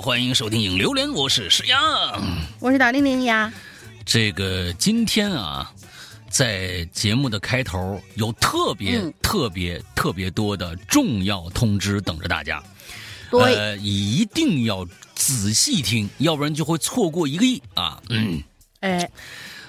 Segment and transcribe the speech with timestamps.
[0.00, 1.80] 欢迎收听《影榴莲》，我是石阳，
[2.58, 3.52] 我是大玲玲呀。
[4.04, 5.72] 这个今天啊，
[6.28, 12.62] 在节目的开头有特别、特别、特别多的重要通知等着大家，
[13.30, 18.02] 对，一定要仔细听，要不然就会错过一个亿啊！
[18.08, 18.42] 嗯，
[18.80, 19.08] 哎，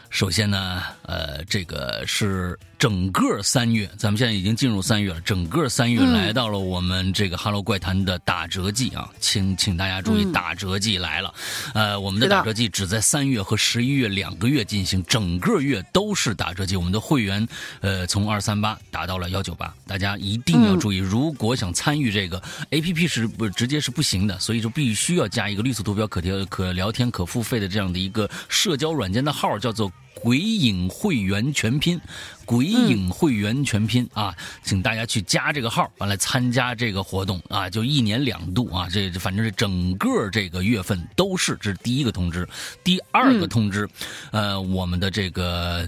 [0.10, 2.58] 首先呢，呃，这个是。
[2.86, 5.20] 整个三月，咱们现在已经进入三月了。
[5.22, 11.34] 整个三月来到了我们这个《Hello 怪谈》的打折季啊，请请大家注意，打折季来了。
[11.74, 16.76] 呃，我们的打折季只在三月和十一月两个月进行，整个月都是打折季。
[16.76, 17.48] 我们的会员，
[17.82, 20.98] 呃，从二三八打到了幺九八，大家一定要注意。
[20.98, 22.40] 如果想参与这个
[22.70, 32.00] A P P 是不直接是不行的，所以就必须要加一个绿色图标、可调、可聊天、可付费的这样的一个社交软件的号，叫做“鬼影会员全拼”。
[32.46, 42.48] 鬼影会员全拼啊，请大家去加这个号，完了参加这个活动啊，就一年两度啊，这反正是整个这个月份都是，这是第一个通知。
[42.84, 43.90] 第二个通知，
[44.32, 45.88] 呃，我们的这个。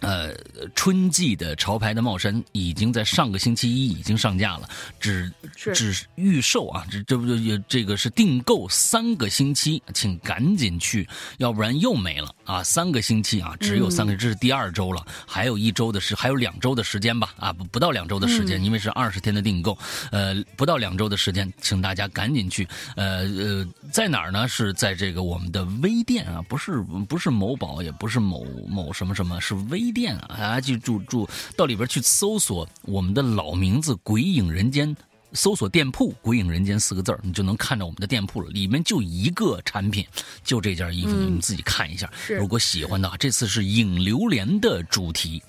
[0.00, 0.34] 呃，
[0.74, 4.68] 春季的潮牌的帽衫已经在上个星期一已经上架了，
[5.00, 5.32] 只
[5.74, 12.64] 只预售啊，这这不就这个是订购三个星期，请赶紧去，要不然又没了啊！
[12.64, 17.32] 三个星期啊，只有三个，这是第二周了，还有一周的时，还有两周的时间吧？
[17.38, 19.78] 啊，不不到两周的时间，因为是二十天的订购，
[20.10, 22.66] 呃，不到两周的时间，请大家赶紧去。
[22.96, 24.48] 呃呃，在哪儿呢？
[24.48, 29.76] 是在这个我们的微店啊，不是不是某宝，也不是某某什么什么，是微。
[29.76, 34.96] 微店啊，大家记住住到里边去搜索我们的老名字“鬼影人间”，
[35.36, 38.50] 搜索店铺“鬼影人间”四个字你就能看到我们的店铺了。
[38.50, 40.04] 里面就一个产品，
[40.42, 42.10] 就这件衣服，你们自己看一下。
[42.28, 45.42] 如果喜欢的话，这次是影榴莲的主题。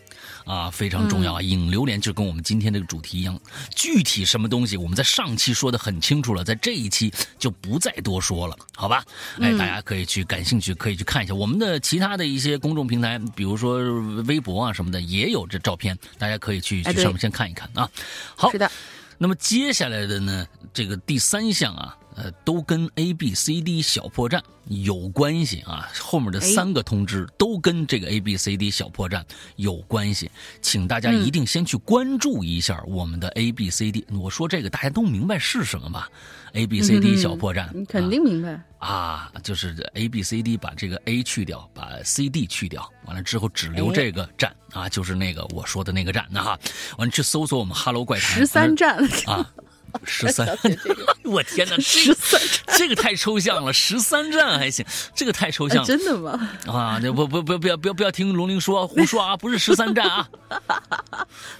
[0.45, 1.41] 啊，非常重要啊！
[1.41, 3.37] 影榴莲就跟我们今天这个主题一样，
[3.75, 9.03] 具体什么东西我们在上期说的很清楚了，在这一期就不再多说了，好吧？
[9.41, 13.79] 哎，大家可以去感兴趣，可以去看一下我们的其他的一些公众平台，比如说
[14.23, 17.89] 微博啊什么的，也有这照片，大家可以去去上面先看一看啊。
[18.37, 18.71] 好，是的。
[19.17, 21.96] 那么接下来的呢，这个第三项啊。
[22.17, 25.87] 呃，都跟 A B C D 小破站有关系啊！
[25.99, 29.23] 后面的三个通知都跟这个 A B C D 小破站
[29.55, 34.03] 有关系，请大家一定先去关注一下我们的 A B C D。
[34.11, 36.09] 我说这个大家都明白是什么吧
[36.53, 39.31] ？A B C D 小破站，你肯定明白啊！
[39.43, 46.59] 就是 A B C D 把这个 A 去掉，把 C D 去掉，完了之后只留这个站啊，就是那个我说的那个站那哈。
[46.97, 49.47] 完了去搜索我们 Hello 怪谈十三站啊。
[50.03, 50.47] 十三，
[51.23, 52.39] 我天哪，十三，
[52.77, 53.71] 这个太抽象了。
[53.73, 54.85] 十三站还行，
[55.15, 55.85] 这个太抽象了。
[55.85, 56.49] 真的吗？
[56.67, 60.29] 啊，不不不不要不要不要听龙鳞说胡说啊， 不是十三站啊。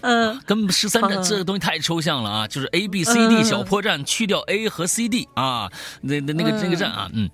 [0.02, 5.70] 嗯，跟十三站这个东西太抽象了啊，就是 A B C D 小破站去掉 A 和 C D 啊，
[6.02, 7.30] 那那那个那个站啊，嗯，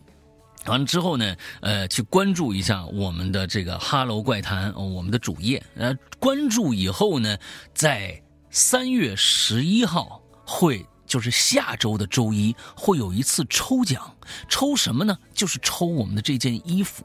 [0.66, 7.38] 完了之后呢，呃，去关注一下我们的这个哈喽怪谈，我们的主页，呃，关注以后呢，
[7.74, 10.20] 在三月十一号。
[10.46, 14.16] 会就是下周的周一会有一次抽奖，
[14.48, 15.18] 抽什么呢？
[15.34, 17.04] 就是抽我们的这件衣服。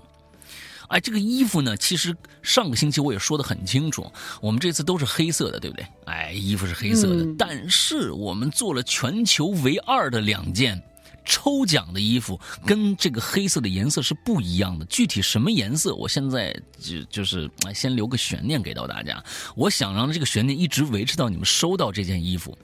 [0.88, 4.10] 哎，这个衣服呢，其实上个星期我也说的很清楚，
[4.41, 5.87] 我们这次都是黑色的，对不对？
[6.06, 10.82] 哎，衣服是黑色的，但是我们做了全球唯二的两件。
[11.31, 19.22] 抽奖的衣服跟这个黑色的颜色是不一样的，具体什么颜色，我现在就就是先留个悬念给到大家。
[19.54, 22.56] 我想让这个悬念一直维持到你们收到这件衣服。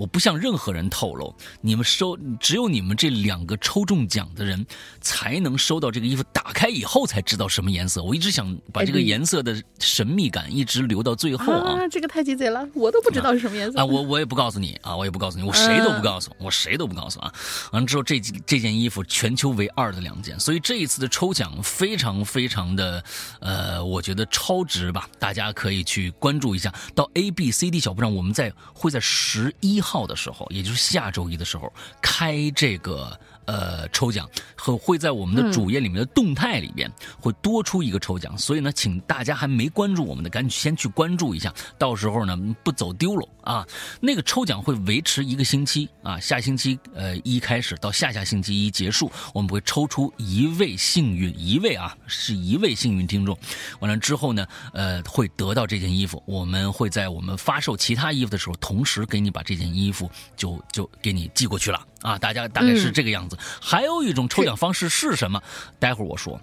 [0.00, 4.64] 我不向任何人透露，你们收只有你们这两个抽中奖的人
[5.02, 8.02] 才能收到这个衣服，打开以后才知道什么颜色。
[8.02, 11.86] 我一直想把这个颜色的神秘感一直留到最后啊！
[11.88, 13.84] 这个太鸡贼了，我都不知道是什么颜色啊！
[13.84, 17.30] 我我也不告诉你啊，我也不告诉你，我谁都不告诉，我谁都不告诉啊！
[17.72, 23.04] 完了之后，这这件衣服全球唯二的两件，所以这一次的抽奖非常非常的
[23.40, 25.06] 呃，我觉得超值吧！
[25.18, 29.78] 大家可以去关注一下，到 A B C D 小铺上，我们在会在十一。
[29.78, 33.18] 号号的时候，也就是下周一的时候开这个。
[33.50, 36.88] 呃，抽奖和会在我们的主页里面的动态里边
[37.18, 43.66] 会多出一个抽奖，所以呢，请大家还没关注我们的，赶紧先去关注一下，到时候呢不走丢了啊。
[44.00, 53.36] 那个抽奖会维持一个星期啊，下星期呃一开始到下下星期一结束，我们会抽出一位幸运一位啊，是一位幸运听众，
[53.80, 61.84] 完了之后呢，呃，会得到这件衣服，我们会在我们发售其他衣服的时候，同时给你把这件衣服就就给你寄过去了。
[62.02, 63.36] 啊，大家大概是这个样子。
[63.60, 65.42] 还有一种抽奖方式是什么？
[65.78, 66.40] 待会儿我说。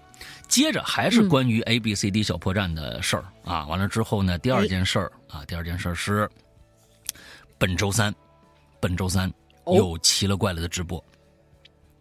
[0.48, 3.66] 接着还是关于 A B C D 小破站的事儿啊。
[3.68, 6.30] 完了之后呢，第二件事儿啊，第二件事儿是
[7.58, 8.14] 本周三，
[8.80, 9.32] 本周三
[9.66, 11.04] 有奇了怪了的直播。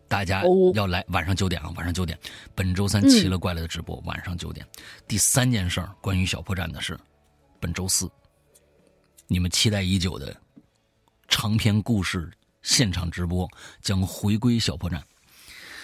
[0.09, 0.45] 大家
[0.75, 2.17] 要来晚上九点啊，晚上九点，
[2.55, 4.65] 本周三奇了怪了的直播，晚上九点。
[5.09, 6.97] 第三件事儿，关于小破站的事，
[7.59, 8.09] 本周四，
[9.27, 10.35] 你们期待已久的
[11.27, 12.31] 长篇故事
[12.67, 13.49] 现场直播
[13.81, 15.01] 将回归小破站。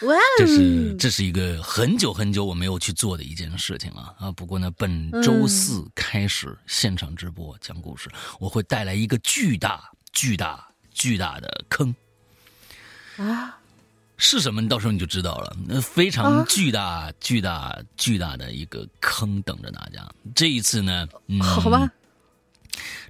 [0.02, 4.32] 哇，这是这是一个很久很久我没有去做的一件事情啊啊！
[4.32, 11.94] 不过呢，本周四开始现场直播讲故事，我会带来一个巨大巨大巨大的坑
[13.16, 13.56] 啊。
[14.16, 14.60] 是什么？
[14.60, 15.56] 你到时候你就知道了。
[15.68, 20.04] 那非常巨大、巨大、巨大的一个坑等着大家。
[20.34, 21.88] 这一次呢，嗯好吧，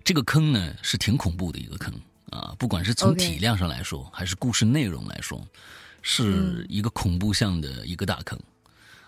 [0.04, 1.92] 这个坑呢是挺恐怖的一个坑
[2.32, 5.46] 啊，不管是从体量上来说，还是故事内容来说，
[6.00, 8.36] 是一个恐怖向的一个大坑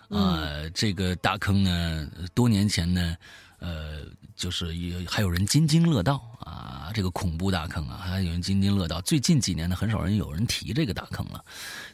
[0.09, 0.47] 啊。
[0.73, 3.17] 这个大坑呢，多年前呢。
[3.59, 4.01] 呃，
[4.35, 9.01] 就是有还有人津津乐道啊，这个恐怖大坑啊，还有人津津乐道。
[9.01, 11.43] 最近几年呢，很少人有人提这个大坑了，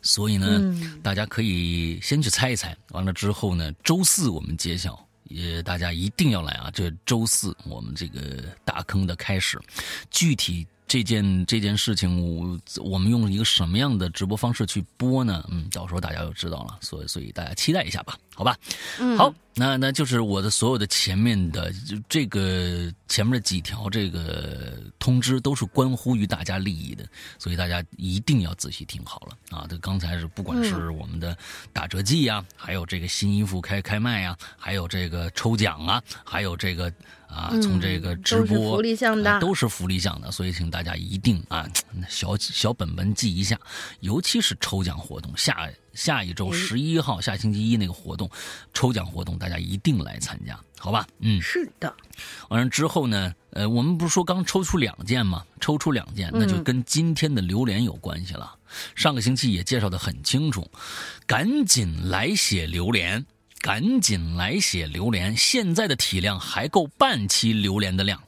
[0.01, 0.59] 所以呢，
[1.03, 2.75] 大家可以先去猜一猜。
[2.89, 6.69] 完了之后呢，周四我们揭晓，也大家一定要来啊！
[6.73, 9.57] 这周四我们这个大坑的开始，
[10.09, 10.67] 具体。
[10.91, 15.41] 这件这件事情，我我们用一个什么样的直播方式去播呢？
[15.49, 16.79] 嗯，到时候大家就知道了。
[16.81, 18.57] 所以，所以大家期待一下吧，好吧？
[18.99, 21.73] 嗯，好，那那就是我的所有的前面的
[22.09, 27.05] 这个前面的几条这个通知都是关乎于大家利益的，
[27.39, 29.65] 所以大家一定要仔细听好了啊！
[29.69, 31.37] 这刚才是不管是我们的
[31.71, 36.93] 打折季呀，还有这个新衣服开开卖呀，还有这个抽奖啊，还有这个。
[37.31, 41.65] 啊，从这个直播福利项的都是福利项的，所以请大家一定啊，
[42.09, 43.57] 小小本本记一下，
[44.01, 48.29] 尤其是抽奖活动，下下一周十一号下星期一那个活动，
[48.73, 51.07] 抽奖活动大家一定来参加，好吧？
[51.19, 51.93] 嗯，是的。
[52.49, 55.45] 完了之后呢，呃，我们不是说刚抽出两件吗？
[55.61, 58.55] 抽出两件，那就跟今天的榴莲有关系了。
[58.95, 60.69] 上个星期也介绍的很清楚，
[61.25, 63.25] 赶紧来写榴莲。
[63.61, 68.19] 赶紧来写榴莲，现在的体量还够半期榴莲的量，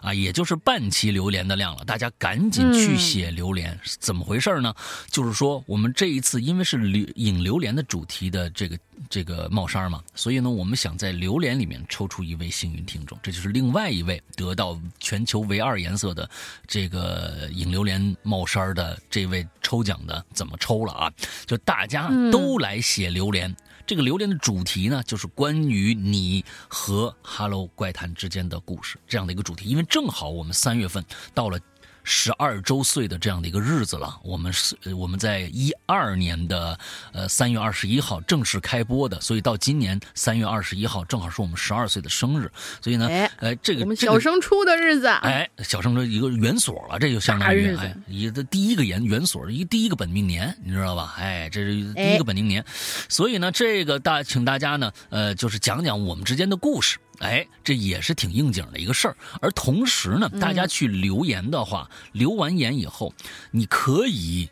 [0.00, 1.84] 啊，也就是半期榴莲的量了。
[1.84, 4.72] 大家赶紧去写榴莲，怎么回事呢？
[5.10, 8.78] 就是说，我们这一次因为是榴引榴莲的主题的这个
[9.10, 16.30] 这个帽衫嘛，所以呢，我们想在榴莲里面抽出一位幸运听众，这就是另外一位得到全球唯二颜色的
[16.68, 21.12] 这个引榴莲帽衫的这位抽奖的怎么抽了啊？
[21.46, 23.52] 就大家都来写榴莲。
[23.92, 31.04] 这个榴莲的主题呢，就是关于你和《Hello 怪谈》之间的故事这样的一个主题，因为正好我们三月份
[31.34, 31.60] 到了。
[32.04, 36.78] 十二周岁的这样的一个日子了，我们是我们在一二年的
[37.12, 42.50] 呃三月二十一号正式开播的，所以到今年三月二十一号正好是我们十二岁的生日，
[42.80, 43.08] 所以呢，
[43.38, 51.14] 哎，这个我们小升初的日子，哎，小升初一个元所了，这就相当于哎一的第一个元元所，一第一个本命年，你知道吧？
[51.18, 52.64] 哎，这是第一个本命年，
[53.08, 56.98] 所以呢，这个大请大家呢，呃，就是讲讲我们之间的故事。
[57.22, 59.16] 哎，这也是挺应景的一个事儿。
[59.40, 63.14] 而同时呢，大家去留言的话，留完言以后，
[63.52, 64.50] 你可以，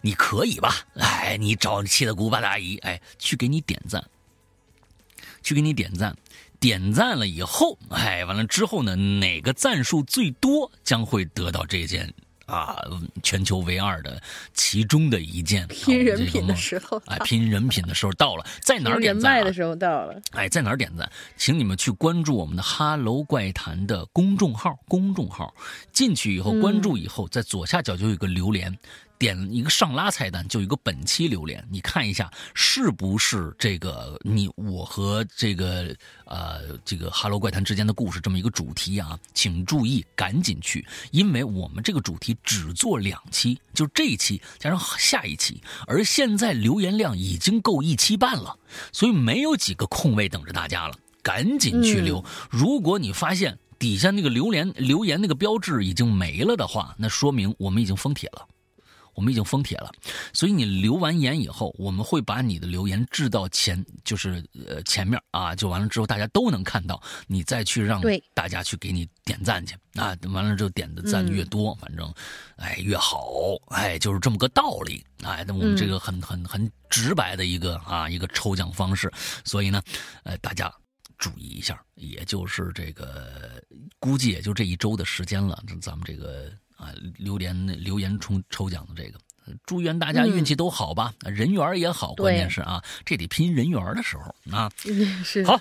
[0.00, 0.74] 你可以吧？
[0.94, 4.02] 哎，你找七大姑八大姨，哎，去给你点赞，
[5.42, 6.16] 去给你点赞，
[6.58, 12.12] 点赞了以后，哎，完了之后呢，哪个赞数最多，将会得到这件。
[12.48, 12.82] 啊，
[13.22, 14.20] 全球唯二的
[14.54, 19.34] 其中的一件拼人品的时候，哎，拼人品的时候到了，在哪儿点赞？
[19.34, 21.08] 人脉的时候到了，哎，在哪儿点赞？
[21.36, 25.54] 请你们去关注我们的哈喽怪谈的公众号，公众号
[25.92, 28.76] 进去以后关注以后，在左下角就有个榴莲。
[29.18, 35.94] 点一个上拉菜单，就一个本期榴莲，你看一下是不是这个你我和这个
[36.24, 39.18] 呃这个哈喽怪谈之间的故事这么一个主题啊？
[39.34, 48.56] 请注意，赶紧去，因为我们这个主题只做两期，就这一期加上下一期，而现在留言量已经够一期半了，
[48.92, 52.24] 所以没有几个空位等着大家了，赶紧去留。
[52.48, 58.46] 如果你发现底下那个榴莲留言那个标志已经没了的话，那说明我们已经封帖了。
[59.18, 59.90] 我们已经封帖了，
[60.32, 68.00] 所以你留完言以后，我们会把你的留言置到前，就是呃前面啊，就完了之后大家都能看到，你再去让
[68.32, 72.14] 大家去给你点赞去啊，完了之后点的赞越多，反正
[72.58, 73.28] 哎越好，
[73.70, 79.12] 哎就是这么个道理，哎，那我们这个很很很直白的一个啊一个抽奖方式，
[79.44, 79.82] 所以呢，
[80.22, 80.72] 呃大家
[81.18, 83.60] 注意一下，也就是这个
[83.98, 86.52] 估计也就这一周的时间了，咱们这个。
[86.78, 89.18] 啊，留言留言抽抽奖的这个，
[89.66, 94.70] 祝愿大家运气都好吧，人缘也好，关键是啊，这得拼人缘的时候啊。
[95.24, 95.44] 是。
[95.44, 95.60] 好，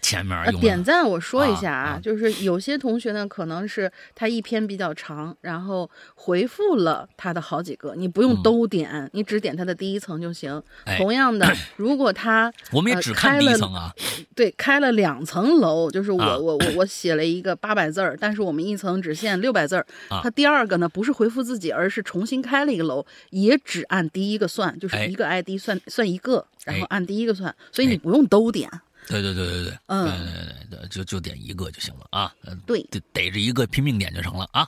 [0.00, 10.62] 前面呃用了点赞我说一下啊啊就是有些同学呢，可能是他一篇比较长，然后回复了他的好几个，你不用嗯都点，你只点他的第一层就行。
[10.84, 13.92] 哎同样的， 如果他我们也呃只看第一开了层啊，
[14.34, 19.86] 对开了两层楼，就是我、啊我我我写了一个八百字儿，但是我们一层只限六百字儿。
[20.08, 28.70] 啊他第二个呢，不是回复自己，而是重新开了一个楼，也只按第一个算，就是哎一个 ID 算、算一个，然后哎按第一个算，所以哎你不用都点。
[29.06, 30.26] 对对对对对，嗯对对
[30.70, 34.66] 对对，就就点一个就行了啊，呃对逮逮着一个拼命点就成了啊。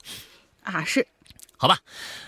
[0.62, 1.06] 啊，是
[1.56, 1.78] 好吧，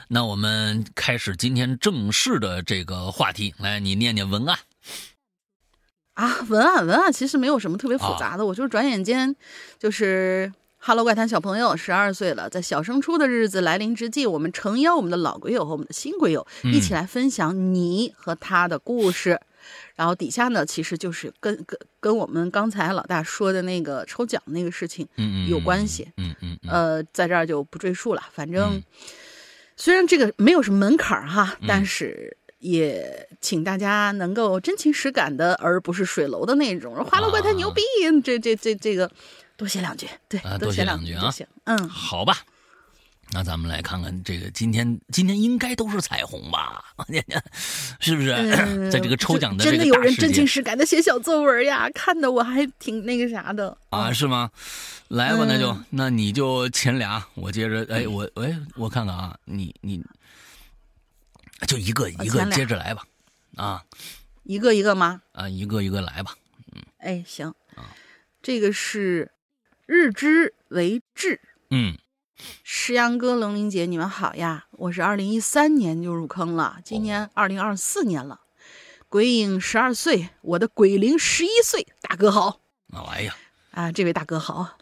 [0.08, 4.58] 那我们开始今天正式的这个话题，来，你念念文案。
[6.14, 9.34] 啊，文案文案其实没有什么特别复杂的，我就是转眼间
[9.78, 10.52] 就是。
[10.86, 19.40] 哈喽，怪谈小朋友，十二岁了，在小升初的日子来临之际，我们诚邀我们的老鬼友和我们的新鬼友嗯一起来分享你和他的故事。
[19.94, 25.06] 然后底下呢，其实就是跟跟跟我们刚才老大说的那个抽奖那个事情
[25.48, 26.08] 有关系。
[26.16, 28.22] 嗯嗯嗯，呃，在这儿就不赘述了。
[28.32, 28.82] 反正、嗯
[29.76, 37.04] 虽然这个没有什么门槛儿哈，嗯但是也请大大家能够真情实感的，而不是水楼的那种。
[37.04, 37.82] 花楼怪谈牛逼，
[38.22, 39.10] 这这这这个
[39.56, 41.44] 多写两句，对，啊多写两句啊行。
[41.64, 42.44] 嗯，好吧。
[43.32, 46.84] 那咱们来看看这个今天，今天应该都是彩虹吧？
[47.98, 48.32] 是不是？
[48.32, 54.50] 嗯在这个抽奖的真的这个大世有人真情实感的写小作文呀，看的我还挺那个啥的啊，是吗？
[55.08, 60.02] 来吧，那就嗯那你就前俩，我接着，哎，我哎，我看看啊，你你
[61.66, 63.02] 就一个一个接着来吧，
[63.56, 63.82] 啊
[64.44, 65.20] 一个一个吗？
[65.32, 66.34] 啊，一个一个来吧。
[66.72, 67.90] 嗯哎，行啊，
[68.42, 69.30] 这个是
[69.86, 71.40] 日之为志。
[71.70, 71.96] 嗯，
[72.62, 74.66] 石阳哥、龙玲姐，你们好呀！
[74.72, 78.40] 我是二零一三年就入坑了，今年二零二四年了。
[79.08, 82.60] 鬼影十二岁，我的鬼灵十一岁，大哥好
[82.92, 83.36] 哎呀，
[83.70, 83.92] 啊！
[83.92, 84.78] 这位大哥好。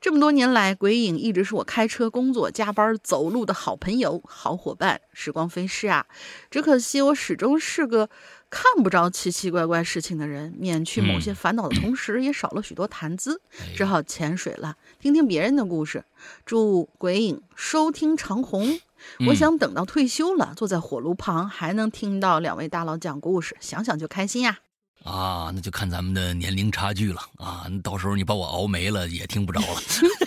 [0.00, 5.00] 这么多年来，鬼影一直是我开车、工作、加班、走路的好朋友、好伙伴。
[5.12, 6.06] 时光飞逝啊，
[6.50, 8.08] 只可惜我始终是个
[8.50, 13.40] 看不着奇奇怪怪事情的人，免去某些烦恼的同时，也少了许多谈资。
[13.58, 16.04] 哎只好潜水了，听听别人的故事。
[16.44, 18.80] 祝鬼影收听长虹。
[19.26, 24.58] 我嗯想等到退休了，坐在火炉旁，还能听到两位大佬讲故事，想想就开心呀。
[25.04, 27.64] 啊，那就看咱们的年龄差距了啊！
[27.82, 29.80] 到时候你把我熬没了，也听不着了。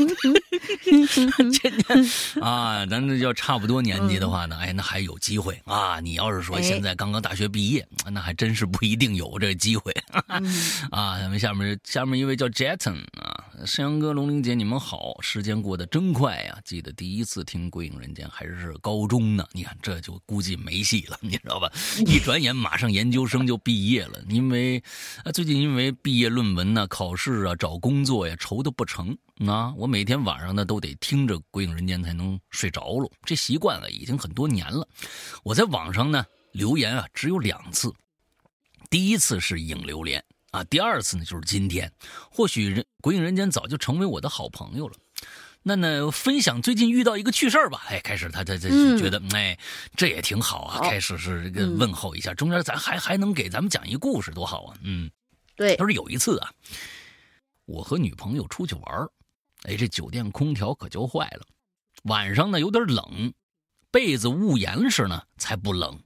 [2.42, 6.00] 啊，咱这要差不多年纪的话呢，哎，那还有机会啊！
[6.00, 9.92] 你要是说哎现在刚刚大学毕业，那还真是不一定有这个机会
[10.28, 10.44] 嗯
[10.92, 11.20] 啊！
[11.20, 15.16] 咱们下面下面一位叫 Jetton 啊，山羊哥、龙玲姐，你们好！
[15.22, 21.72] 时间过得真快呀、记得第一次听《归影人间》还是高中呢，你看这就估计没戏了，你知道吧？
[22.06, 24.82] 一转眼马上研究生就毕业了，因为
[25.24, 29.18] 啊，最近因为毕业论文呢、考试啊、找工作呀，愁的不成。
[29.36, 34.88] 那我每天晚上呢都得听着《鬼影人间》才能睡着了，这习惯了已经很多年了。
[35.44, 37.92] 我在网上呢留言啊只有两次，
[38.90, 41.92] 第一次是影榴莲啊，第二次呢就是今天。
[42.30, 44.96] 或许人《鬼影人间》早就成为我的好朋友了。
[45.66, 47.82] 那呢，分享最近遇到一个趣事儿吧。
[47.88, 49.58] 哎，开始他他他就觉得，哎，
[49.96, 50.76] 这也挺好啊。
[50.76, 54.78] 好开始是这个嗯问候一下，中间咱还还能给咱们讲一故事，多好啊。
[54.84, 55.10] 嗯，
[55.56, 56.52] 对他，说有一次啊，
[57.66, 59.10] 我和女朋友出去玩儿
[59.64, 61.46] 哎，这酒店空调可就坏了，
[62.04, 63.34] 晚上呢有点冷，
[63.92, 66.00] 被子捂严实呢才不冷。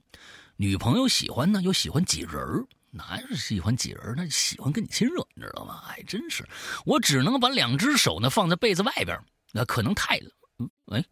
[0.56, 5.82] 女朋友喜欢呢又喜欢挤人儿，哪是喜欢挤人儿，那喜欢跟你亲热，你知道吗？
[5.88, 6.46] 哎真是，
[6.84, 9.18] 我只能把两只手呢放在被子外边，
[9.52, 10.30] 那可能太冷。
[10.58, 11.04] 嗯，哎，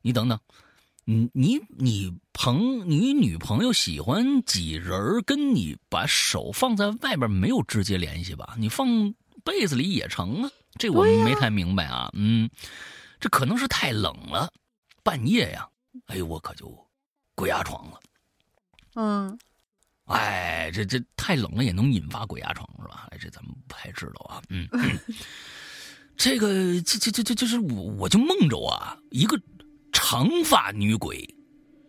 [0.00, 0.38] 你等等，
[1.04, 8.54] 你你你朋你女朋友喜欢挤人儿，跟你把手放在外边没有直接联系吧？
[8.58, 12.10] 你放被子里也成啊，这我没太明白啊。
[12.14, 12.48] 嗯，
[13.20, 14.52] 这可能是太冷了，
[15.02, 15.68] 半夜呀，
[16.06, 16.76] 哎呦我可就
[17.34, 18.00] 鬼压床了。
[18.94, 19.38] 嗯，
[20.04, 23.08] 哎，这这太冷了也能引发鬼压床是吧？
[23.10, 24.42] 哎，这咱们不太知道啊。
[24.48, 24.68] 嗯，
[26.16, 29.40] 这个这这这这就是我我就梦着啊，一个
[29.92, 31.26] 长发女鬼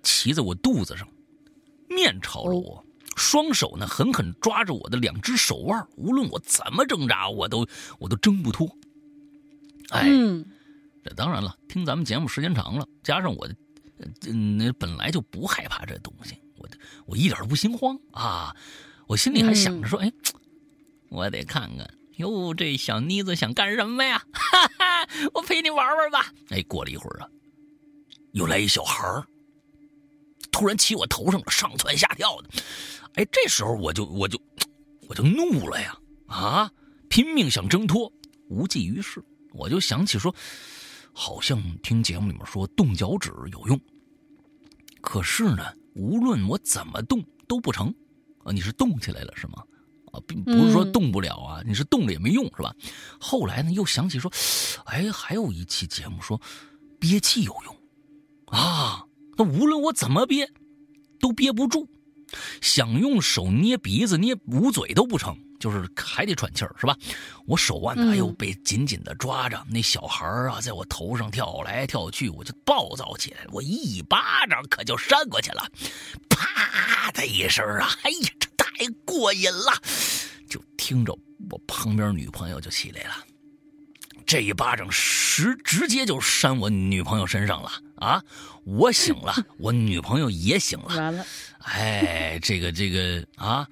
[0.01, 1.07] 骑在我肚子上，
[1.89, 2.83] 面朝着我，
[3.15, 7.67] 双手呢狠狠抓着我的两只手腕，无论我怎么挣扎，我都
[7.99, 8.67] 我都挣不脱。
[9.89, 10.45] 哎，嗯，
[11.03, 13.47] 这当然了，听咱们节目时间长了，加上我
[14.25, 16.67] 嗯，本来就不害怕这东西，我
[17.05, 18.55] 我一点都不心慌啊，
[19.07, 20.11] 我心里还想着说，哎，
[21.09, 24.23] 我得看看，哟，这小妮子想干什么呀？
[24.33, 26.33] 哈哈，我陪你玩玩吧。
[26.49, 27.29] 哎，过了一会儿啊，
[28.31, 29.27] 又来一小孩儿，
[30.53, 32.49] 突然骑我头上了，上蹿下跳的。
[33.15, 34.39] 哎，这时候我就我就
[35.09, 35.97] 我就怒了呀！
[36.27, 36.71] 啊，
[37.09, 38.09] 拼命想挣脱，
[38.49, 39.21] 无济于事。
[39.51, 40.33] 我就想起说，
[41.11, 43.79] 好像听节目里面说动脚趾有用，
[45.01, 45.63] 可是呢，
[45.95, 47.93] 无论我怎么动都不成。
[48.43, 49.63] 啊，你是动起来了是吗？
[50.11, 52.73] 啊，并不是说动不了啊，你是动了也没用是吧？
[53.19, 54.31] 后来呢，又想起说，
[54.85, 56.39] 哎，还有一期节目说
[56.99, 57.75] 憋气有用
[58.47, 59.03] 啊，
[59.37, 60.49] 那无论我怎么憋，
[61.19, 61.87] 都憋不住，
[62.61, 65.37] 想用手捏鼻子、捏捂嘴都不成。
[65.59, 66.93] 就是还得喘气儿，是吧？
[67.45, 69.65] 我手腕呢，哎呦，被紧紧的抓着。
[69.69, 73.51] 那小孩啊，在我头上跳来跳去，我就暴躁起来了。
[73.53, 75.65] 我一巴掌可就扇过去了，
[76.27, 77.87] 啪的一声啊！
[78.01, 79.71] 哎呀，这太过瘾了！
[80.49, 81.17] 就听着
[81.49, 83.15] 我旁边女朋友就起来了，
[84.25, 87.71] 这一巴掌直直接就扇我女朋友身上了
[88.03, 88.23] 啊！
[88.65, 90.95] 我醒了，我女朋友也醒了。
[90.97, 91.25] 完了，
[91.59, 93.67] 哎，这个这个啊，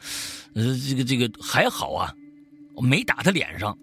[0.56, 2.14] 呃，这个这个还好啊，
[2.82, 3.78] 没打他脸上，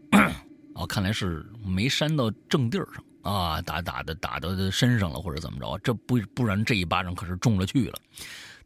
[0.74, 7.98] 哦，看来是没扇到正地儿上啊，打打的打到他身上了或者怎么着，这不不然这一巴掌可是中了去了。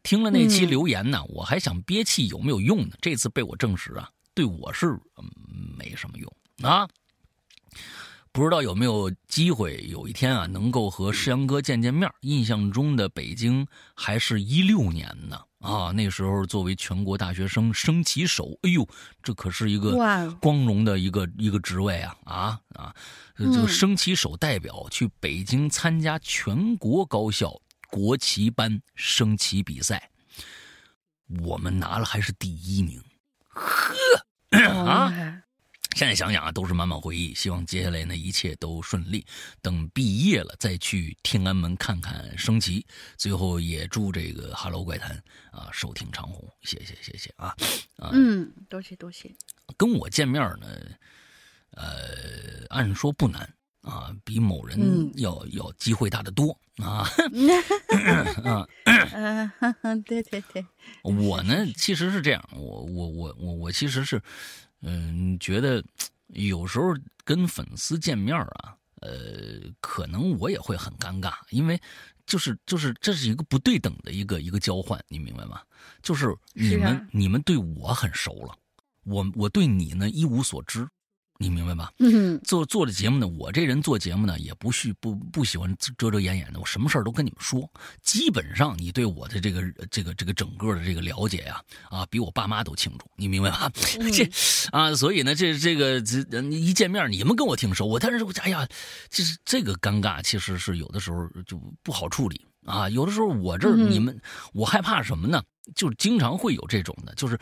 [0.03, 2.95] 听了那期留言呢，我还想憋气有没有用呢？
[3.01, 4.97] 这次被我证实啊，对我是
[5.77, 6.87] 没什么用啊。
[8.33, 12.11] 不知道有没有机会，有一天啊，能够和世阳哥见见面。
[12.21, 18.89] 印象中的北京还是一六年呢，啊，那时候作为全国大学生升旗手，哎呦，
[19.21, 22.95] 这可是一个光荣的一个一个职位啊啊啊！
[23.37, 27.55] 就升旗手代表去北京参加全国高校
[27.91, 30.09] 国旗班升旗比赛，
[31.43, 32.99] 我们拿了还是第一名，
[33.49, 33.95] 呵
[34.73, 35.42] 啊！
[35.95, 37.33] 现在想想啊，都是满满回忆。
[37.33, 39.25] 希望接下来呢一切都顺利。
[39.61, 42.85] 等毕业了再去天安门看看升旗。
[43.17, 45.15] 最后也祝这个《哈喽怪谈》
[45.57, 47.55] 啊收听长虹，谢谢谢谢啊
[47.97, 49.33] 啊嗯，多谢多谢。
[49.77, 50.67] 跟我见面呢，
[51.71, 57.07] 呃，按说不难啊，比某人要要机会大得多啊。
[58.43, 58.67] 啊
[59.83, 60.65] 嗯， 对对对。
[61.03, 64.21] 我呢其实是这样，我我我我我其实是。
[64.83, 65.83] 嗯，觉得
[66.27, 66.93] 有时候
[67.23, 71.81] 跟粉丝见面啊，呃，可能我也会很尴尬，因为
[72.25, 75.61] 就是就是这是一个不对等的一个一个交换，你明白吗？
[76.01, 78.55] 就是你们你们对我很熟了，
[79.03, 80.87] 我我对你呢一无所知。
[81.39, 81.91] 你明白吧？
[81.99, 87.69] 嗯，做做的节目呢，我这人做节目呢，也不需不不喜欢遮遮掩掩的，我什么事儿都跟你们说。
[88.01, 93.09] 基本上，你对我的这个这个这个整个的这个了解呀，啊，比我爸妈都清楚。
[93.17, 93.69] 你明白吧？
[94.13, 94.29] 这
[94.71, 96.19] 啊，所以呢，这这个这
[96.49, 98.65] 一见面，你们跟我挺熟，我但是哎呀，
[99.09, 102.87] 就是这个尴尬，其实是有的时候就不好处理啊。
[102.89, 104.17] 有的时候我这儿你们，
[104.53, 105.43] 我害怕什么呢？
[105.75, 107.37] 就是经常会有这种的，就是。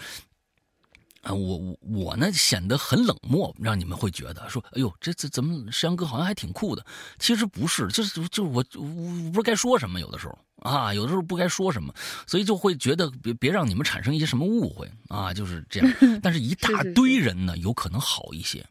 [1.21, 6.83] 啊，我我我呢显得很冷漠，让你们会觉得说，哎呦，这这怎么山哥好像还挺酷的？
[7.19, 11.93] 其实不是，就是就是我我不知道该说什么，有的时候啊，有的时候不该说什么，
[12.25, 15.93] 所以就会觉得别别让你们产生一些什么误会啊，就是这样。
[16.23, 18.65] 但是一大堆人呢，有可能好一些，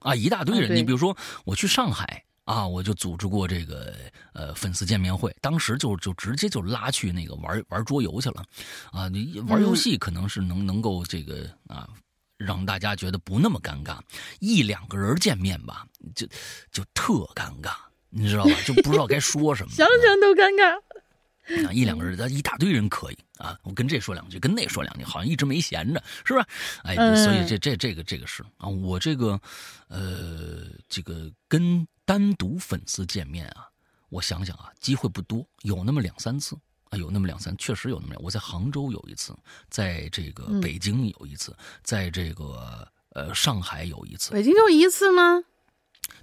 [0.00, 2.25] 啊，一大堆人，你比如说我去上海。
[2.46, 3.92] 啊，我就组织过这个
[4.32, 8.44] 呃粉丝见面会，当时就就直接就拉去那个玩玩桌游去了，
[8.92, 11.88] 啊，你玩游戏可能是能能够这个啊
[12.36, 13.98] 让大家觉得不那么尴尬，
[14.38, 16.24] 一两个人见面吧，就
[16.70, 17.74] 就特尴尬，
[18.10, 18.52] 你知道吧？
[18.64, 21.66] 就不知道该说什么， 想想都尴尬。
[21.66, 26.46] 啊，一两个人，咱一大堆人可以啊，我跟这说两句，跟那说两句，好像一直没闲着，是不是？
[26.84, 29.40] 哎，所以这这这个这个是啊，我这个
[29.88, 31.84] 呃这个跟。
[32.06, 33.68] 单独粉丝见面啊，
[34.08, 36.56] 我想想啊，机会不多，有那么两三次
[36.88, 38.22] 啊，有那么两三，确实有那么两。
[38.22, 39.34] 我在杭州有一次，
[39.68, 44.30] 在这个北京有一次，在这个呃上海有一次。
[44.30, 45.42] 北京就一次吗？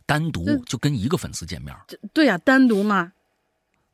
[0.05, 1.75] 单独就跟一个粉丝见面。
[2.13, 3.11] 对呀，单独嘛。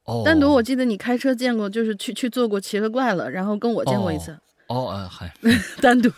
[0.03, 0.21] 哦。
[0.23, 4.31] 单独，我记得你开车见过，就是去去做过奇了怪了，然后跟我见过一次。
[4.31, 4.41] 哦，
[4.75, 5.31] 呃，还
[5.81, 6.09] 单独。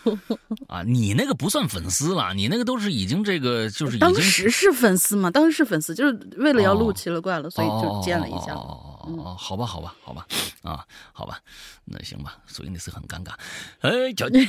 [0.68, 8.52] 啊，你那个不算粉丝了，你那个都是已经这个就是当时是粉丝嘛，当时是粉丝，就是为了要录奇了怪了，所以就见了一下。
[8.52, 10.26] 哦哦哦，好吧，好吧，好吧，
[10.62, 11.40] 啊，好吧，
[11.86, 13.32] 那行吧，所以那次很尴尬，
[13.80, 14.46] 哎，叫你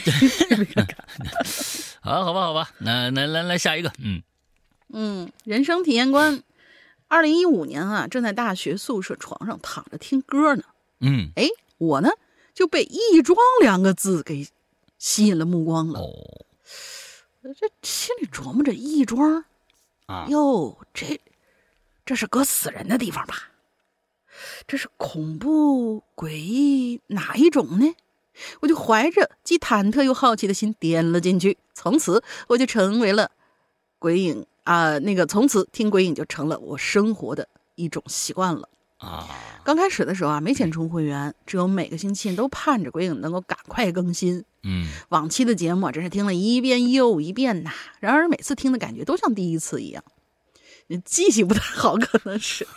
[2.02, 4.22] 好，好吧，好吧，那来来来下一个，嗯。
[4.96, 6.44] 嗯，人生体验官，
[7.08, 10.64] 二零一五年啊，正在大学宿舍床上躺着听歌呢，
[11.00, 11.48] 嗯，哎，
[11.80, 12.10] 我呢。
[12.54, 14.48] 就被“亦庄”两个字给
[14.98, 16.00] 吸引了目光了。
[16.00, 16.46] 哦，
[17.60, 19.46] 这心里琢磨着“亦庄”，
[20.08, 21.20] 啊，哟，这
[22.06, 23.50] 这是搁死人的地方吧？
[24.68, 27.96] 这是恐怖诡异哪一种呢？
[28.62, 33.30] 我就怀着既忐忑又好奇的心点了进去，从此我就成为了
[34.00, 38.68] 鬼影啊，那个从此听鬼影就成了我生活的一种习惯了
[39.04, 39.28] 啊。
[39.64, 44.44] 刚开始的时候啊，没钱充会员，只有每个星期都盼着鬼影能够赶快更新。
[44.64, 47.72] 嗯，往期的节目真是听了一遍又一遍呐。
[48.00, 50.04] 然而每次听的感觉都像第一次一样，
[50.88, 52.68] 你记性不太好，可能是。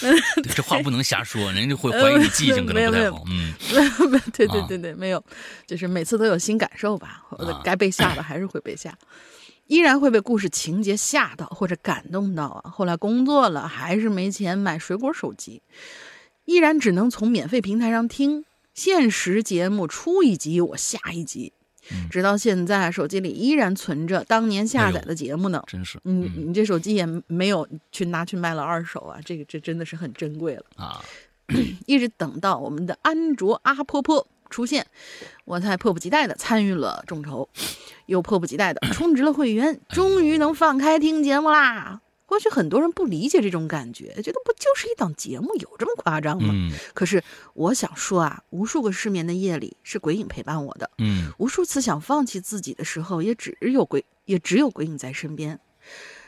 [0.54, 3.22] 这话不能瞎说，人家会怀疑你记性 可能不太好。
[3.28, 3.52] 嗯，
[4.32, 5.22] 对对对对，没有，
[5.66, 7.22] 就是每次都有新感受吧。
[7.62, 8.92] 该被吓的还是会被吓，
[9.68, 12.68] 依然会被故事情节吓到或者感动到啊。
[12.68, 15.62] 后来工作了，还是没钱买水果手机，
[16.44, 18.44] 依然只能从免费平台上听。
[18.74, 21.52] 现实节目出一集我下一集，
[22.10, 25.60] 直到现在手机里依然存着当年下载的节目呢。
[25.66, 31.02] 真是，嗯，你这手机也没有去拿去卖了二手啊，这个这真的是很珍贵了啊！
[31.86, 34.86] 一直等到我们的安卓阿婆婆出现，
[35.44, 37.48] 我才迫不及待的参与了众筹，
[38.06, 42.00] 又迫不及待的充值了会员，终于能放开听节目啦。
[42.26, 46.50] 或许很多人不理解这种感觉，觉得不就是一档节目，有这么夸张吗？
[46.52, 46.70] 嗯。
[46.92, 50.90] 可是我想说啊，无数个失眠的夜里，是鬼影陪伴我的。
[50.98, 51.32] 嗯。
[51.38, 55.58] 无数次想放弃自己的时候，也只有鬼，也只有鬼影在身边。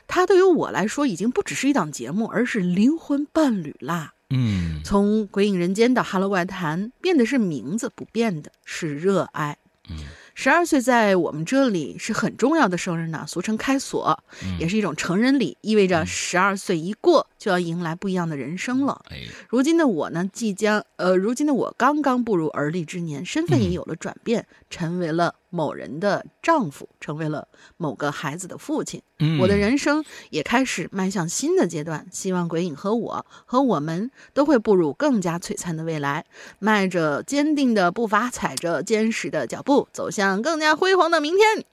[0.07, 4.15] 他对于我来说，已经不只是一档节目，而是灵魂伴侣啦。
[4.31, 4.81] 嗯。
[4.83, 9.59] 从《鬼影人间》到《哈喽怪谈》，变的是名字，不变的是热爱。
[9.89, 9.97] 嗯。
[10.33, 14.19] 十二岁在我们这里是很重要的生日呢，俗称开锁，
[14.59, 19.03] 也是一种成人礼，意味着十二岁一过就要迎来不一样的人生了。
[19.49, 29.03] 如今的我呢，即将呃，如今的我刚刚步入而立之年，身份也有了转变，成为了某人的丈夫，成为了某个孩子的父亲。
[29.39, 36.25] 我的人生也开始迈向新的阶段，希望鬼影和我和我们都会步入更加璀璨的未来，
[36.59, 41.67] 迈着坚定的步伐，踩着坚实的脚步，走向更加辉煌的明天。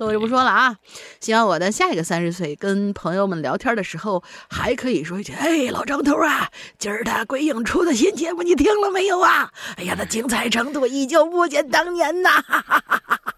[0.00, 0.76] 多就不说了啊！
[1.20, 9.52] 希望我的下一个三十岁，跟朋友们聊天的时候，还可以说一句：“哎，老张头啊，今儿他鬼影出的新节目，你听了没有啊？
[9.76, 13.34] 哎呀，那精彩程度依旧不减当年呐！”哈哈哈哈哈！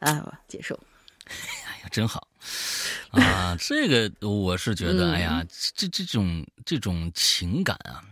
[0.00, 0.78] 啊，结束。
[1.24, 2.28] 哎呀，真好。
[3.12, 5.42] 啊，这个我是觉得，哎呀，
[5.74, 8.04] 这这种这种情感啊，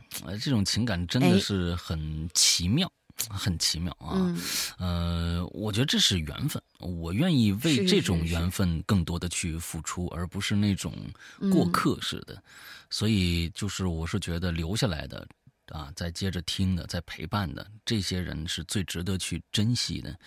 [0.42, 2.90] 这种情感真的是很奇妙，
[3.30, 4.36] 很奇妙啊。
[4.78, 10.92] 呃，我觉得这是缘分，我愿意为这种缘分更多的去付出，而不是那种
[11.52, 12.42] 过客似的。
[12.90, 15.26] 所以，就是我是觉得留下来的
[15.68, 20.18] 啊，再接着听的，在陪伴的这些人是最值得去珍惜的。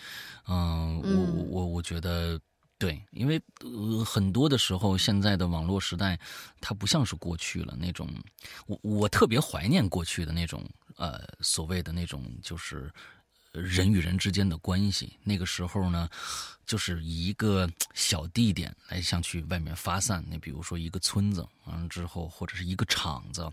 [0.47, 2.39] 嗯，我我我觉得。
[2.79, 6.19] 对，因为呃，很多的时候，现在的网络时代，
[6.61, 8.07] 它不像是过去了那种。
[8.67, 10.63] 我我特别怀念过去的那种，
[10.97, 12.91] 呃，所谓的那种，就是
[13.53, 15.17] 人与人之间的关系。
[15.23, 16.09] 那个时候呢。
[16.67, 23.49] 就是以一个小地点来向去外面发散，你比如说一个村子，完了之后或者是一个厂子，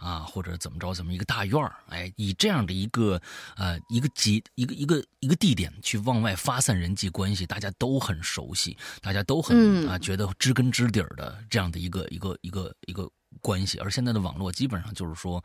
[0.00, 3.22] 啊，或者怎么着怎么一个大院儿，哎，以这样的一个
[3.54, 13.08] 呃一个集一个一个一个地点去往外发散人际关系，大家都很熟悉，大家都很啊觉得知根知底儿的这样的一个一个一个一个
[13.40, 13.78] 关系。
[13.78, 15.42] 而现在的网络基本上就是说，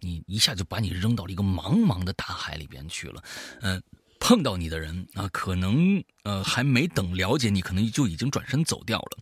[0.00, 3.22] 你一下就把你扔到了一个茫茫的大海里边去了，
[3.60, 3.82] 嗯。
[4.20, 9.18] 碰到你的人啊，可能呃还没等了解你，可能就已经转身走掉了，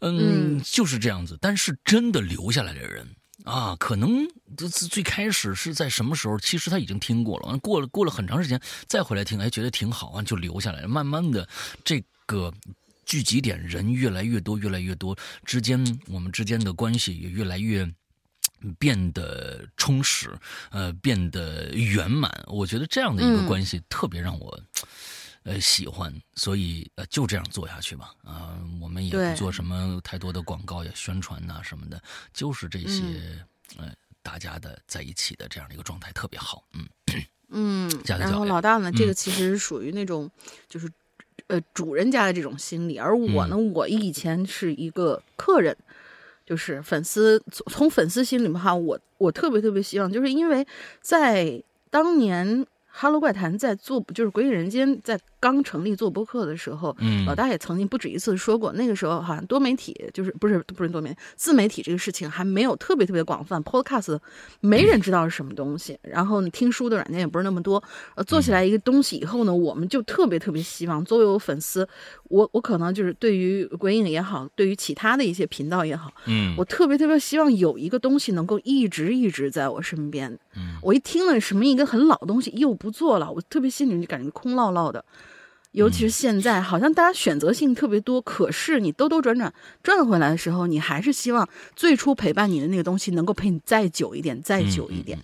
[0.00, 1.38] 嗯，就是这样子。
[1.40, 3.08] 但是真的留下来的人
[3.44, 10.88] 啊，可能最最开始是在什么时候，其实他已经听过了，过了过了很长时间再回来听，哎，觉得挺好啊，就留下来了。
[10.88, 11.48] 慢慢的，
[11.82, 12.52] 这个
[13.04, 17.88] 聚集点人越来越多，越来越多，之间我们之间的关系也越来越。
[18.78, 20.30] 变得充实，
[20.70, 22.32] 呃，变得圆满。
[22.46, 24.58] 我觉得这样的一个关系特别让我，
[25.42, 26.10] 呃，喜欢。
[26.34, 28.14] 所以，呃，就这样做下去吧。
[28.22, 33.02] 啊，我们也不做什么太多的广告呀、宣传呐什么的，就是这些，
[33.76, 36.64] 呃，大家的在一起的这样的一个状态特别好。
[36.72, 36.88] 嗯
[37.50, 38.02] 嗯。
[38.06, 40.30] 然后老大呢，这个其实是属于那种，
[40.70, 40.90] 就是
[41.46, 45.76] 呃，主人家的这种心理，而我呢，我以前是一个客人。
[46.46, 50.66] 就是粉丝从粉丝心里面哈，我我特别特别希望，就是因为
[51.00, 52.46] 在当年
[52.86, 57.26] 《哈喽怪谈》在做，就是《鬼影人间》在刚成立做播客的时候，嗯。
[57.26, 64.18] 老大也曾经不止一次说过，那个时候好像多媒体就是不是不是多媒体，自媒体这个事情还没有特别特别广泛，Podcast
[64.60, 67.82] 没人知道是什么东西，然后呢，听书的软件也不是那么多，
[68.14, 71.86] 呃，做起来一个东西以后呢，我们就特别特别希望，作为我粉丝，
[72.24, 76.54] 我我可能就是对于鬼影也好，对于其他的一些频道也好，嗯。
[76.56, 80.30] 我特别特别希望有一个东西能够一直一直在我身边。
[80.56, 80.78] 嗯。
[80.82, 85.04] 我一听了什么一个很老的东西又不做了，我特别心里就感觉空落落的。
[85.74, 95.18] 尤其是现在，好像大家选择性特别多，可是你兜兜转转转回来的时候，你还是希望最初陪伴你的那个东西能够陪你再久一点，再久一点。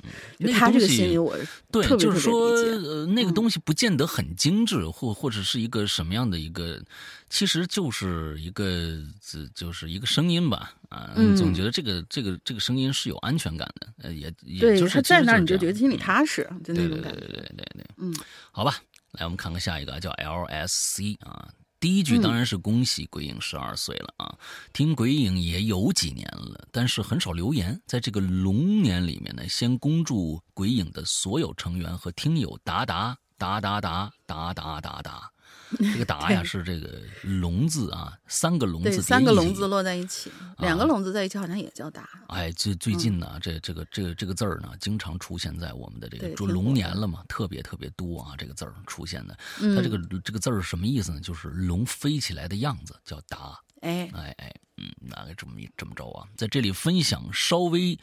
[0.52, 1.36] 他这个心理，我
[1.70, 3.34] 对，特别特别就是说，呃，那个嗯。
[3.34, 6.82] 东西不见得很精致，或或者是一个什么样的一个，
[7.30, 17.20] 其实就是一个，这就是一个声音吧，啊，嗯总觉得这个这个这个声音是有安全感的，呃，也也对，就是他在那儿你就就觉得心里踏实，就那种感觉。
[17.20, 18.12] 对对对对对对，嗯，
[18.50, 18.76] 好吧，
[19.12, 21.49] 来我们看看下一个啊，叫 LSC 啊。
[21.81, 24.38] 第一句嗯当然是恭喜鬼影十二岁了啊！
[24.73, 27.81] 听鬼影也有几年了，但是很少留言。
[27.87, 35.33] 在这个龙年里面呢，先恭祝鬼影的所有成员和听友达达达达达达达达达。
[35.78, 42.09] 这个达呀是这个龙字啊，三个龙字三个龙字落在一起，两个龙字在一起好像也叫达。
[42.28, 49.38] 哎，最最近呢，这这个这个这个字儿呢，经常出现在我们的这个就龙年了嘛，特别特别多啊，这个字儿出现的。
[49.61, 51.20] 嗯它这个这个字儿是什么意思呢？
[51.20, 53.59] 就是龙飞起来的样子，叫达。
[53.83, 57.98] 哎，哎哎，嗯，大概这么一这么着啊，在这里分享稍微，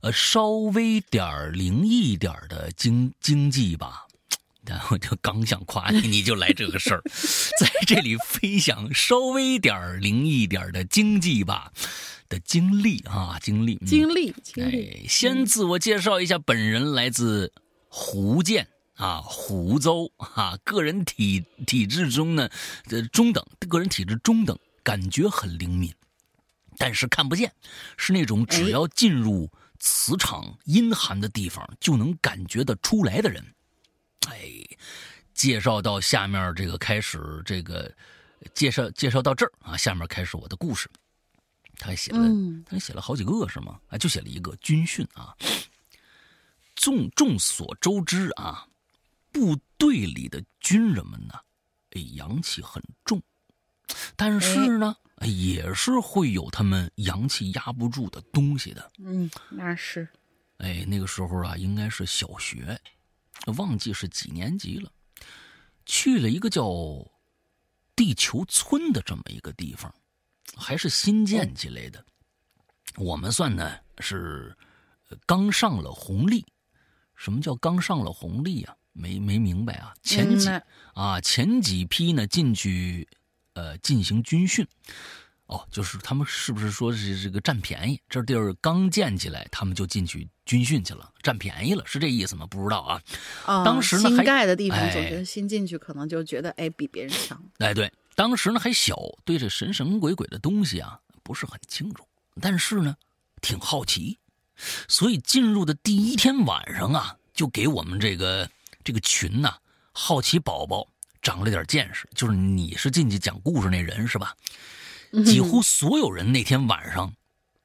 [0.00, 4.03] 呃，稍微点儿灵异一点儿的经经济吧。
[4.66, 7.02] 然后就刚想夸你，你就来这个事儿，
[7.60, 11.70] 在这里分享稍微点儿灵异一点儿的经济吧
[12.28, 17.52] 的经历啊，经历，嗯经历经历，哎，先自我介绍一下，本人来自
[17.90, 22.48] 福建啊，湖州啊，个人体体质中呢，
[22.90, 25.92] 呃，中等，个人体质中等，感觉很灵敏，
[26.78, 27.52] 但是看不见，
[27.98, 33.44] 是那种只哎要进入磁场阴寒的地方就能感觉得出来的人。
[34.28, 34.50] 哎，
[35.32, 37.92] 介绍到下面这个开始，这个
[38.54, 40.88] 介绍介绍到这儿啊，下面开始我的故事。
[41.76, 43.80] 他还写了，嗯他写了好几个是吗？
[43.88, 45.34] 啊，就写了一个军训啊。
[46.76, 48.66] 众众所周知啊，
[49.32, 51.34] 部队里的军人们呢，
[51.90, 53.20] 哎，阳气很重，
[54.16, 58.92] 但是呢，哎也是会有他们阳气压不住的东西的。
[58.98, 60.08] 嗯，那是，
[60.58, 62.78] 哎，那个时候啊，应该是小学，
[63.52, 64.90] 忘记是几年级了。
[65.86, 66.66] 去了一个叫
[67.94, 69.94] 地球村的这么一个地方，
[70.56, 72.04] 还是新建起来的。
[72.96, 74.56] 我们算呢是
[75.08, 76.44] 呃刚上了红利。
[77.16, 78.76] 什么叫刚上了红利啊？
[78.92, 79.94] 没没明白啊？
[80.02, 80.48] 前几
[80.94, 83.08] 啊前几批呢进去
[83.52, 84.66] 呃进行军训。
[85.46, 88.00] 哦，就是他们是不是说是这个占便宜？
[88.08, 92.46] 这地儿刚建起来，他们就进去军训去了，占便宜了，是这意思吗？
[92.46, 93.02] 不知道啊。
[93.44, 97.38] 啊，当时呢新盖的地方，哎总觉得新进去可能就觉得哎比别人强。
[97.58, 102.06] 哎，对，当时呢还小，对这神神鬼鬼的东西啊不是很清楚，
[102.40, 102.96] 但是呢
[103.42, 104.18] 挺好奇，
[104.88, 108.48] 所以进入的第一天晚上啊，就给我们这个
[108.82, 109.54] 这个群呐、
[109.92, 110.88] 好奇宝宝
[111.20, 112.08] 长了点见识。
[112.14, 114.34] 就是你是进去讲故事那人是吧？
[115.22, 117.14] 几乎所有人那天晚上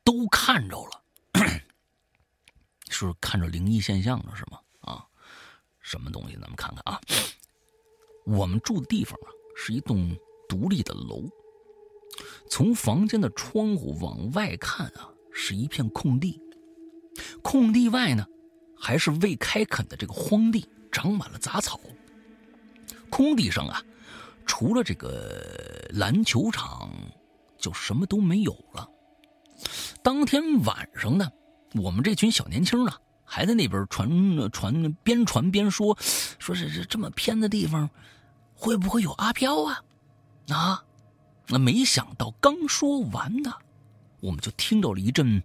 [0.03, 1.03] 都看着了，
[2.89, 4.59] 是看着灵异现象了是吗？
[4.81, 5.05] 啊，
[5.79, 6.33] 什么东西？
[6.35, 6.99] 咱们看看啊。
[8.25, 10.15] 我们住的地方啊，是一栋
[10.47, 11.23] 独立的楼。
[12.49, 16.39] 从房间的窗户往外看啊，是一片空地。
[17.41, 18.27] 空地外呢，
[18.77, 21.79] 还是未开垦的这个荒地，长满了杂草。
[23.09, 23.83] 空地上啊，
[24.45, 26.91] 除了这个篮球场，
[27.59, 28.89] 就什么都没有了。
[30.01, 31.29] 当天晚上呢，
[31.75, 34.09] 我们这群小年轻啊，还在那边传
[34.51, 35.97] 传，边传边说，
[36.39, 37.89] 说是这这么偏的地方，
[38.55, 39.83] 会不会有阿飘啊？
[40.49, 40.83] 啊，
[41.47, 43.53] 那没想到刚说完呢，
[44.21, 45.43] 我们就听到了一阵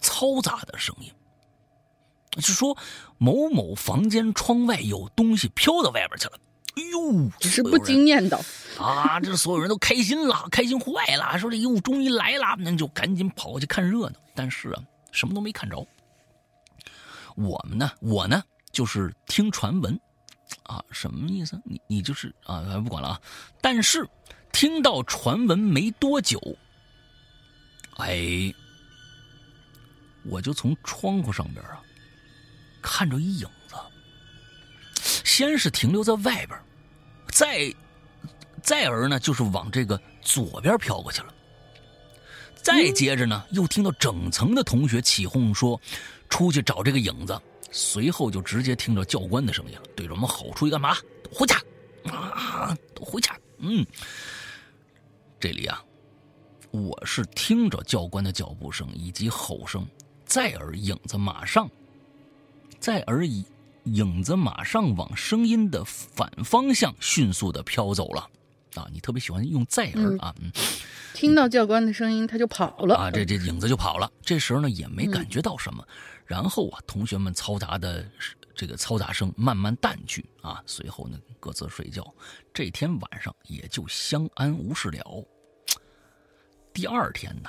[0.00, 1.12] 嘈杂的声音，
[2.40, 2.76] 是说
[3.18, 6.38] 某某房间窗外有东西飘到外边去了。
[6.76, 8.40] 哎呦，只是不所有人经念叨，
[8.82, 9.20] 啊！
[9.20, 14.14] 这所有人都开心了，开心坏了，说这哟终于来了，那就赶紧跑过去看热闹。
[14.34, 14.82] 但是啊，
[15.12, 15.86] 什么都没看着。
[17.36, 19.98] 我们呢，我呢，就是听传闻，
[20.64, 21.60] 啊，什么意思？
[21.64, 23.20] 你你就是啊，不管了啊。
[23.60, 24.08] 但是
[24.52, 26.40] 听到传闻没多久，
[27.98, 28.52] 哎，
[30.24, 31.80] 我就从窗户上边啊
[32.82, 33.48] 看着一影，
[35.24, 36.50] 先是停留在外边，
[37.32, 37.74] 再
[38.62, 41.34] 再而呢，就是往这个左边飘过去了。
[42.62, 45.80] 再接着呢，又听到整层的同学起哄说，
[46.28, 47.36] 出去找这个影子。
[47.76, 50.96] 随后就直接听着教官的声音了，对着我们吼出去干嘛？
[51.32, 51.60] 回家！
[52.04, 53.36] 啊，都回家！
[53.58, 53.84] 嗯，
[55.40, 55.82] 这里啊，
[56.70, 59.84] 我是听着教官的脚步声以及吼声，
[60.24, 61.68] 再而影子马上，
[62.78, 63.44] 再而影
[63.84, 68.30] 影子马上往声音的反方向迅速的飘走了。
[68.74, 70.50] 啊，你特别喜欢用在耳啊，嗯，
[71.12, 74.10] 听到教官的声音他就跑了啊，这这影子就跑了。
[74.20, 75.86] 这时候呢也没感觉到什么，
[76.26, 78.04] 然后啊，同学们嘈杂的
[78.52, 82.04] 这个嘈杂声慢慢淡去啊，随后呢各自睡觉。
[82.52, 85.24] 这天晚上也就相安无事了。
[86.72, 87.48] 第二天呢，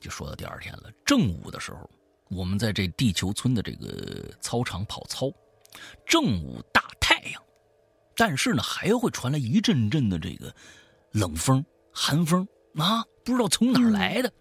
[0.00, 0.90] 就说到第二天了。
[1.04, 1.90] 正午的时候，
[2.28, 5.30] 我们在这地球村的这个操场跑操，
[6.04, 7.42] 正午大太阳。
[8.16, 10.54] 但是呢，还会传来一阵阵的这个
[11.12, 14.32] 冷风、寒风啊，不知道从哪儿来的。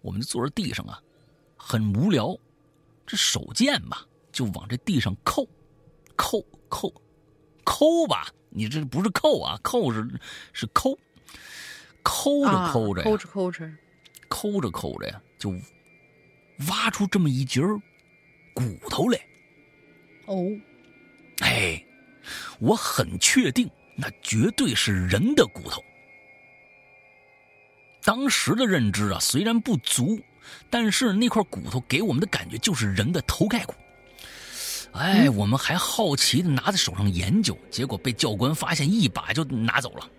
[0.00, 1.00] 我们就坐在地上啊，
[1.56, 2.36] 很无聊，
[3.06, 5.46] 这手贱吧，就往这地上扣，
[6.16, 6.92] 扣扣
[7.64, 8.28] 扣吧。
[8.48, 10.08] 你这不是扣啊，扣是
[10.52, 10.96] 是抠，
[12.02, 13.70] 抠着抠着，抠着抠着，
[14.28, 15.52] 抠着抠着呀，就
[16.68, 17.60] 挖出这么一截
[18.54, 19.18] 骨头来。
[20.26, 20.46] 哦，
[21.40, 21.82] 哎。
[22.58, 25.80] 我很确定，那绝对是人的骨头。
[28.02, 30.18] 当时的认知啊，虽然不足，
[30.68, 33.74] 但是那块骨头给我们的感觉就是人的头盖骨。
[34.92, 40.10] 哎，我们还好奇的拿在手上研究，结果被教官发现，一把就拿走了。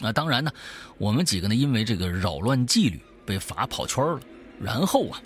[0.00, 0.50] 啊，当然呢，
[0.98, 4.20] 我们几个呢，因为这个扰乱纪律，被罚跑圈了。
[4.60, 5.22] 然后啊，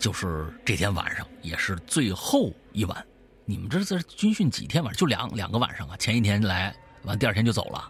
[0.00, 3.06] 就是这天晚上，也是最后一晚。
[3.44, 4.98] 你们这是军训几天晚上？
[4.98, 5.96] 就两两个晚上啊！
[5.98, 7.86] 前一天来，完第二天就走了。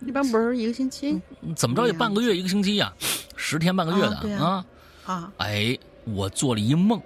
[0.00, 1.20] 一般不是一个星期？
[1.56, 2.92] 怎么着也半个月一个星期呀？
[3.36, 4.64] 十天半个月的啊
[5.06, 5.32] 啊！
[5.38, 7.02] 哎，我做了一梦，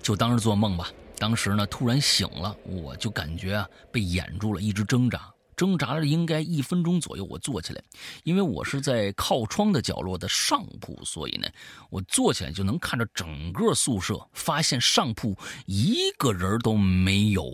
[0.00, 0.88] 就当是做梦吧。
[1.18, 5.30] 当时呢，突然醒了，我就感觉啊被掩住了，一直挣扎。
[5.60, 7.84] 挣扎了应该一分钟左右，我坐起来，
[8.24, 11.46] 因为我是在靠窗的角落的上铺，所以呢，
[11.90, 14.18] 我坐起来就能看着整个宿舍。
[14.32, 17.44] 发现上铺一个人都没有，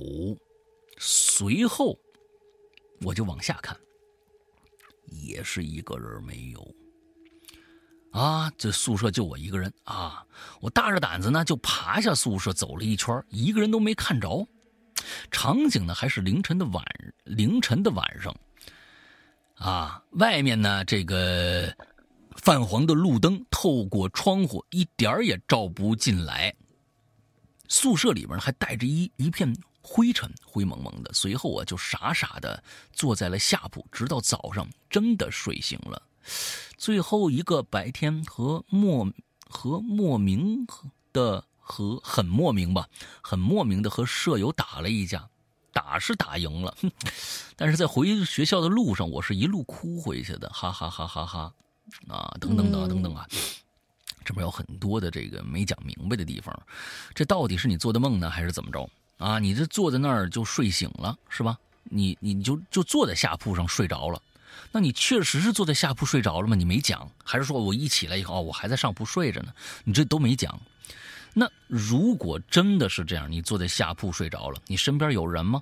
[0.98, 1.98] 随后
[3.00, 3.76] 我就往下看，
[5.06, 6.74] 也是一个人没有。
[8.12, 10.24] 啊，这宿舍就我一个人啊！
[10.60, 14.46] 我大着胆子呢，就爬下宿舍走了一圈，一个人都没看着。
[15.30, 16.84] 场景呢还是凌晨的晚
[17.24, 18.34] 凌晨的晚上，
[19.54, 21.74] 啊，外面呢这个
[22.36, 26.54] 泛黄的路灯透过窗户一点也照不进来，
[27.68, 31.12] 宿舍里边还带着一一片灰尘，灰蒙蒙的。
[31.12, 36.02] 随后我就傻傻的坐在了下铺，直到早上真的睡醒了。
[36.76, 39.10] 最后一个白天和莫
[39.48, 40.66] 和莫名
[41.12, 41.44] 的。
[41.68, 42.88] 和很莫名吧，
[43.20, 45.28] 很莫名的和舍友打了一架，
[45.72, 46.72] 打是打赢了，
[47.56, 51.52] 但是在回学校的路上，我是一路哭回去的，哈哈哈哈哈，
[52.08, 53.26] 啊，等等等等等啊，
[54.24, 56.56] 这边有很多的这个没讲明白的地方，
[57.12, 59.40] 这到底是你做的梦呢，还是怎么着啊？
[59.40, 61.58] 你这坐在那儿就睡醒了是吧？
[61.82, 64.22] 你你就就坐在下铺上睡着了，
[64.70, 66.54] 那你确实是坐在下铺睡着了吗？
[66.54, 69.52] 你没讲，还是说我一起来以后哦我还在上铺睡着呢？
[69.82, 70.60] 你这都没讲。
[71.38, 75.60] 那如果真的是这样，你坐在下铺睡着了，你身边有人吗？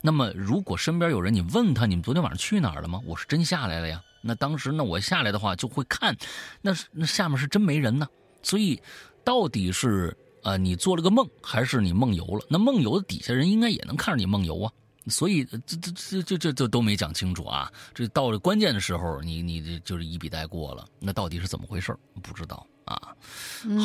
[0.00, 2.98] 那么如果身边有人，你问他，你们昨天晚上去哪儿了吗？
[3.04, 4.02] 我是真下来了呀。
[4.22, 6.16] 那当时那我下来的话就会看，
[6.62, 8.08] 那那下面是真没人呢。
[8.42, 8.80] 所以
[9.22, 12.46] 到底是啊你做了个梦，还是你梦游了？
[12.48, 14.72] 那梦游的底下人应该也能看着你梦游啊。
[15.08, 17.70] 所以这这这这这这都没讲清楚啊。
[17.92, 20.86] 这到了关键的时候，你你这就是一笔带过了。
[20.98, 21.94] 那到底是怎么回事？
[22.22, 23.14] 不知道啊。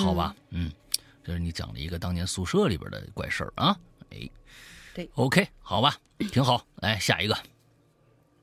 [0.01, 0.71] 好吧，嗯。
[1.25, 3.75] 这是你讲了一个当年宿舍里边的怪事儿啊，
[4.11, 4.29] 哎，
[4.93, 5.97] 对，OK，好吧，
[6.31, 6.67] 挺好。
[6.75, 7.35] 来下一个，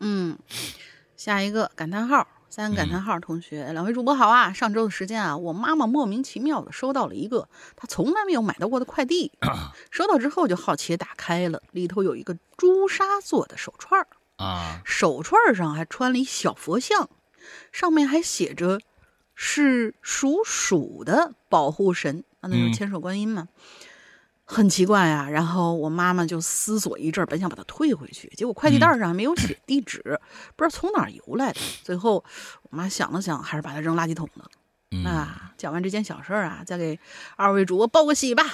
[0.00, 0.36] 嗯，
[1.16, 4.52] 下一个感叹号，三个感叹号，同学，两位主播好啊。
[4.52, 9.30] 上周的时间啊，我妈妈莫名其妙的收到了一个她从来没有买到过的快递，
[9.92, 14.04] 收到之后就好奇打开了，里头有一个朱砂做的手串
[14.38, 17.08] 啊，手串上还穿了一小佛像，
[17.70, 18.80] 上面还写着
[19.36, 22.24] 是属鼠的保护神。
[22.48, 23.48] 那就是千手观音嘛，
[24.44, 25.28] 很奇怪啊。
[25.28, 30.02] 然后我妈妈就思索一阵，本想把它退回去，结果快递袋上没有写地址，
[30.56, 31.60] 不知道从哪儿邮来的。
[31.82, 32.24] 最后
[32.62, 34.46] 我妈想了想，还是把它扔垃圾桶了。
[35.08, 36.98] 啊，讲完这件小事儿啊，再给
[37.36, 38.44] 二位主播报个喜吧。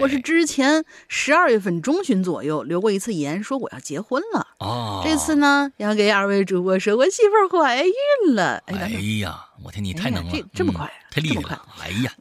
[0.00, 4.46] 我是之前十二月份中旬左右留过一次言，说我要结婚了。
[4.58, 8.62] 哦，这次呢，要给二位主播说，我媳妇儿怀孕了。
[8.66, 8.88] 哎哎
[9.20, 11.66] 呀，我天，你太能了，这这么快，太厉害了！
[11.80, 12.12] 哎呀，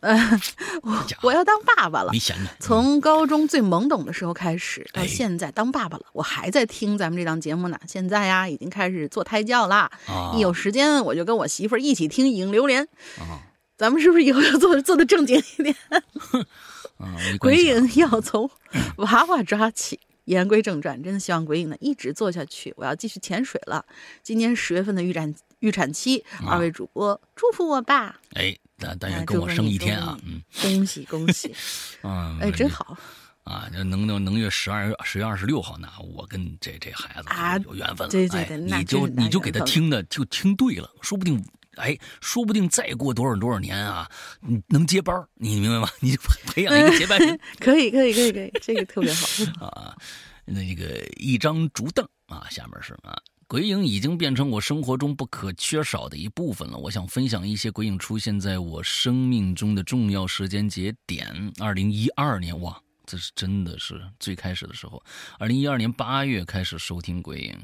[0.82, 2.12] 我我要当爸爸了。
[2.12, 2.50] 没闲着。
[2.60, 7.80] 从高中最懵懂的时候开始，到现在当爸爸了，我还在听咱们这档节目呢。
[7.88, 9.92] 现在呀，已经开始做胎教啦。
[10.36, 12.88] 一有时间，我就跟我媳妇儿一起听影榴莲。
[13.78, 15.76] 咱们是不是以后要做做的正经一点？
[17.40, 18.50] 鬼影要从
[18.98, 20.00] 娃娃抓起。
[20.24, 22.74] 言归正传，真的希望鬼影呢一直做下去。
[22.78, 23.86] 我要继续潜水了。
[24.24, 28.20] 今年十月份的预产预产期，二位主播祝福我吧。
[28.34, 30.18] 哎，但但愿跟我生一天啊！
[30.26, 31.54] 嗯，恭喜恭喜。
[32.04, 32.98] 嗯，哎，真好。
[33.44, 38.12] 啊，能能能月十二月十月二十六号呢，我跟这这孩子啊有缘分了。
[38.12, 41.44] 对对对，你就你就给他听的就听对了，说不定。
[41.76, 45.90] 哎，说不定再过多少多少年啊，你能接班你明白吗？
[46.00, 49.94] 你就培养一个接班人， 可以，可以，可以，可以，这个特别好啊。
[50.46, 53.14] 那个一张竹凳啊，下面是啊，
[53.48, 56.76] 鬼影已经变成我生活中不可缺少的一部分了。
[56.78, 61.54] 我想分享一些鬼影出现在我生命中的重要时间节点。
[61.60, 65.00] 二零一二年，哇，这是真的是最开始的时候。
[65.38, 67.56] 二零一二年八月开始收听鬼影，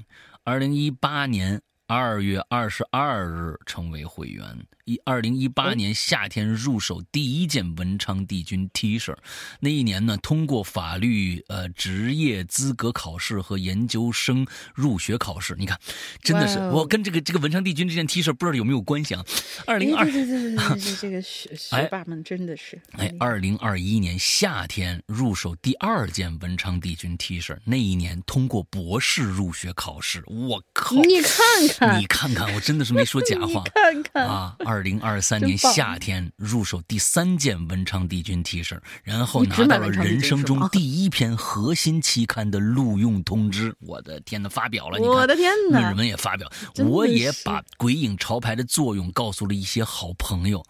[0.43, 1.59] 二零一八年。
[1.93, 4.45] 二月二十二日成为会员。
[4.85, 9.15] 一二零一八年夏天入手第一件文昌帝君 T 恤，
[9.59, 15.55] 那一年呢，通过法律呃职业资格考试和研究生入学考试。
[15.59, 15.77] 你看，
[16.23, 19.23] 真的是我跟这个这个文昌帝君这件 T 恤不知道有没有关系啊？
[19.67, 30.23] 二零二对对对对对，这个学 学霸们真的是哎，二零二一年夏天入手第二件文昌帝君 T 恤，那一年通过博士入学考试。
[30.25, 30.95] 我靠！
[30.95, 33.63] 你看看，你看看，我真的是没说假话。
[33.73, 34.55] 看看啊！
[34.65, 43.75] 二零二三年夏天入手第三件文昌帝君 T 恤，然后拿到了人生中第一篇核心期刊的录用通知。
[43.79, 44.99] 我的天呐，发表了！
[45.01, 46.49] 我的天呐，论文也发表。
[46.77, 50.63] 我也把鬼影潮牌的作用告诉了一些好朋友。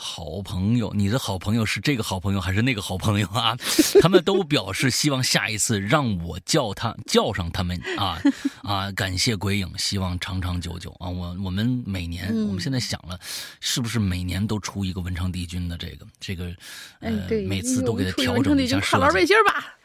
[0.00, 3.56] 好朋友，你的好朋友是这个好朋友还是那个好朋友啊？
[4.00, 8.22] 他们都表示希望下一次让我叫他叫上他们啊
[8.62, 8.92] 啊！
[8.92, 11.08] 感谢鬼影，希望长长久久啊！
[11.08, 13.18] 我我们每年，我们现在想了，
[13.58, 16.54] 是不是每年都出一个文昌帝君的这个这个
[17.00, 17.10] 呃，
[17.48, 18.90] 每次都给他调整一下设计。
[18.90, 19.76] 跨栏背心吧，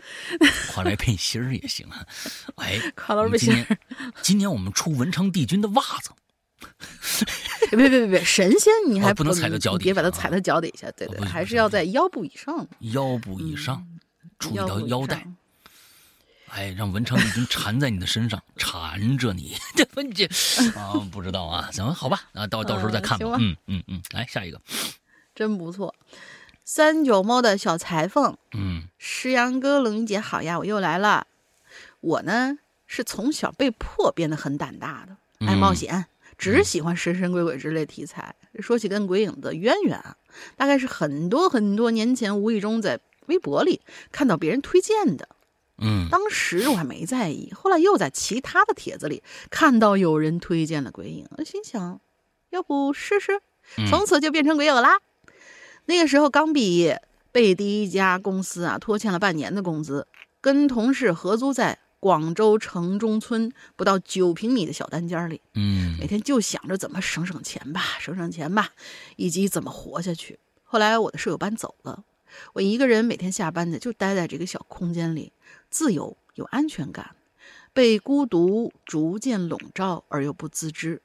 [0.71, 2.05] 跨栏背心也行啊！
[2.57, 3.65] 哎， 跨栏背心。
[4.21, 6.11] 今年我们出文昌帝君的袜子。
[7.71, 8.23] 别别别别！
[8.23, 10.89] 神仙你还不能踩到脚底，别把它踩到脚底下。
[10.91, 12.67] 对对，还是要在腰部以上。
[12.79, 13.85] 腰部以上，
[14.39, 15.25] 出一条腰带。
[16.49, 19.55] 哎，让文昌已经缠在你的身上，缠着你。
[19.75, 20.25] 这问题
[20.75, 23.37] 啊，不知道啊，行，好吧，那，到到时候再看吧。
[23.39, 24.61] 嗯嗯嗯，来下一个，
[25.33, 25.95] 真不错。
[26.63, 31.25] 三九猫的小裁缝，嗯，石阳哥冷姐好呀，我又来了。
[32.01, 36.05] 我呢是从小被迫变得很胆大的，爱冒险。
[36.43, 38.35] 只喜欢神神鬼鬼之类题材。
[38.59, 40.17] 说起跟鬼影的渊源啊，
[40.57, 43.79] 大概是很多很多年前无意中在微博里
[44.11, 45.29] 看到别人推荐的。
[45.77, 52.01] 嗯，当时我还没在意，后来又在其他的帖子里看到有人推荐了鬼影，心想，
[52.49, 53.39] 要不试试？
[53.89, 54.99] 从此就变成鬼友啦。
[55.85, 60.05] 那个时候刚毕业，被第一家公司啊拖欠了半年的工资，
[60.41, 61.79] 跟同事合租在。
[62.03, 68.71] 广州城中村不到九平米的小单间里，嗯，每天就想着怎么省省钱吧，省省钱吧，
[69.15, 70.37] 以及怎么活下去。
[70.65, 72.03] 后来我的舍友搬走了，
[72.51, 75.31] 我一个人每天下班呢就待在这个小空间里，
[75.69, 77.15] 自由有安全感，
[77.71, 81.01] 被孤独逐渐笼罩而又不自知。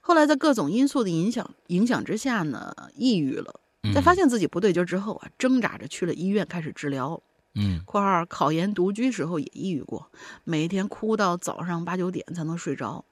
[0.00, 3.60] 后来在各种因素的影响影响之下呢，抑郁了。
[3.94, 7.22] 在发现自己不对劲之后啊，挣扎着去了医院开始治疗。
[7.54, 10.10] 嗯，括号考研独居时候也抑郁过，
[10.44, 13.04] 每天哭到早上八九点才能睡着。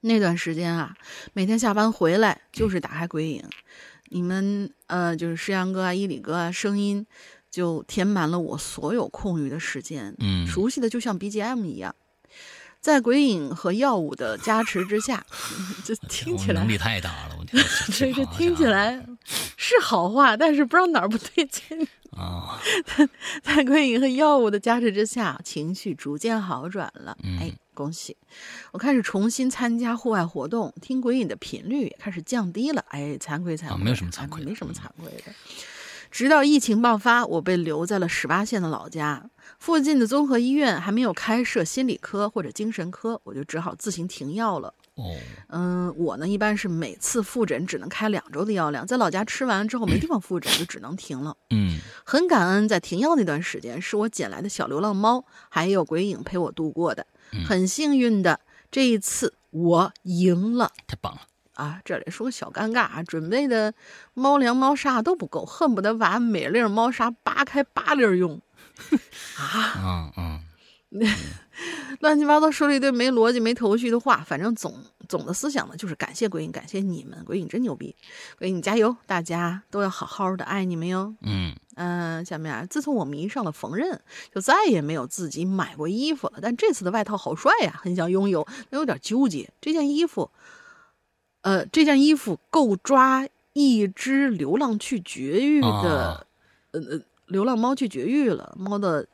[0.00, 0.96] 那段时间啊，
[1.32, 3.44] 每天下班回来就是打开鬼影，
[4.08, 7.06] 你们呃就是诗阳哥啊、伊里哥啊，声音
[7.50, 10.12] 就填满了我所有空余的时间。
[10.18, 11.94] 嗯，熟悉的就像 BGM 一样，
[12.80, 15.24] 在鬼影和药物的加持之下，
[15.86, 17.36] 这听起来能力太大了。
[17.38, 17.62] 我天，
[17.92, 19.06] 这这听起来
[19.56, 21.86] 是好话，但是不知道哪儿不对劲。
[22.16, 22.60] 啊，
[23.42, 27.16] 在鬼影和药物的加持之下，情绪逐渐好转了。
[27.40, 28.16] 哎，恭喜！
[28.70, 32.84] 我开始重新参加户外活动，听鬼影的频率也开始降低了。
[32.88, 35.32] 哎，惭愧惭愧，没有什么惭愧，没什么惭愧的。
[36.10, 44.74] 直到疫情爆发，我被留在了十八线的老家，附近的综合医院还没有开设心理科或者精神科，我就只好自行停药了。
[44.94, 45.16] 哦，
[45.48, 51.34] 嗯，我呢一般是每次复诊只能开两周的药量，在老家吃完之后没地方复诊，就只能停了。
[51.50, 57.06] 嗯很感恩在停药那段时间是我捡来的小流浪猫，还有鬼影陪我度过的。
[57.32, 58.40] 嗯很幸运的，
[58.70, 60.70] 这一次我赢了。
[60.86, 61.22] 太棒了。
[61.54, 63.72] 啊，这里说个小尴尬啊，准备的
[64.14, 68.40] 猫粮、猫砂都不够，恨不得把每粒猫砂扒开八粒儿用。
[69.38, 70.40] 啊，嗯嗯
[72.00, 74.74] 乱七八糟说了一堆没逻辑、没头绪的话，反正总
[75.08, 77.94] 总的思想呢就是感谢鬼影，感谢你们，鬼影真牛逼，
[78.38, 81.14] 鬼影加油，大家都要好好的，爱你们哟。
[81.22, 83.98] 嗯嗯，下面啊，自从我迷上了缝纫，
[84.34, 86.38] 就再也没有自己买过衣服了。
[86.42, 89.48] 但这次的外套好帅呀，很想拥有，但有点纠结。
[89.60, 90.30] 这件衣服，
[91.42, 96.26] 呃，这件衣服够抓一只流浪去绝育的，啊
[96.72, 99.06] 呃呃，流浪猫去绝育了，猫的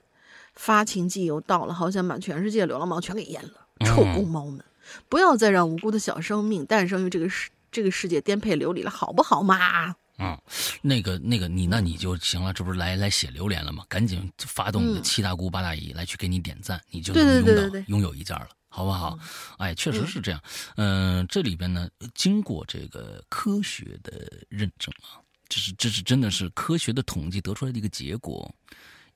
[0.58, 3.52] 发情季又到了，好想把全世界流浪猫全给阉了。
[3.86, 4.62] 臭公猫们，
[5.08, 9.94] 不要再让无辜的小生命诞生于这个世这个世界颠沛流离了，好不好嘛？
[10.18, 10.36] 嗯，
[10.82, 13.84] 那个那个你那你就行了，这不是来来写榴莲了吗？
[13.88, 18.48] 赶紧发动你的嗯七大姑八大姨来去给你点赞，你就对能拥到对对对对拥有一件了。
[18.68, 19.18] 好不好？
[19.58, 20.42] 哎，确实是这样。
[20.76, 28.52] 嗯、这里边呢，经过这个科学的认证啊，这是这是真的是科学的统计得出来的一个结果，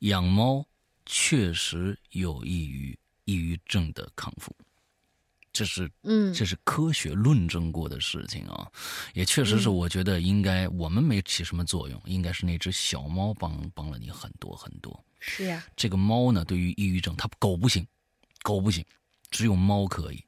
[0.00, 0.64] 养猫
[1.06, 4.54] 确实有益于抑郁症的康复。
[5.52, 8.70] 这是嗯这是科学论证过的事情啊，
[9.12, 15.04] 也确实是我觉得应该我们没起什么作用，应该是那只小猫帮帮了你很多很多。
[15.20, 17.86] 是呀，这个猫呢，对于抑郁症，它狗不行，
[18.42, 18.82] 狗不行，
[19.30, 20.24] 只有猫可以。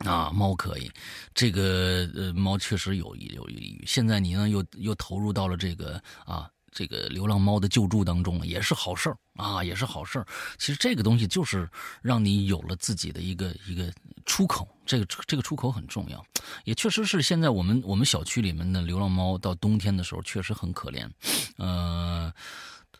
[0.00, 0.92] 啊，猫可以，
[1.34, 3.84] 这个呃，猫确实有有抑郁。
[3.86, 10.26] 现在你呢，又又投入到了这个啊，这个流浪猫的救助当中，也是好事儿啊，也是好事儿。
[10.58, 11.66] 其实这个东西就是
[12.02, 13.90] 让你有了自己的一个一个
[14.26, 16.22] 出口，这个这个出口很重要。
[16.64, 21.08] 也确实是现在我们我们小区里面的流浪猫到冬天的时候确实很可怜，
[21.56, 22.30] 呃。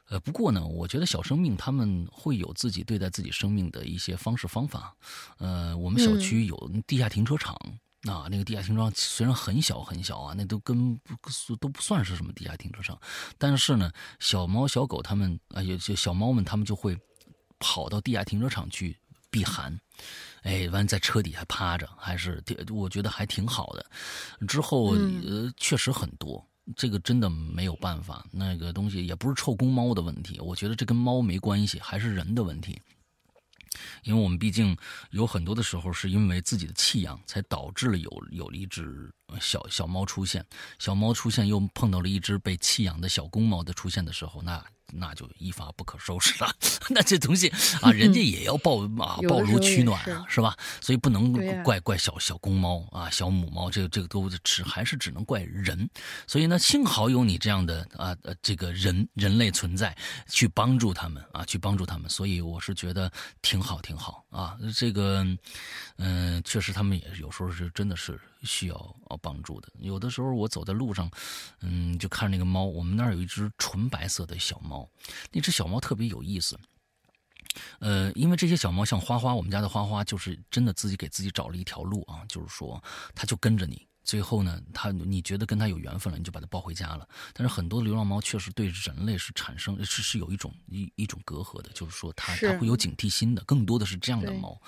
[0.08, 4.94] 呃，不过呢，我觉得小生命他们会有自己对待自己生命的一些方式方法。
[5.38, 7.58] 呃，我们小区有地下停车场。
[8.02, 13.00] 啊，那个地下停车场虽然很小很小啊，那都跟不都不算是什么地下停车场，
[13.38, 13.90] 但是呢，
[14.20, 16.96] 小猫小狗它们啊，有些小猫们它们就会
[17.58, 18.96] 跑到地下停车场去
[19.30, 19.76] 避寒，
[20.42, 23.84] 哎，完在车底下趴着，还是我觉得还挺好的。
[24.46, 26.46] 之后呃，确实很多。
[26.74, 32.82] 这个真的没有办法，那个东西也不是臭公猫的问题，我觉得这跟猫没关系，还是人的问题。
[34.04, 34.76] 因为我们毕竟
[35.10, 39.10] 有很多的时候是因为自己的气养，才导致了有有了一只
[39.40, 40.44] 小小猫出现，
[40.78, 46.50] 小猫出现又碰到了一只被弃养的小公猫的出现的时候，那那就一发不可收拾了。
[46.88, 47.48] 那这东西
[47.82, 50.56] 啊，人家也要抱啊抱炉取暖啊，是吧？
[50.80, 51.32] 所以不能
[51.64, 55.90] 怪怪小小公猫啊，小母猫，这个这个都只还是只能怪人。
[56.28, 59.96] 所以呢，幸好有你这样的啊呃这个人人类存在，
[60.28, 62.08] 去帮助他们啊，去帮助他们。
[62.08, 63.10] 所以我是觉得
[63.42, 64.56] 挺好挺好啊。
[64.72, 65.24] 这个
[65.96, 68.76] 嗯、呃，确实他们也有时候是真的是需要
[69.08, 69.68] 啊帮助的。
[69.80, 71.10] 有的时候我走在路上，
[71.60, 74.88] 嗯，就看那个猫，我们那儿有一只纯白色的小猫。
[75.32, 76.58] 那只小猫特别有意思，
[77.80, 82.82] 呃，因为这些小猫像花花，我们家的花花就是真的自己给自己找了一条路啊，就是说
[83.14, 87.06] 它就跟着你，最后呢，它你觉得跟它有缘分了，你就把它抱回家了。
[87.34, 94.58] 但是很多流浪猫确实对人类是产生是是有一种一一种隔阂的，就是说它它会有警惕心的，更多的是这样的猫。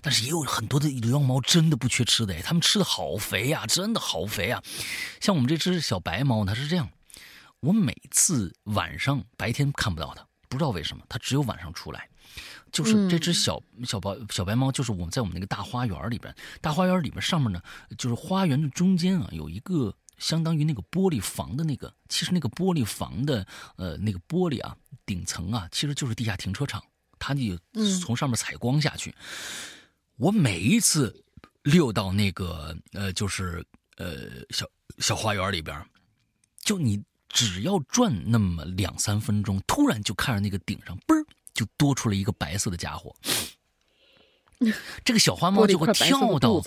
[0.00, 4.62] 但是也有很多的流浪猫真的不缺吃的哎，它们吃的好肥呀、啊，真的好肥啊！
[5.20, 6.88] 像我们这只小白猫，它是这样。
[7.60, 12.08] 我每次晚上白天看不到它，不知道为什么，它只有晚上出来。
[12.76, 17.60] 就是这只小小白小白猫，就是我们在我们那个大花园里边，大花园里边上面呢，
[17.96, 23.46] 就是花园的中间啊，有一个相当于那个玻璃房的那个，其实那个玻璃房的
[23.76, 26.82] 呃那个玻璃啊顶层啊，其实就是地下停车场，
[27.18, 27.58] 它就
[28.00, 29.14] 从上面采光下去。
[30.16, 31.24] 我每一次
[31.62, 33.64] 溜到那个呃就是
[33.96, 34.66] 呃小
[34.98, 35.84] 小花园里边，
[36.62, 37.02] 就你。
[37.28, 41.26] 只要转那么两三分钟，突然就看着那个顶上，嘣儿
[41.56, 43.14] 就多出了一个白色的家伙。
[45.04, 46.62] 这个小花猫就会跳到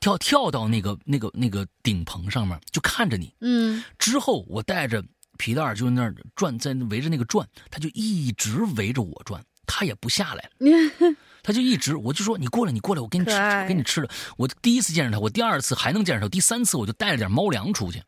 [0.00, 3.34] 跳跳到那个那个那个顶棚上面，就看着你。
[3.40, 5.04] 嗯，之后我带着
[5.36, 10.50] 皮带就在那儿转，在围着那个转，它就一直围着我转，它也不下来。
[11.44, 14.08] 它就一直，我就说你过来，你过来，我给你吃，我给你吃的。
[14.38, 18.02] 我第一次见着它，我第二次还能见着它，第三次我就带着点猫粮出去。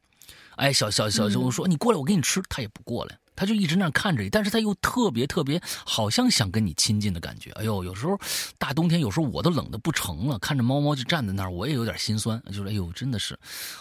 [0.55, 7.51] 哎，小小小，我说你过来，我给你吃，它也不过来，他就一直那样看着你，但是他又特别特别，好像想跟你亲近的感觉。
[7.53, 8.19] 哎呦，有时候
[8.59, 13.39] 大冬天，有时候我都冷的不成了，看着猫猫就站在那儿，我也有点心酸，就是哎呦，真的是，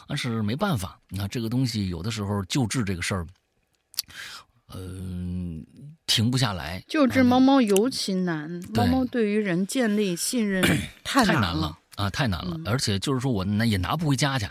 [0.07, 3.25] 但是没办法，那这个东西有的时候救治这个事儿。
[4.73, 5.63] 嗯，
[6.07, 6.83] 停不下来。
[6.87, 10.63] 救治猫猫尤其难，猫猫对于人建立信任
[11.03, 12.59] 太难了啊，太难了。
[12.65, 14.47] 而且就是说我拿也拿不回家去，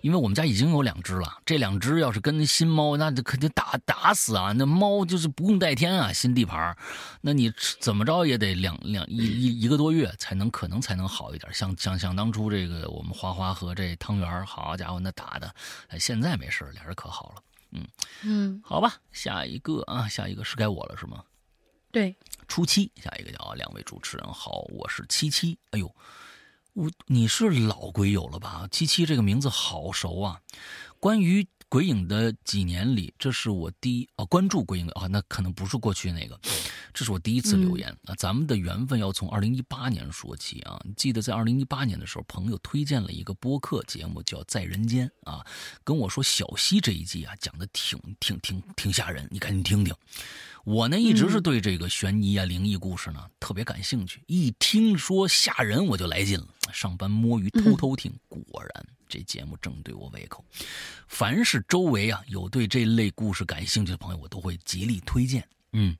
[0.00, 1.38] 因为我们家已经有两只了。
[1.44, 4.52] 这两只要是跟新猫，那就肯定打打死啊！
[4.52, 6.76] 那猫就是不共戴天啊，新地盘
[7.20, 11.52] 那你怎么着也得两两一一一个多月才能可能才能好一点。
[11.54, 15.54] 像像像当初这个我们花花和这汤圆，好家伙，那打的，
[15.98, 17.42] 现在没事俩人可好了。
[17.72, 17.86] 嗯
[18.22, 21.22] 嗯，好吧，下一个啊，下一个是该我了是吗？
[21.90, 22.14] 对，
[22.46, 25.58] 初七，下一个叫两位主持人好，我是七七。
[25.70, 25.94] 哎呦，
[26.76, 28.68] 我你是老鬼友了吧？
[28.70, 30.42] 七七这个名字好熟啊。
[31.00, 36.40] 关于鬼影的几年里，这是我第一啊关注鬼影啊，那可能不是过去那个，
[36.94, 38.14] 这是我第一次留言啊。
[38.16, 40.80] 咱们的缘分要从二零一八年说起啊。
[40.96, 45.44] 记得在二零一八年的时候，朋友推荐了一个播客节目叫《在人间》啊，
[45.84, 49.94] 跟我说小溪这一季啊讲的挺挺挺挺吓人，你赶紧听听。
[50.64, 56.48] 我呢一直是对这个悬疑啊、灵异故事呢特别感兴趣，一听说吓人我就来劲了。
[56.72, 58.86] 上班摸鱼偷偷听，果然。
[59.08, 60.44] 这节目正对我胃口，
[61.08, 65.46] 凡是周围啊有对这类故事感兴趣的朋友，我都会极力推荐。
[65.72, 65.96] 嗯，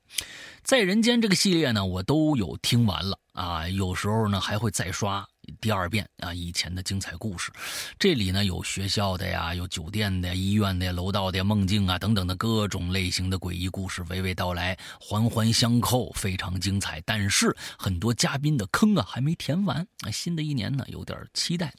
[0.62, 5.28] 在人间这个系列呢，我都有听完了啊，有时候呢还会再刷。
[5.60, 7.50] 第二遍啊，以前的精彩故事，
[7.98, 17.00] 这里呢有学校的呀，有酒店的、医院的、楼道的、梦境啊等等的各种类型的诡异故事娓娓道来，环环相扣，非常精彩。
[17.06, 21.72] 但是很多嘉宾的坑啊还没填完啊，新的一年呢有点期待。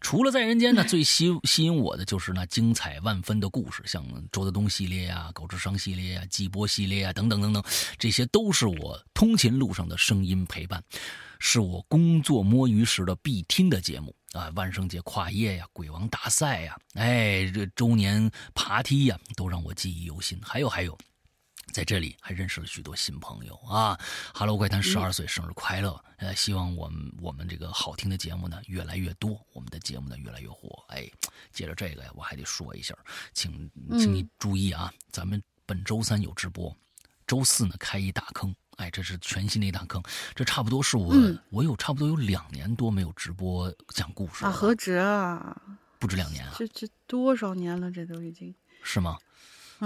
[0.00, 7.62] 除了在人间呢，最吸吸引我的就是那精彩万分的故事，像周德东系列呀、高智商系列呀、季波系列呀等等等等，
[7.98, 10.82] 这些都是我通勤路上的声音陪伴。
[11.46, 14.50] 是我工作摸鱼时的必听的节目啊！
[14.56, 20.40] 万圣节跨夜呀，鬼王大赛呀，哎，这周年爬梯呀，都让我记忆犹新。
[20.40, 20.96] 还有还有，
[21.70, 23.96] 在这里还认识了许多新朋友啊
[24.32, 26.02] ！Hello，怪谈十二岁生日快乐！
[26.16, 30.82] 呃，希望我们我们这个好听的节目呢越来越多，我们的节目呢越来越火。
[30.88, 31.06] 哎，
[31.52, 32.96] 接着这个呀，我还得说一下，
[33.34, 36.74] 请请你注意啊，咱们本周三有直播，
[37.26, 38.52] 周四呢开一大坑。
[38.76, 40.02] 哎，这是全新的一大坑，
[40.34, 41.14] 这差不多是我，
[41.50, 45.56] 我有差不多有两年多没有直播讲故事了啊，何止啊，
[45.98, 49.18] 不止两年啊，这这多少年了，这都已经是吗？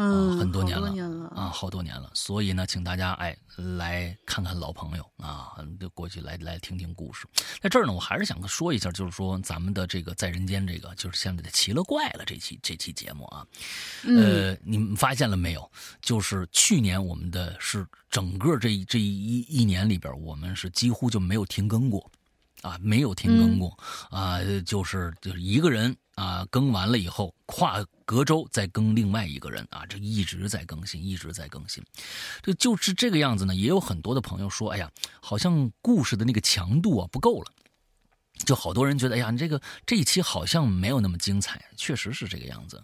[0.00, 2.08] 嗯，很多年了啊，好多年了。
[2.14, 3.36] 所以呢，请大家哎
[3.76, 7.26] 来看看老朋友啊，就过去来来听听故事。
[7.60, 13.44] 在这儿呢，我还是想说一下，就是说咱们的这个在人间这个，就是现在的奇了怪了这期这期节目啊，
[14.04, 15.68] 呃，你们发现了没有？
[16.00, 22.08] 就是去年我们的是整个这这一一年里边，我们是几乎就没有停更过。
[22.62, 23.78] 啊，没有停更过，
[24.10, 31.80] 啊，就是就是一个人啊，更完了以后，跨隔周再更另外一个人啊，这一直在更新，一直在更新，
[32.42, 33.54] 这就是这个样子呢。
[33.54, 34.90] 也有很多的朋友说，哎呀，
[35.20, 37.52] 好像故事的那个强度啊不够了。
[38.46, 42.82] 就好多人觉得，哎呀，你这个这一期好像没有那么精彩，确实是这个样子。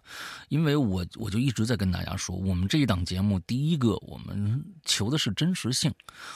[0.49, 5.93] 因为我我就一直在跟大家说，我们这一档节目，第一个我们求的是真实性，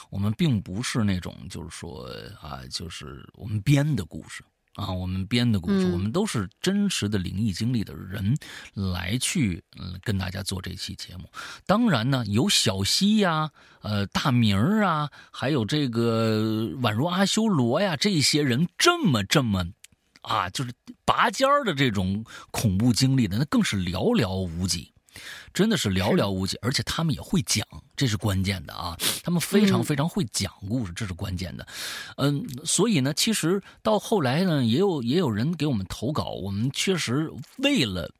[0.09, 2.09] 我们并不是那种就是说
[2.41, 4.43] 啊，就是我们编的故事。
[4.79, 8.33] 啊，我们编的故事，我们都是真实的灵异经历的人
[8.73, 11.29] 来去嗯跟大家做这期节目。
[11.65, 13.51] 当然呢，有小溪呀，
[13.81, 16.39] 呃，大明儿啊，还有这个
[16.81, 19.65] 宛如阿修罗呀，这些人这么这么
[20.21, 20.71] 啊，就是
[21.03, 24.93] 拔尖儿的这种恐怖经历的，那更是寥寥无几。
[25.53, 27.65] 真的是寥寥无几，而且他们也会讲，
[27.95, 28.97] 这是关键的啊！
[29.23, 31.67] 他们非常非常会讲故事，这是关键的。
[32.17, 38.11] 嗯，所以呢，其实到后来呢，也有也有人给我们投稿，我们确实为了，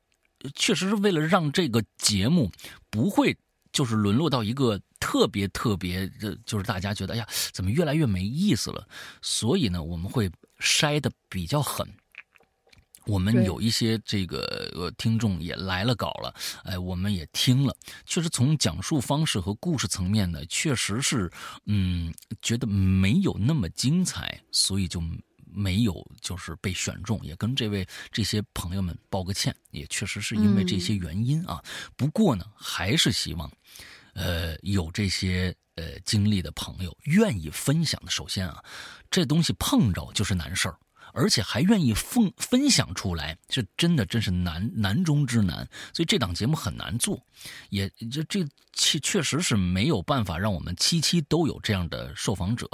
[0.56, 2.52] 确实是为了让这个节目
[2.90, 3.36] 不会
[3.72, 8.88] 就是沦落到一个特别特别的，就是大家觉得哎呀，怎么越来越没意思了？
[9.22, 10.30] 所以呢，我们会
[10.60, 11.88] 筛的比较狠。
[13.10, 16.34] 我们有一些这个呃听众也来了稿了，
[16.64, 21.32] 哎，我们也听了，确实从讲述方式和故事层面呢，确实是，
[21.66, 25.02] 嗯，觉得没有那么精彩，所以就
[25.52, 31.60] 没有就是被选中，也跟这位这些朋友们道个歉，也确实是因为这些原因啊。
[31.96, 33.52] 不过呢，还是希望，
[34.14, 38.12] 呃，有这些呃经历的朋友愿意分享的。
[38.12, 38.64] 首先啊，
[39.10, 40.78] 这东西碰着就是难事儿。
[41.14, 45.68] 而且还愿意分分享出来，这真的真是难难中之难。
[45.94, 47.22] 所以这档节目很难做，
[47.70, 52.70] 也这这确确实是没有办法让我们期期都有这样的受访者，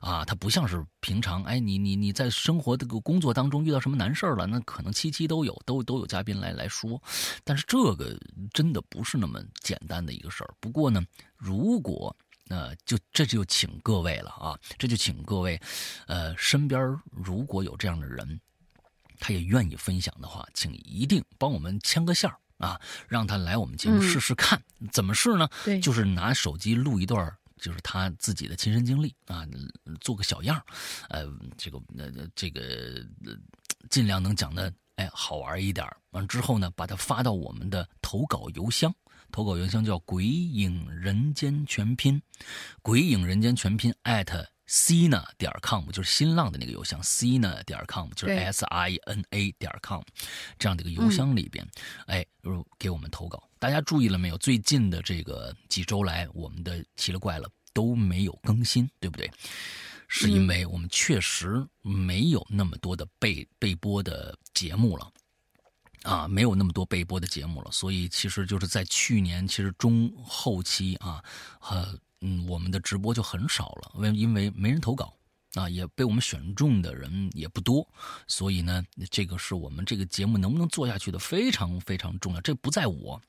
[0.00, 7.02] 啊，他不像是平常，哎，你你你在生活这个工作当中遇到什么难事了，那可能期期都有，都都有嘉宾来来说，
[7.44, 8.16] 但是这个
[8.52, 10.54] 真的不是那么简单的一个事儿。
[10.60, 11.02] 不过呢，
[11.36, 12.16] 如果
[12.50, 15.60] 那就这就请各位了啊，这就请各位，
[16.06, 18.40] 呃，身边如果有这样的人，
[19.20, 24.58] 他也愿意分享的话，请一定帮我们牵个线儿啊，让他来我们节目试试看，
[24.90, 25.46] 怎么试呢？
[25.62, 27.30] 对，就是拿手机录一段，
[27.60, 29.46] 就是他自己的亲身经历啊，
[30.00, 30.58] 做个小样
[31.10, 33.06] 呃，这个呃这个
[33.90, 38.94] 尽量能讲的哎好玩一点完之后呢，把它发到我们的投稿邮箱。
[39.30, 42.20] 投稿邮箱叫“鬼影人间全拼
[42.82, 50.02] ”，“鬼影人间全拼 ”at sina 点 com，就是新浪的那个邮箱，sina 点 com，就是 s i n a 点 com，
[50.58, 51.66] 这样的一个邮箱里边，
[52.06, 52.24] 哎，
[52.78, 53.42] 给我们投稿。
[53.58, 54.36] 大家注意了没有？
[54.38, 59.30] 最近的这个几周来，我们的奇了怪了都没有更新，对不对？
[60.10, 65.12] 是因为我们确实没有那么多的备备播的节目了。
[66.02, 71.22] 啊，没有那么多备播的节目了，所以其实就是在去年，其实中后期啊，
[71.68, 75.12] 呃，嗯，我们的直播就很少了，为因为没人投稿
[75.54, 77.86] 啊，也被我们选中的人也不多，
[78.26, 82.40] 所以呢，这个是我们这个节目能不能做下去的非常非常重要。
[82.40, 83.20] 这不在我，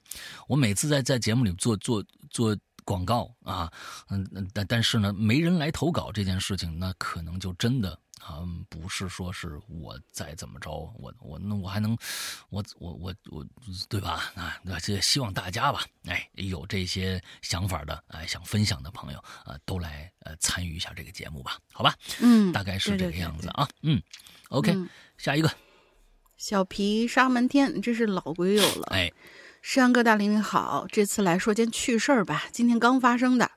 [0.48, 2.56] 我每次在在节目里做做做
[2.90, 3.72] 广告啊，
[4.10, 8.00] 嗯，但但是呢，没人来投稿这件事情，那可能就真的。
[8.20, 11.98] 啊，不是说是我再怎么着，我我那我还能，
[12.50, 13.46] 我我我我，
[13.88, 14.34] 对吧？
[14.36, 21.96] 啊，那这希望大家吧，哎，有这些想法的，哎，想分享的朋友，啊，都来呃参与一下这个节目吧，好吧？
[22.20, 24.02] 嗯，大概是这个样子啊，嗯
[24.50, 24.76] ，OK，
[25.18, 25.50] 下一个，
[26.36, 29.10] 小皮沙门天，这是老鬼友了，哎，
[29.72, 33.52] 山哥大玲玲好，这次来说件趣事儿吧，今天刚发生的。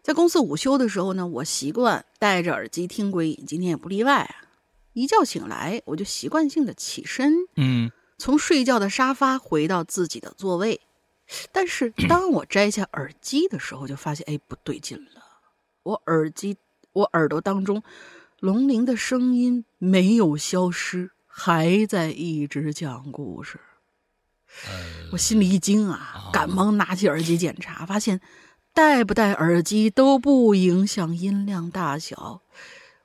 [0.00, 4.46] 在公司午休的时候呢，我习惯戴着耳机听鬼影，今天也不例外啊。
[4.92, 10.80] 一觉醒来，我就习惯性的起身，嗯，从睡觉的沙发回到自己的座位。
[11.50, 15.20] 但是 当我摘下耳机的时候，就发现，哎，不对劲了。
[15.82, 16.56] 我耳机，
[16.92, 17.82] 我耳朵当中，
[18.38, 23.58] 龙鳞的声音没有消失，还在一直讲故事。
[25.12, 28.20] 我心里一惊啊，赶忙拿起耳机检查，发现。
[28.72, 32.40] 戴不戴耳机都不影响音量大小，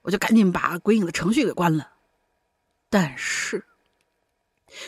[0.04, 1.89] 我就赶紧把鬼影的程序给关了。
[2.88, 3.66] 但是，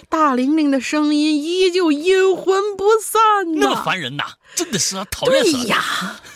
[0.07, 3.19] 大玲玲的声音依旧阴魂不散
[3.55, 4.33] 那么烦人呐！
[4.53, 5.77] 真的是啊，讨厌死了呀！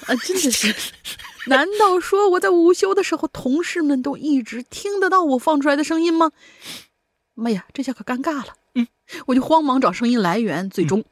[0.07, 0.75] 啊，真的是。
[1.45, 6.31] 难道说我在午休的时候，同事们都一直听得到我放出来的声音吗？
[7.35, 8.55] 妈呀，这下可尴尬了。
[9.13, 11.03] 嗯，我就慌忙找声音来源，最终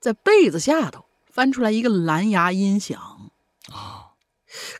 [0.00, 1.04] 在被子下头。
[1.30, 3.00] 翻出来一个蓝牙音响
[3.70, 4.14] 啊！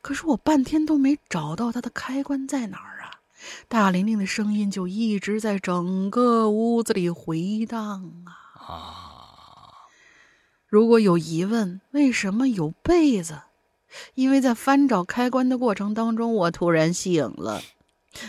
[0.03, 3.23] 可是我半天都没找到它的开关在哪儿啊！
[3.69, 8.67] 大玲玲的声音就一直在整个屋子里回荡啊！
[8.67, 9.87] 啊！
[10.67, 13.43] 如果有疑问，为什么有被子？
[14.15, 17.63] 因为在翻找开关的过程当中，我突然醒了。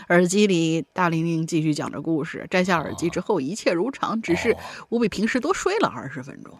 [0.09, 2.45] 耳机里，大玲玲继续讲着故事。
[2.49, 4.55] 摘下耳机之后，一切如常，只是
[4.89, 6.57] 我比平时多睡了二十分钟。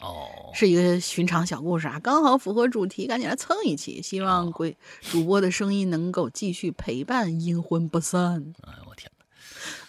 [0.00, 4.02] 哦，是一个寻常小故事啊，刚好符合主题，赶紧来蹭一期。
[4.02, 8.52] 希望鬼主播的声音能够继续陪伴，阴魂不散。
[8.62, 9.10] 哎呦，我天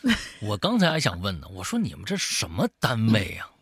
[0.02, 0.16] 哪！
[0.42, 3.48] 我刚才还想问呢，我说你们这什么单位呀？
[3.48, 3.53] 啊，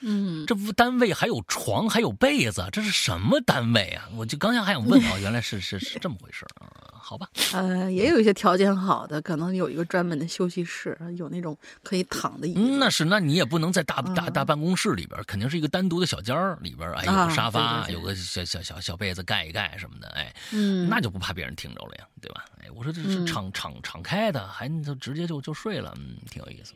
[0.00, 4.08] 嗯，这不单位还有床，还有被子，这是什么单位啊？
[4.16, 6.66] 我就刚才还想问啊， 原来是是是这么回事啊。
[7.00, 12.60] 好吧，呃，也有一些条件好的，可能有一个专门的休息室，有那种可以躺的椅子。
[12.60, 22.44] 那是，那你也不能在大大大办公室里边，肯定是一个单独的小间儿里边，哎，有个沙发，有个小小小小被子盖一盖什么的，哎，嗯，那就不怕别人听着了呀，对吧？
[22.60, 26.74] 哎，我说这是敞敞敞开的，还就直接就就睡了，嗯，挺有意思。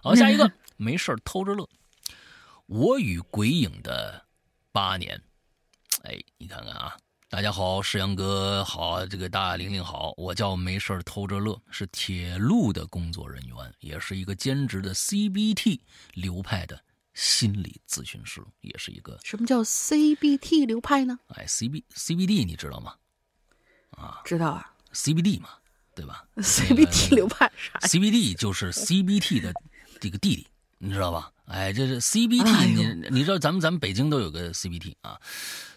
[0.00, 1.68] 好，下一个，没事偷着乐。
[2.66, 4.24] 我与鬼影的
[4.72, 5.20] 八年，
[6.04, 6.96] 哎，你看看啊。
[7.28, 15.80] 大家好，世阳哥好，这个大玲玲好，我叫没事偷着乐，是铁路的工作人员，也是一个兼职的 CBT
[16.14, 16.80] 流派的
[17.12, 21.18] 心理咨询师，也是一个什么叫 CBT 流派呢？
[21.34, 22.94] 哎，CB CBD 你知道吗？
[23.90, 25.50] 啊，知道啊，CBD 嘛，
[25.94, 26.26] 对吧？
[26.38, 29.52] CBT 流派啥？CBD 就是 CBT 的
[30.00, 30.46] 这个弟弟，
[30.78, 31.32] 你知道吧？
[31.46, 35.20] 哎，这是 CBT，你你知道咱们咱们北京都有个 CBT 啊，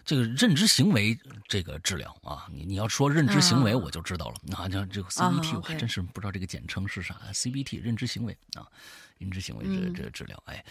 [0.04, 8.66] 这个认知行为这个治疗啊，你你要说认知行为我就知道了，那像这个 CBT 我还真是不知道这个简称是啥，CBT 认知行为啊，
[9.18, 10.64] 认知行为这这治疗，哎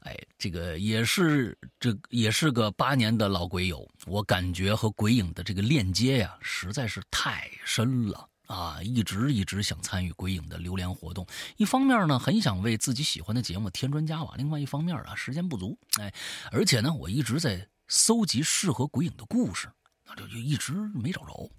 [0.00, 8.28] 哎，这个也是这也是个八年的老鬼友，我感觉和鬼影的这个链接呀实在是太深了。
[8.52, 11.26] 啊，一直一直想参与鬼影的流连活动。
[11.56, 15.78] 一方面呢，很想为自己喜欢的节目添砖加瓦；另外一方面啊，时间不足。
[15.98, 16.12] 哎，
[16.50, 19.72] 而且呢，我一直在搜集适合鬼影的故事，
[20.04, 21.50] 那就就一直没找着，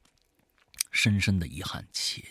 [0.91, 2.23] 深深的遗憾且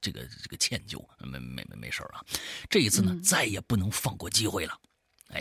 [0.00, 1.00] 这个这个歉疚。
[1.20, 2.20] 没没没没事啊，
[2.68, 4.76] 这一次呢，再也不能放过机会了。
[5.28, 5.40] 哎，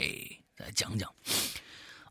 [0.55, 1.11] 再讲讲，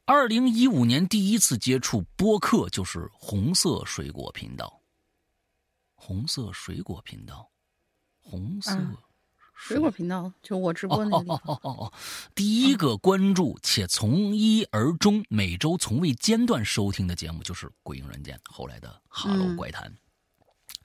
[0.07, 4.82] 二零一五年第一次接触播客就是红色水果频道。
[6.05, 7.49] 红色水果频道，
[8.19, 8.77] 红色
[9.55, 11.37] 水果频道，就我直播那个地方。
[11.37, 11.93] 哦哦哦哦！
[12.35, 19.89] 第一个关注且从一而终，每周从未间断收听的节目就是《鬼影人间》，后来的《哈喽怪谈》。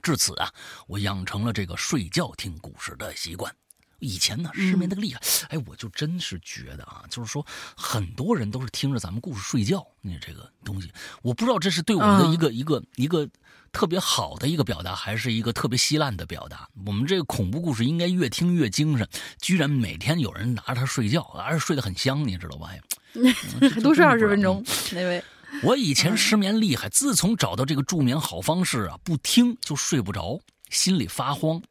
[0.03, 0.53] 至此啊，
[0.85, 3.51] 我养成了这个睡觉听故事的习惯。
[3.99, 7.45] 以前呢，失眠那个厉害，哎，我就真是觉得啊，就是说，
[7.75, 9.85] 很多人都是听着咱们故事睡觉。
[10.01, 10.91] 你这个东西，
[11.21, 13.29] 我不知道这是对我们的一个一个一个。
[13.73, 16.67] 特别好的一个表达，还是一个特别稀烂的表达。
[16.85, 19.07] 我们这个恐怖故事应该越听越精神，
[19.39, 22.71] 居然每天有人拿着它睡觉，而且睡得很香，你知道吧？
[23.83, 25.23] 多睡二十分钟，那位。
[25.61, 30.39] 我以前失眠厉害，自从找到这个助眠好方式啊，不听就睡不着，
[30.69, 31.61] 心里发慌。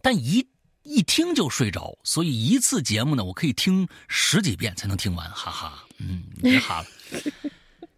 [0.00, 0.46] 但一
[0.90, 5.84] 一听就睡着，所以一次节目呢，我可以听十几遍才能听完，哈哈。
[5.98, 6.86] 嗯，别哈了。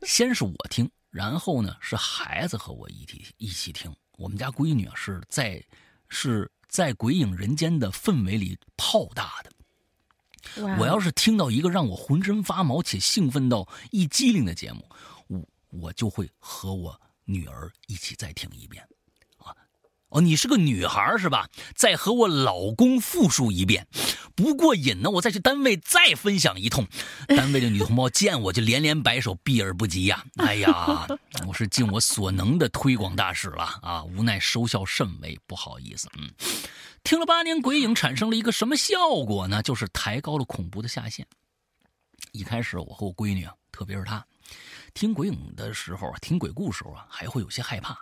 [0.03, 0.89] 先是我听。
[1.11, 3.91] 然后呢，是孩子和我一起一起听。
[4.19, 5.63] 我们家闺女啊，是在
[6.11, 9.51] 是在鬼影人间的氛围里泡大的。
[10.79, 14.87] 我要是听到一个让我浑身发毛且兴奋到一激灵的节目，
[15.29, 18.87] 我我就会和我女儿一起再听一遍。
[20.13, 21.49] 哦，你是个女孩是吧？
[21.75, 23.87] 再和我老公复述一遍，
[24.35, 26.87] 不过瘾呢，我再去单位再分享一通。
[27.29, 30.23] 单位的女同胞见我就连连摆手，避而不及呀。
[30.37, 31.07] 哎呀，
[31.49, 36.09] 我是尽我所能的推广大使了啊，无奈收效甚微，不好意思。
[36.19, 36.31] 嗯，
[37.03, 39.63] 听了八年鬼影，产生了一个什么效果呢？
[39.63, 41.27] 就是抬高了恐怖的下限。
[42.33, 44.23] 一开始我和我闺女啊，特别是她，
[44.93, 47.99] 听鬼影的时候，听鬼故事啊，还会有些害怕。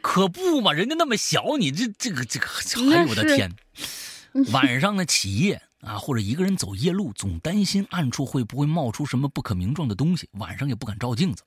[0.00, 2.46] 可不嘛，人家那么小，你这这个这个，
[2.94, 3.50] 哎呦我的天！
[4.52, 11.42] 晚上呢起夜啊，或者一个人走夜路，总担心暗处会不会冒出什么不可名状的东西，晚上也不敢照镜子。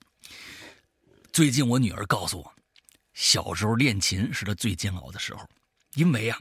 [1.31, 2.53] 最近我女儿告诉我，
[3.13, 5.47] 小时候练琴是她最煎熬的时候，
[5.95, 6.37] 因为啊，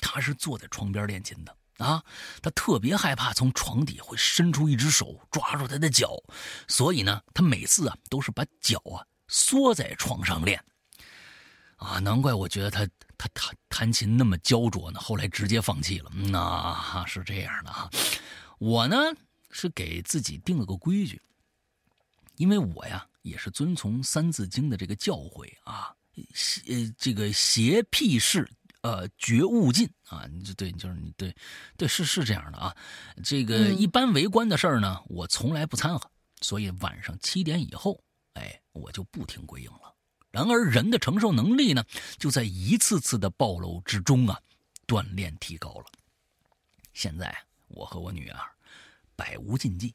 [0.00, 2.02] 她是坐在床边练琴的啊，
[2.42, 6.16] 她特别害怕从床底会伸出一只手抓住她的脚，
[6.66, 10.60] 所以呢，她每次啊都是把脚啊缩在床上练。
[11.80, 15.00] 啊，难怪我觉得他他弹弹琴那么焦灼呢。
[15.00, 16.10] 后来直接放弃了。
[16.12, 17.90] 那是这样的啊，
[18.58, 18.96] 我呢
[19.50, 21.20] 是给自己定了个规矩，
[22.36, 25.94] 因为我呀也是遵从《三字经》的这个教诲啊，
[26.68, 28.46] 呃，这个邪僻事
[28.82, 30.26] 呃绝勿近啊。
[30.30, 31.34] 你就对，就是你对，
[31.78, 32.76] 对是是这样的啊。
[33.24, 36.10] 这个一般围观的事儿呢，我从来不掺和，
[36.42, 37.98] 所以晚上七点以后，
[38.34, 39.89] 哎，我就不听鬼影了。
[40.30, 41.84] 然而，人的承受能力呢，
[42.18, 44.40] 就在一次次的暴露之中啊，
[44.86, 45.86] 锻炼提高了。
[46.92, 47.36] 现在，
[47.68, 48.38] 我和我女儿
[49.16, 49.92] 百无禁忌，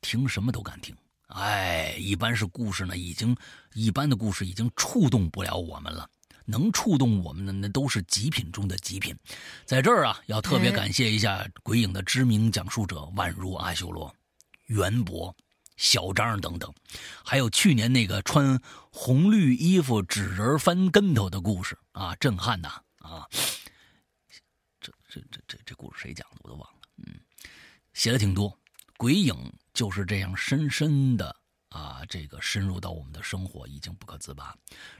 [0.00, 0.96] 听什么都敢听。
[1.28, 3.36] 哎，一般是故事呢，已经
[3.72, 6.08] 一般的故事已经触动不了我们了。
[6.44, 9.16] 能触动我们的，那都是极品中的极品。
[9.64, 14.14] 在这儿啊，要特别感谢一下鬼影的知名讲述者，宛如阿修罗、
[14.66, 15.34] 袁博。
[15.82, 16.72] 小张等等，
[17.24, 18.62] 还有去年那个穿
[18.92, 23.28] 红绿衣服纸人翻跟头的故事啊，震撼呐啊！
[24.80, 27.18] 这这这这这故事谁讲的我都忘了，嗯，
[27.94, 28.56] 写的挺多，
[28.96, 29.34] 鬼影
[29.74, 31.34] 就是这样深深的。
[31.72, 34.54] 啊，这个深入到我们的生活已经不可自拔，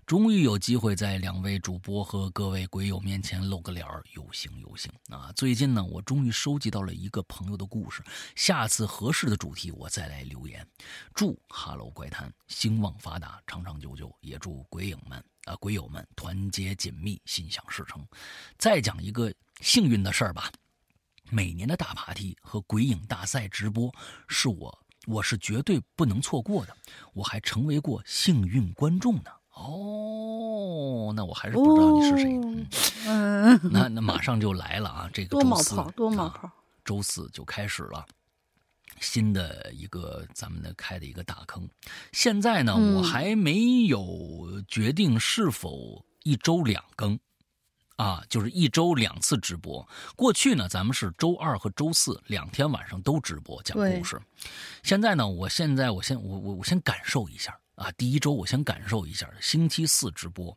[0.07, 5.31] 终于有机会在两位主播和各位鬼友面前露个脸儿，有幸有幸啊！
[5.37, 8.03] 最近呢，我终于收集到了一个朋友的故事，
[8.35, 10.67] 下次合适的主题我再来留言。
[11.15, 18.03] 祝《哈喽怪谈》兴旺发达，长长久久，也祝鬼影们啊鬼友们团结紧密，心想事成。
[18.57, 20.51] 再讲一个幸运的事儿吧，
[21.29, 23.95] 每年的大 party 和鬼影大赛直播
[24.27, 24.82] 是我。
[25.07, 26.77] 我是绝对不能错过的，
[27.13, 29.31] 我还成为过幸运观众呢。
[29.55, 32.41] 哦，那我还是不知道你是谁。
[33.07, 35.11] 嗯，那那马上就来了啊！
[35.13, 36.51] 这个多冒泡，多冒泡。
[36.85, 38.05] 周四就开始了。
[39.01, 41.69] 新的一个咱们的开的一个大坑，
[42.13, 47.19] 现在呢，嗯我还没有决定是否一周两更，
[48.03, 49.87] 啊，就是一周两次直播。
[50.17, 54.21] 过去呢，咱们是周二和周四两天晚上都直播讲故事。
[54.83, 60.57] 现在呢，我现在我先我我我先感受一下啊，第一周我先感受一下，星期四直播，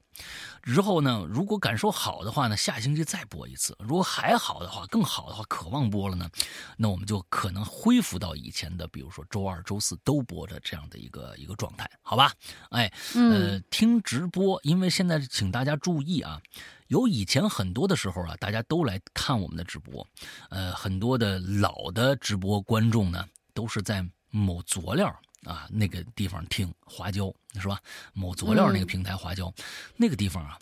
[0.61, 6.29] 之后呢，如果感受好的话呢，下星期再播一次；如果还好的话，更好的话，渴望播了呢，
[6.77, 12.33] 那我们就可能恢复到以前的，比如说周二、周四都播的这样的一个一个状态，好吧？
[12.69, 16.41] 哎，呃，听直播，因为现在请大家注意啊，
[16.87, 20.05] 有以前很多的时候啊，大家都来看我们的直播，
[20.49, 25.07] 呃，很多的老的直播观众呢，都是在某佐料
[25.45, 27.81] 啊那个地方听花椒是吧？
[28.13, 29.53] 某佐料那个平台花椒、
[29.95, 30.59] 那个地方啊，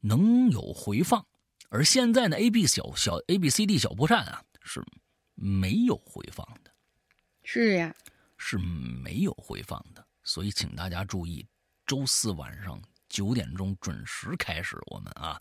[0.00, 1.24] 能有回放，
[1.70, 4.84] 而现在呢，A B 小小 A B C D 小破站啊是
[5.34, 6.70] 没有回放的。
[7.42, 7.94] 是呀，
[8.36, 11.46] 是没有回放的，所以请大家注意，
[11.86, 15.40] 周四晚上九点钟准时开始，我们啊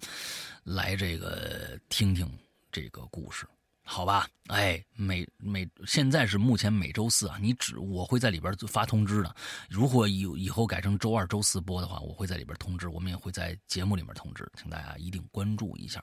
[0.63, 2.29] 来这个听听
[2.71, 3.47] 这个故事，
[3.83, 4.27] 好吧？
[4.47, 9.35] 哎，每每现在是目前每周四啊，你只我会在里边发通知的。
[9.69, 16.01] 如果以以后改成周二、周四播的话，我会在里边通知，我们也会在节目里面通知，请大家一定关注一下。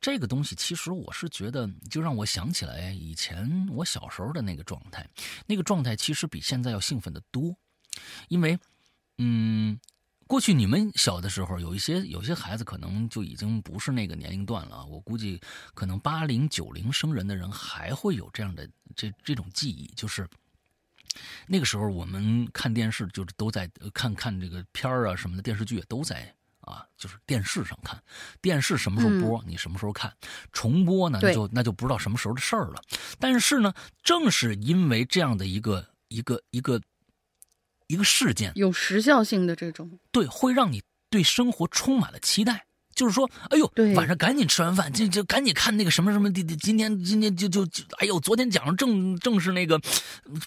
[0.00, 5.08] 这个东西其实我是觉得，就让我想起来以前我小时候的那个状态，
[5.46, 7.54] 那个状态其实比现在要兴奋的多，
[8.28, 8.58] 因为，
[9.18, 9.78] 嗯，
[10.32, 14.84] 过去你们小的时候，有一些有些孩子可能就已经不是那个年龄段了啊。
[14.86, 15.38] 我估计
[15.74, 18.66] 可能八零九零生人的人还会有这样的
[18.96, 20.26] 这这种记忆，就是
[21.46, 26.34] 那个时候我们看电视就是都在呃看看这个片儿啊什么的电视剧都在。
[26.62, 28.00] 啊，就是电视上看，
[28.40, 30.14] 电视什么时候播，你什么时候看，
[30.52, 32.80] 重播呢，那就那就不知道什么时候的事儿了。
[33.18, 33.74] 但是呢，
[34.04, 36.80] 正是因为这样的一个一个一个
[37.88, 42.66] 一个事件，有时效性的这种，对，会让你对生活充满了期待。
[42.94, 46.42] 就是说，哎呦对，晚上赶紧吃完饭，就就赶紧看那个什么什么的。
[46.56, 49.78] 今天今天就就就，哎呦，昨天讲的正正是那个，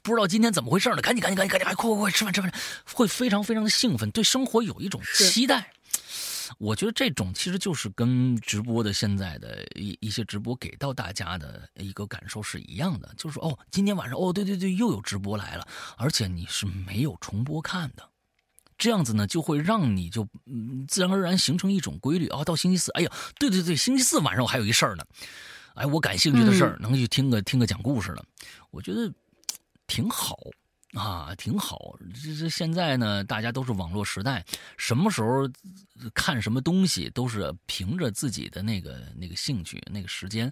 [0.04, 0.98] 不知道今天怎么回事呢？
[0.98, 2.54] 赶紧赶紧赶紧赶紧，哎，快快快吃饭吃饭，
[2.94, 5.72] 会非常非常的兴奋，对生活有一种期待。
[6.58, 15.68] 我觉得这种其实就是跟直播的现在的一一些直播给到大家的一个感受是一样的，就是哦，今天晚上哦，对对对，又有直播来了，
[15.98, 18.10] 而且你是没有重播看的，
[18.78, 25.04] 这样子呢就会让你就嗯自然而然形成一种规律啊、到星期四，哎呀，对对对，星期四晚上我还有一事儿呢，
[25.76, 28.24] 哎，我感兴趣的事儿、能去听个听个讲故事呢，
[28.72, 29.12] 我觉得
[29.88, 30.38] 挺好。
[30.96, 31.96] 啊，挺好。
[32.14, 34.44] 这这现在呢，大家都是网络时代，
[34.78, 35.48] 什么时候
[36.14, 40.52] 看什么东西都是凭着自己的那个那个兴趣、那个时间，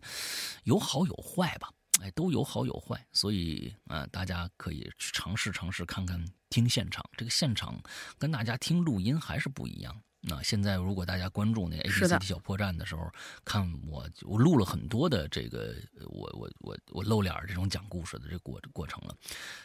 [0.66, 1.70] 有好有坏吧？
[2.02, 7.04] 哎，都有好有坏，所以啊、大家可以去尝试尝试看看听现场。
[7.16, 7.82] 这个现场
[8.18, 9.96] 跟大家听录音还是不一样。
[10.26, 13.12] 那现在如果大家关注那 A B 是 C 的 D 小破站的时候，
[13.44, 19.14] 看我我录了很多的这个呃我我我我露脸儿这种讲故事的这过过程了。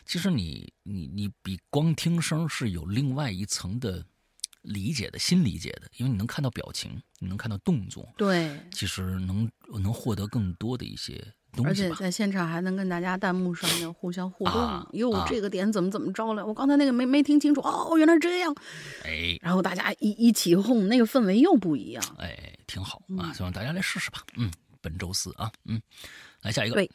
[0.05, 4.05] 其实你你你比光听声是有另外一层的
[4.63, 9.49] 理解的新理解的，因为你能看到表情，你能看到动作，对，其实能
[9.81, 11.33] 能获得更多的一些东
[11.65, 11.75] 而。
[11.75, 14.55] 且在现场还能跟大家弹幕上面互相互动。
[14.55, 16.45] 啊哟，啊这个点怎么怎么着了？
[16.45, 17.61] 我刚才那个没没听清楚。
[17.61, 18.55] 哦，原来是这样。
[19.05, 22.05] 哎然后大家一一起哄，那个氛围又不一样。
[22.19, 22.37] 哎，
[22.67, 24.19] 挺好啊，希望大家来试试吧。
[24.37, 25.81] 嗯，本周四啊，嗯，
[26.43, 26.75] 来下一个。
[26.75, 26.91] 对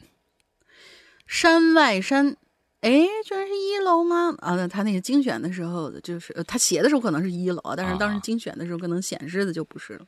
[1.26, 2.36] 山外山，
[2.80, 2.90] 哎，
[3.24, 4.34] 居然是一楼吗？
[4.38, 10.06] 啊，那他那个精选的时候，就是呃他写的时候可能是一楼，但是当时啊精选的时候可能显示的就不是了。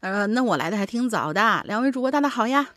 [0.00, 2.68] 呃，那我来的还挺早的，两位主播大家好呀，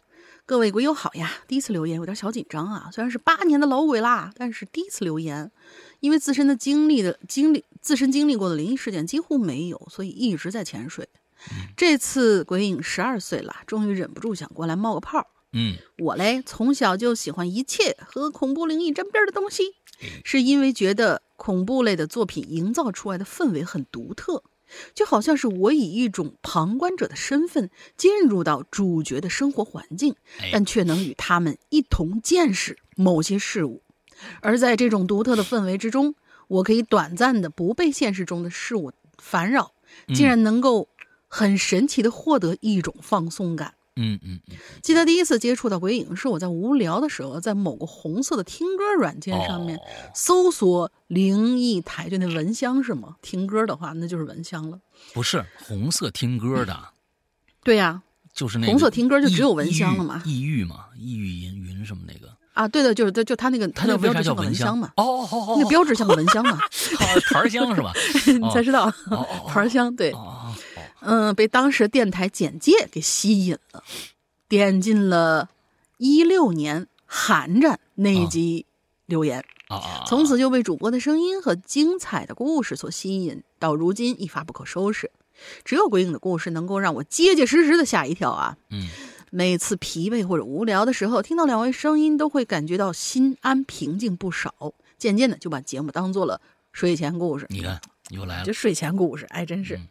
[0.46, 1.32] 各位鬼友好呀。
[1.48, 5.52] 第一次留言有点小紧张啊，虽然是八年的老鬼啦，但是第一次留言，
[6.00, 11.08] 因为自身的经历的经历，自身经历过的灵异事件几乎没有，所以一直在潜水。
[11.76, 15.28] 这次鬼影十二岁了，终于忍不住想过来冒个泡。
[15.54, 19.64] 嗯我嘞，从小就喜欢一切和恐怖灵异沾边的东西，
[20.24, 24.44] 是因为觉得恐怖类的作品营造出来的氛围很独特，
[24.93, 33.82] 就好像是我以一种旁观者的身份进入到主角的生活环境哎，但却能与他们一同见识某些事物。
[34.41, 36.15] 而在这种独特的氛围之中，
[36.47, 39.74] 我可以短暂的不被现实中的事物烦扰，
[40.13, 40.89] 竟然能够
[41.28, 43.74] 很神奇的获得一种放松感。
[43.98, 49.82] 嗯嗯嗯，记得第一次接触到鬼影是我在无聊的时候，在某个红色的听歌软件上面哦。
[50.16, 53.16] 搜索“灵异台”，就那蚊香是吗？
[53.22, 54.80] 听歌的话，那就是蚊香了。
[55.14, 56.78] 不是红色听歌的，
[57.64, 58.02] 对呀、
[58.34, 60.22] 就是那个红色听歌就只有蚊香了嘛。
[60.26, 67.92] 抑郁嘛，抑郁云云什么那个，啊，对的，就是就它那个它那为啥那个标志像个叫蚊香嘛，哦哦哦哦，那标志像个蚊香嘛， 哦牌儿香是吧？
[68.26, 68.88] 你才知道。
[68.88, 69.48] 哦哦哦。
[69.50, 70.12] 牌儿香对
[71.02, 73.84] 嗯，被当时电台简介给吸引了，
[74.47, 75.49] 点进了
[75.97, 78.66] 一六年寒战那一集
[79.06, 79.43] 留言！
[80.06, 85.10] 从此就被主播的声音和精彩的故事所吸引，到如今一发不可收拾。
[85.64, 88.58] 只有鬼影的故事能够让我结结实实的吓一跳啊！
[88.70, 88.89] 嗯，
[89.32, 94.74] 每次疲惫或者无聊的时候，听到两位声音，都会感觉到心安平静不少。
[94.97, 96.39] 渐渐的就把节目当做了
[96.72, 99.88] 睡前故事，你看又来了就，睡前故事，哎，真是嗯。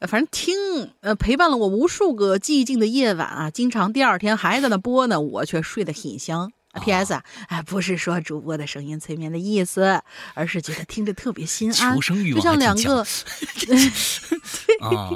[0.00, 6.52] 呃反正听呃陪伴了我无数个寂静的夜晚啊，经常第二天还在那播呢，我却睡得很香。
[6.72, 7.12] 啊 P.S.
[7.12, 10.00] 啊，哎，不是说主播的声音催眠的意思，
[10.34, 13.00] 而是觉得听着特别心安求，生欲就像两个，
[14.80, 15.10] 啊！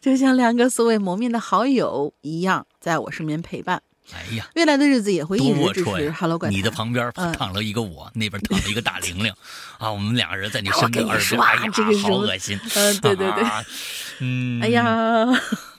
[0.00, 3.82] 就像两个素未谋面的好友一样，在我身边陪伴。
[4.14, 6.56] 哎呀，未来的日子也会一多直支持 Hello 怪谈。
[6.56, 9.32] 你的旁边嗯躺了一个我，那边躺了一个大玲玲，
[9.78, 12.58] 啊，我们两个人在你身边耳呀，这个好恶心。
[12.76, 13.64] 嗯，对对对，啊
[14.20, 15.26] 嗯，哎，呀，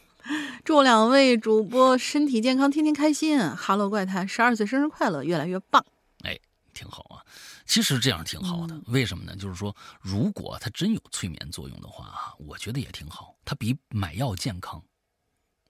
[0.64, 3.40] 祝两位主播身体健康，天天开心。
[3.56, 5.86] Hello 怪谈，十二岁生日快乐，越来越棒。
[6.24, 6.38] 哎
[6.74, 7.22] 挺好啊。
[7.66, 9.36] 其实这样挺好的，嗯为什么呢？
[9.36, 14.82] 就是说，如果它真有催眠作用的话啊，我觉得也挺好，它比买药健康，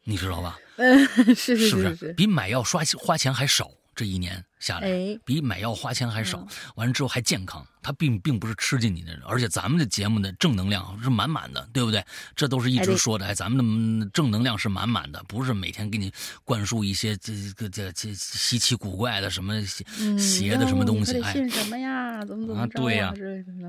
[0.04, 0.60] 你知道吧？
[0.78, 3.70] 嗯， 是是是不是是，比买药刷花钱还少？
[3.96, 12.04] 这一年下来，哎比买药花钱还少嗯，完了之后还健康，它并并不是吃进你的，而且咱们的节目的正能量是满满的，对不对？
[12.36, 16.12] 这都是一直说的，哎，咱们的嗯正能量是满满的，不是每天给你
[16.46, 22.24] 灌输一些这这这这稀奇古怪的什么邪嗯邪的什么东西，哎，信什么呀？
[22.24, 23.14] 怎么怎么对呀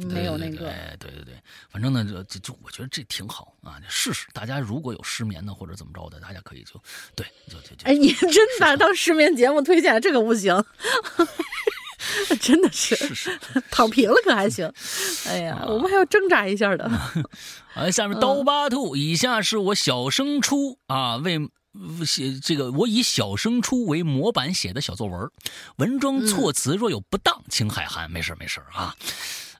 [0.09, 0.71] 没有那个。
[0.71, 1.35] 哎对对对，
[1.69, 4.27] 反正呢，就就就我觉得这挺好啊，试试。
[4.33, 6.81] 大家如果有失眠的或者怎么着的，大家可以就
[7.17, 10.55] 对就就就哎，你真把当失眠节目推荐，这个不行，
[12.41, 12.97] 真的是。
[13.71, 14.71] 躺平了可还行。
[15.27, 16.85] 哎呀，啊我们还要挣扎一下的。
[17.75, 21.49] 啊，下面刀疤兔，以下是我小升初啊为。
[22.07, 25.29] 写这个，我以小升初为模板写的小作文，
[25.79, 28.09] 文中措辞若有不当，请海涵。
[28.09, 28.95] 没事没事啊。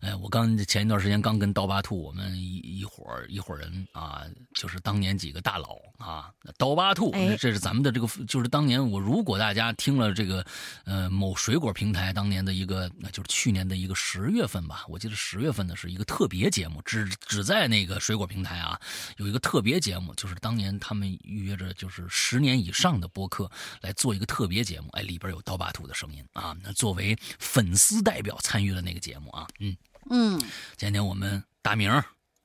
[0.05, 10.45] 哎，我刚前一段时间刚跟刀疤兔，我们一一伙儿一伙人啊，就是当年几个大佬啊，刀疤兔，哎这是咱们的这个，就是当年我如果大家听了这个，
[10.85, 18.79] 呃，某水果平台当年的一个，就是去年的一个十月份吧，我记得十月份的是一个特别节目，只只在那个水果平台啊
[19.17, 23.51] 有一个特别节目，就是当年他们预约着就是十年以上的播客
[23.81, 29.75] 来做一个特别节目，哎，里边有刀疤兔的声音啊，那作为粉丝代表参与了那个节目啊，嗯。
[30.11, 30.41] 嗯，
[30.77, 31.91] 今天我们大明，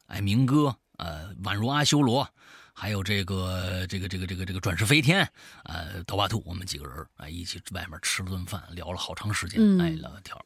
[0.07, 2.28] 哎，明哥，呃，宛如阿修罗，
[2.74, 5.30] 还有这个这个这个这个这个转世飞天，
[5.66, 10.43] 呃，刀疤兔，我们几个人啊、哎，一起外面吃了顿饭，聊了好长时间，嗯哎，聊聊天儿。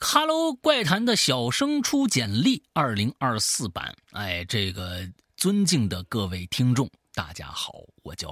[0.00, 8.30] 哈喽怪谈的小升初简历二零二四版，哎，这个尊敬的各位听众，大家好，我叫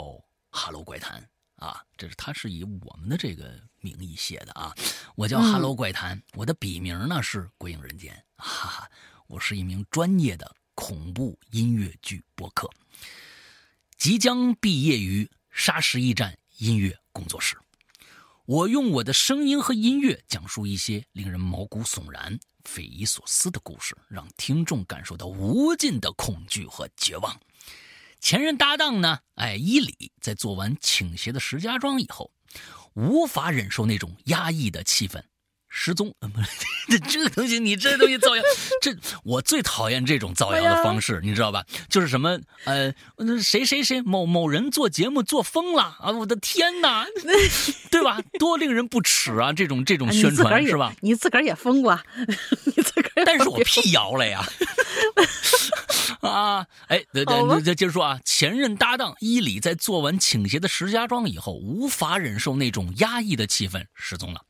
[0.51, 4.75] 哈喽怪谈啊，这是他是以我们的这个名义写的啊，
[5.15, 8.91] 我叫嗯哈喽怪谈，我的笔名呢是鬼影人间，哈哈，
[9.27, 12.71] 我是一名专业的恐怖音乐剧播客，
[13.97, 17.57] 即将毕业于沙石驿站音乐工作室。
[18.47, 27.41] 我用我的声音和音乐讲述一些令人毛骨悚然、匪夷所思的故事，让听众感受到无尽的恐惧和绝望。
[28.19, 32.33] 前任搭档呢，哎，伊里在做完倾斜的石家庄以后，
[32.95, 35.21] 无法忍受那种压抑的气氛，
[35.69, 36.13] 失踪。
[36.21, 36.49] 呃，不是，
[36.89, 38.43] 这 这个东西，你这东西造谣，
[38.83, 41.65] 这我最讨厌这种造谣的方式，你知道吧？
[41.89, 46.11] 就是什么呃，那谁谁谁某某人做节目做疯了啊！
[46.11, 47.07] 我的天哪，
[47.91, 48.19] 对吧？
[48.39, 49.53] 多令人不齿啊！
[49.53, 50.95] 这种这种宣传是吧？
[51.01, 51.99] 你自个儿也疯过，
[52.65, 54.45] 你自个儿也但是我辟谣了呀。
[56.21, 64.45] 啊，哎，对对，好吧那再接着说啊，前任搭档伊里在做完倾斜的石家庄以后，无法忍受那种压抑的气氛，失踪了。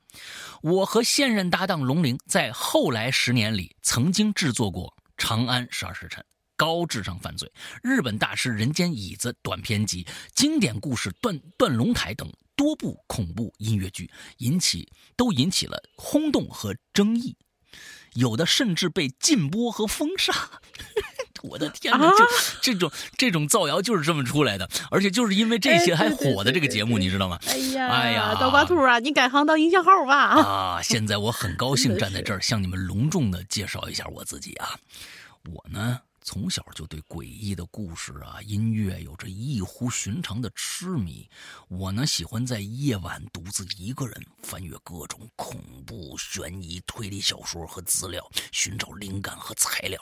[0.63, 6.23] 我和现任搭档龙玲在后来十年里曾经制作过《长安十二时辰》。
[6.57, 7.51] 高智商犯罪、
[7.83, 14.87] 日本大师人间椅子短篇集、经典故事断断龙台等多部恐怖音乐剧，引起
[15.17, 17.35] 都引起了轰动和争议。
[18.13, 20.35] 有的甚至被禁播和封杀。
[21.43, 22.07] 我的天哪！
[22.07, 22.25] 啊就
[22.61, 27.39] 这种这种造谣就是这么出来的，而且就是因为这些哎还火的这个节目，你知道吗？
[27.47, 30.17] 哎呀，哎呀刀疤兔啊，你改行当营销号吧。
[30.41, 34.71] 啊，现在我很高兴站在这儿向你们隆重的介绍一下我自己啊。
[35.55, 41.29] 我呢从小就对诡异的故事啊、音乐有着异乎寻常的痴迷。
[41.69, 49.99] 我呢，喜欢在夜晚独自一个人翻阅各种恐怖、悬疑、推理小说和资料，寻找灵感和材料。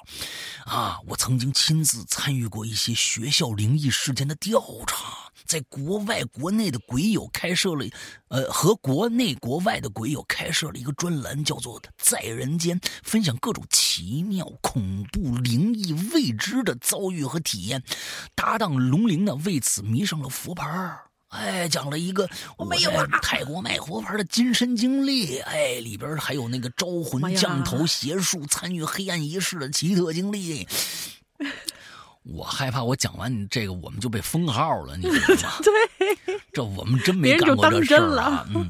[0.64, 7.86] 啊，我曾经亲自参与过一些学校灵异事件的调查，在国外、国内的鬼友开设了，
[8.28, 17.82] 呃，和国内国外的鬼友开设了一个专栏，叫做“在人间”，分享各种奇妙、恐怖、灵异、未知的遭遇和体验。
[18.34, 20.98] 搭档龙鳞呢，为此迷上了佛牌
[21.28, 25.38] 哎，讲了一个我在泰国卖佛牌的亲身经历。
[25.40, 30.66] 哎，里边还有那个招魂、降头、邪术、参与黑暗仪式的奇特经历。
[32.28, 35.58] 我害怕我讲完你这个，我们就被封号了，你知道吗？
[35.64, 38.46] 对， 这我们真没干过这事儿啊。
[38.54, 38.68] 嗯，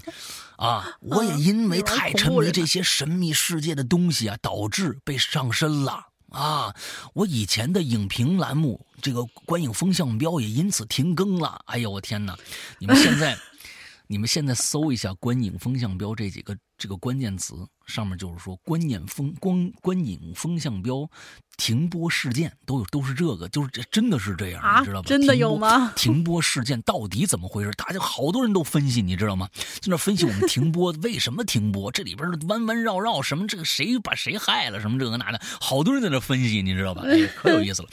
[0.56, 6.06] 啊， 我也因为太沉迷这些神秘世界的东西啊，导致被上身了。
[6.30, 6.74] 啊，
[7.14, 11.60] 我以前的影评栏目这个观影风向标也因此停更了。
[11.66, 12.36] 哎呦，我天哪！
[12.78, 13.36] 你们现在，
[14.10, 17.54] 你们现在搜一下“观影风向标”这几个这个关键词，
[17.86, 21.06] 上面就是说观念风观观影风向标
[21.58, 25.06] 停播事件都有都是这个，就是这真的是这样，你知道吧？
[25.06, 25.92] 真的有吗？
[25.94, 27.70] 停播事件到底怎么回事？
[27.76, 29.46] 大家好多人都分析，你知道吗？
[29.54, 37.02] 在那分析我们停播为什么停播，这里边弯弯绕绕什么这个谁把谁害了什么这个那的，好多人在那分析，你知道吧？
[37.04, 37.88] 哎，可有意思了。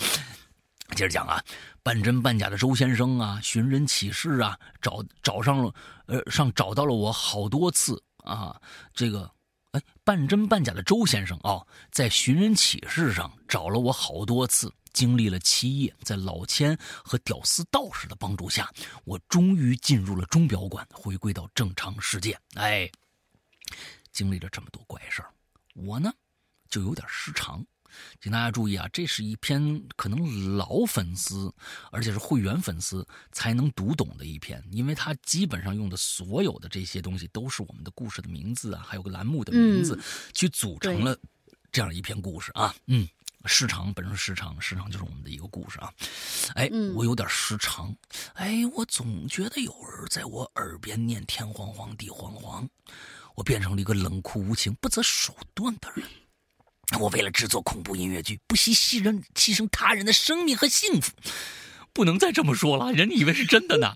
[0.91, 1.43] 接着讲啊，
[1.81, 5.73] 半真半假的周先生啊，寻人启事啊，找找上了，
[6.05, 8.61] 呃，上找到了我好多次啊。
[8.93, 9.29] 这个，
[9.71, 18.71] 哎，半真半假的周先生啊，在寻人启事上找了我好多次，经历了七夜，在老千和屌丝道士的帮助下，
[19.03, 22.39] 我终于进入了钟表馆，回归到正常世界。
[22.53, 22.89] 哎，
[24.11, 25.29] 经历了这么多怪事儿，
[25.73, 26.13] 我呢，
[26.69, 27.65] 就有点失常。
[28.21, 31.53] 请大家注意啊，这是一篇可能老粉丝，
[31.91, 39.99] 而且是会员粉丝才能读懂的一篇，因为它基本上用的所有的这些东西都是我们的故事的名字啊，还有个栏目的名字，
[40.33, 41.17] 去组成了
[41.71, 42.73] 这样一篇故事啊。
[42.87, 43.07] 嗯，
[43.45, 45.93] 时长本身时长，时长就是我们的一个故事啊。
[46.55, 47.95] 哎，我有点失常，
[48.33, 52.67] 哎，我总觉得有人在我耳边念天黄黄地黄黄，
[53.35, 56.05] 我变成了一个冷酷无情、不择手段的人。
[56.99, 61.11] 我为了制作恐怖音乐剧，不惜牺牲牺牲他人的生命和幸福，
[61.93, 63.95] 不能再这么说了，人以为是真的呢。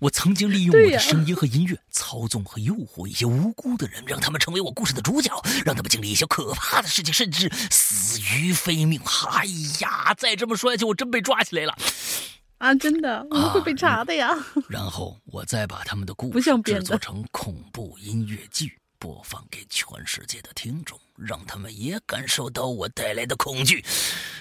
[0.00, 5.32] 我曾经利用我的声音和音乐，操纵和诱惑一些无辜的人，让他们成为我故事的主角，
[5.64, 9.00] 让他们经历一些可怕的事情，甚至死于非命。
[9.30, 9.44] 哎
[9.80, 11.76] 呀，再这么说下去，我真被抓起来了
[12.58, 12.72] 啊！
[12.74, 14.32] 真的，我们会被查的呀。
[14.68, 18.78] 然后我再把他们的故事制作成恐怖音乐剧。
[18.98, 23.84] 播放给全世界的听众，让他们也感受到我带来的恐惧。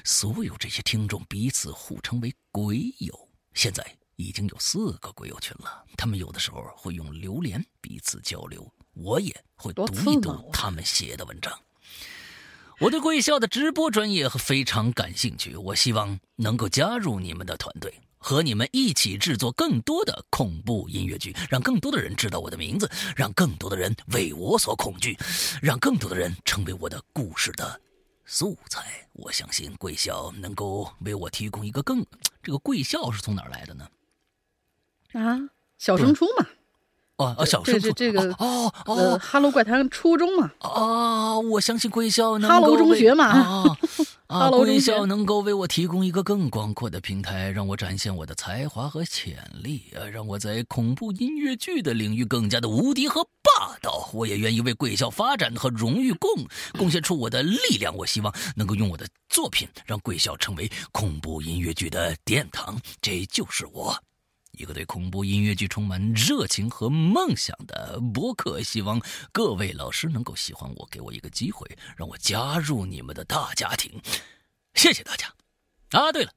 [0.03, 3.85] 所有这些听众彼此互称为鬼友，现在
[4.15, 5.85] 已经有四个鬼友群了。
[5.95, 11.57] 他们有的时候会用榴莲彼此交流，我也会读一读他们写的文章。
[12.79, 17.93] 我对贵校的直播专业非常感兴趣，我希望能够加入你们的团队。
[18.17, 25.17] 和你们一起制作更多的恐怖音乐剧，让更多的人知道我的名字，让更多的人为我所恐惧，
[25.61, 27.79] 让更多的人成为我的故事的
[28.25, 29.07] 素材。
[29.13, 32.05] 我相信贵校能够为我提供一个更……
[32.43, 33.89] 这个贵校是从哪儿来的呢？
[35.13, 36.47] 啊，小升初嘛。
[37.17, 40.51] 哦哦，小升初这个哦哦，哈喽怪谈初中嘛。
[40.59, 43.25] 哦，我相信贵校能哈喽中学嘛。
[43.33, 43.77] 啊。
[44.27, 44.49] 啊！
[44.51, 54.09] 贵校能够为我提供一个更广阔的平台，让我展现我的才华和潜力，呃，让我在恐怖音乐剧的领域更加的无敌和霸道。
[54.11, 56.29] 我也愿意为贵校发展和荣誉贡
[56.77, 57.95] 贡献出我的力量。
[57.95, 62.77] 我希望能够用我的作品让贵校成为恐怖音乐剧的殿堂。
[63.01, 63.97] 这就是我。
[64.57, 68.99] 一个对恐怖音乐剧充满热情和梦想的博客，希望
[69.31, 71.65] 各位老师能够喜欢我，给我一个机会，
[71.95, 74.01] 让我加入你们的大家庭。
[74.73, 75.33] 谢谢大家。
[75.91, 76.31] 啊，对了，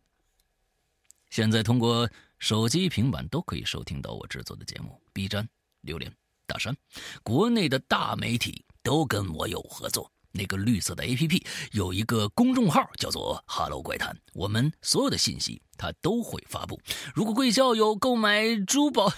[1.30, 5.00] 现在通过手机、平板都可以收听到我制作的节目。
[5.12, 5.48] B 站、
[5.80, 6.14] 榴莲、
[6.46, 6.76] 大山，
[7.22, 10.12] 国内的大媒体都跟我有合作。
[10.32, 16.80] 那个绿色的 A P P 有一个公众号叫做“哈喽怪谈”，我们所有的信息它都会发布。
[17.14, 19.16] 如果贵校有购买珠宝哈，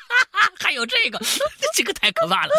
[0.58, 1.20] 还有这个，
[1.74, 2.52] 这个太可怕了。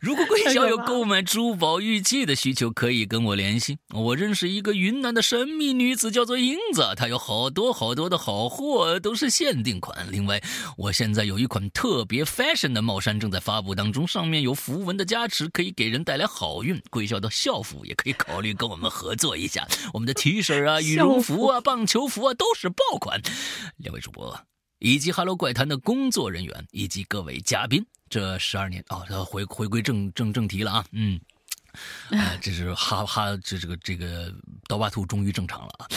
[0.00, 3.78] 如果贵校有购买珠宝玉器的需求，可以跟我联系。
[3.94, 10.06] 我认识一个云南的神秘女子，叫做英子，她有好多好多的好货，都是限定款。
[10.10, 10.42] 另外，
[10.76, 16.80] 我现在有一款特别 fashion 的帽衫正在发布当中，上面有符文的加持，可以给人带来好运。
[16.90, 23.20] 贵校的校服也可以考虑跟我们合作一下，我们的 T 恤啊、羽绒服啊、棒球服啊都是爆款。
[23.78, 24.38] 两位主播。
[24.84, 31.18] 以及《Hello 怪谈》的工作人员以及各位嘉宾，这十二年啊，回回归正正正题了啊，嗯，
[32.10, 34.30] 啊， 这是哈哈，这这个这个
[34.68, 35.88] 刀疤兔终于正常了啊，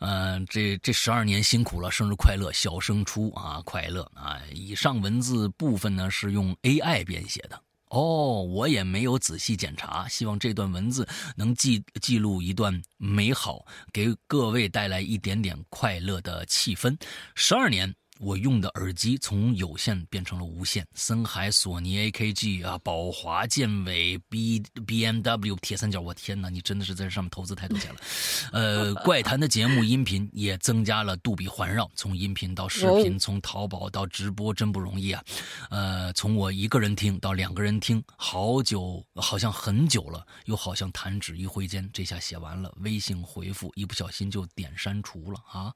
[0.00, 4.40] 嗯，这这十二年辛苦了，生日快乐，小升初啊，快乐啊！
[4.52, 11.06] 以上文字部分呢是用 AI 编写的哦，我也没有仔细检查，希望这段文字
[11.36, 16.98] 能记记录一段美好，给各位带来一点点快乐的气氛。
[17.36, 17.94] 十二年。
[18.24, 28.00] 我用的耳机从有线变成了无线，森海、索尼、AKG 啊，宝华、健伟、B B M W、铁三角，我天哪，你真的是在这上面投资太多钱了。
[28.52, 35.22] 呃，怪谈的节目音频也增加了杜比环绕，从音频到视频，从淘宝到直播，真不容易啊。
[35.68, 45.74] 呃，从我一个人听到两个人听，好久，好像很久了，又好像弹指一挥间，这下写完了，微信回复一不小心就点删除了啊。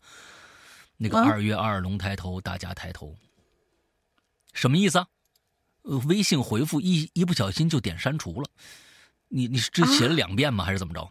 [0.99, 3.17] 那个二月二龙抬头，大家抬头，
[4.53, 5.07] 什么意思啊？
[5.83, 8.51] 呃，微信回复一一不小心就点删除了，
[9.29, 10.65] 你你是这写了两遍吗？
[10.65, 11.11] 还是怎么着？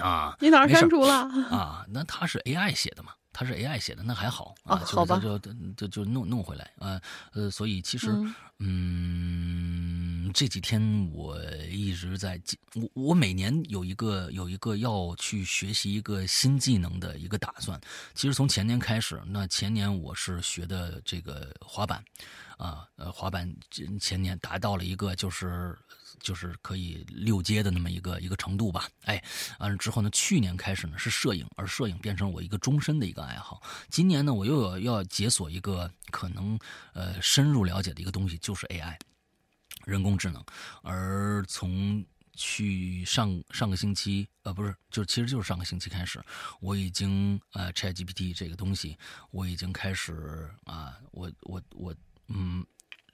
[0.00, 1.14] 啊，你哪儿删除了？
[1.50, 3.12] 啊，那他是 AI 写的嘛？
[3.32, 5.38] 他是 AI 写的，那还好啊，好吧，就
[5.76, 7.00] 就就弄弄回来啊，
[7.32, 8.10] 呃，所以其实，
[8.58, 9.97] 嗯，
[10.32, 11.38] 这几天我
[11.70, 12.40] 一直在，
[12.74, 17.80] 我我每年有一个有一个要去学习一个新技能的一个打算。
[18.14, 22.02] 其实从前年开始，那前年我是学的这个滑板，
[22.56, 23.52] 啊，呃，滑板
[24.00, 25.76] 前年达到了一个就是。
[26.20, 29.22] 就是可以六阶的那么一个一个程度吧，哎，
[29.60, 33.62] 完了之后呢，去年开始呢是摄影，而摄影变成我一个终身的一个爱好。
[33.88, 36.58] 今年呢，我又有要解锁一个可能
[36.92, 38.98] 呃深入了解的一个东西，就是 AI，
[39.90, 40.44] 人工智能。
[40.82, 42.04] 而从
[42.34, 46.22] 去上上个星期，呃，不是，就其实就是上个星期开始，
[46.60, 48.96] 我已经呃 ChatGPT 这个东西，
[49.30, 51.94] 我已经开始啊，我我我
[52.28, 52.64] 嗯。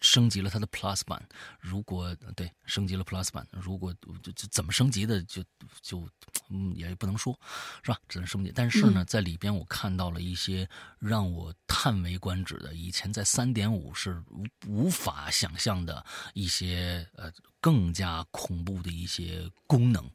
[0.04, 1.26] 升级了它的 Plus 版，
[1.58, 5.42] 如果对升级了 Plus 版，如果就就怎么升级的，就
[5.80, 6.06] 就
[6.50, 7.36] 嗯也不能说，
[7.82, 7.98] 是吧？
[8.06, 8.52] 只能升级。
[8.54, 10.68] 但是呢，在里边我看到了一些
[10.98, 16.04] 让我叹为观止的，以前在三点五是无无法想象的
[16.34, 20.08] 一些呃更加恐怖的一些功能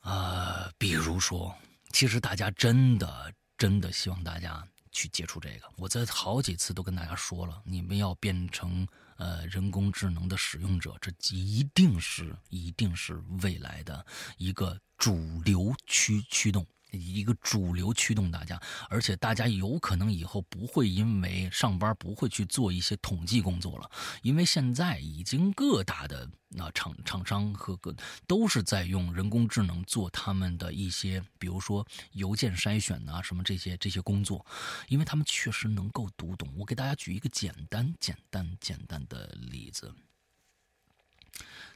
[0.00, 1.54] 啊，比如说，
[1.92, 4.66] 其实大家真的真的希望大家。
[4.96, 14.04] 去接触这个，我在好几次都跟大家说了，你们要变成呃人工智能的使用者，这一定是一定是未来的
[14.38, 16.66] 一个主流驱驱动。
[16.92, 23.90] 一个主流驱动大家，而且大家有可能以后不会因为上班不会去做一些统计工作了，
[24.22, 27.94] 因为现在已经各大的那厂厂商和各
[28.26, 34.46] 都是在用人工智能做他们的一些，比如说邮件筛选啊什么这些这些工作，
[34.88, 36.48] 因为他们确实能够读懂。
[36.56, 39.92] 我给大家举一个简单简单简单的例子，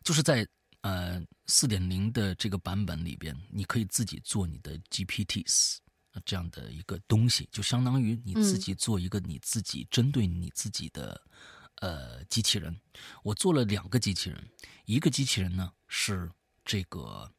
[0.02, 0.46] 就是在。
[0.82, 5.76] 呃，四点零的这个版本里边，你可以自己做你的 GPTs
[6.24, 11.20] 这样的一个东西，就相当于你自己做一个你自己针对你自己的
[11.76, 12.74] 呃机器人。
[13.22, 14.42] 我做了两个机器人，
[14.86, 16.30] 一个机器人呢是
[16.64, 17.30] 这个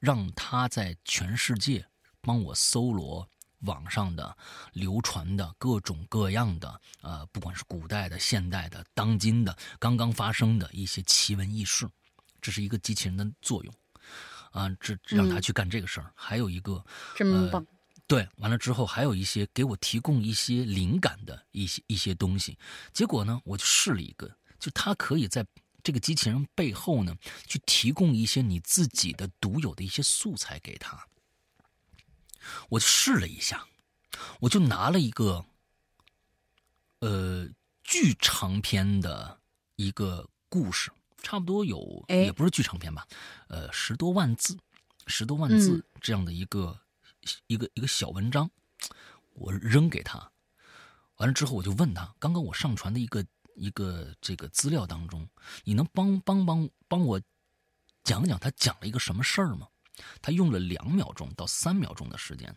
[0.00, 1.86] 让它在全世界
[2.20, 3.28] 帮我搜罗
[3.60, 4.36] 网上的
[4.72, 11.88] 流传的各种各样的呃，不管是古代的、现代的、当今的、刚刚发生的一些奇闻异事。
[12.40, 13.74] 这是一个机器人的作用，
[14.52, 16.12] 啊，这让他去干这个事儿。
[16.14, 16.84] 还有一个，
[17.16, 17.66] 真棒。
[18.06, 22.58] 对，完了之后还有一些给我提供一些灵感的一些一些东西。
[22.92, 25.46] 结果呢，我就试了一个，就它可以在
[25.82, 27.14] 这个机器人背后呢，
[27.46, 31.06] 去提供一些你自己的独有的一些素材给他。
[32.70, 33.66] 我就试了一下，
[34.40, 35.44] 我就拿了一个，
[37.00, 37.46] 呃，
[37.84, 39.38] 巨长篇的
[39.76, 40.90] 一个故事。
[41.22, 43.06] 差不多有，也不是剧长片吧，
[43.48, 44.56] 呃，十多万字，
[45.06, 46.78] 十多万字这样的一个
[47.46, 48.50] 一个一个小文章，
[49.34, 50.30] 我扔给他，
[51.16, 53.24] 完了之后我就问他，刚刚我上传的一个
[53.54, 55.28] 一个这个资料当中，
[55.64, 57.20] 你能帮帮帮帮我
[58.04, 59.68] 讲讲他讲了一个什么事儿吗？
[60.22, 62.56] 他用了两秒钟到三秒钟的时间，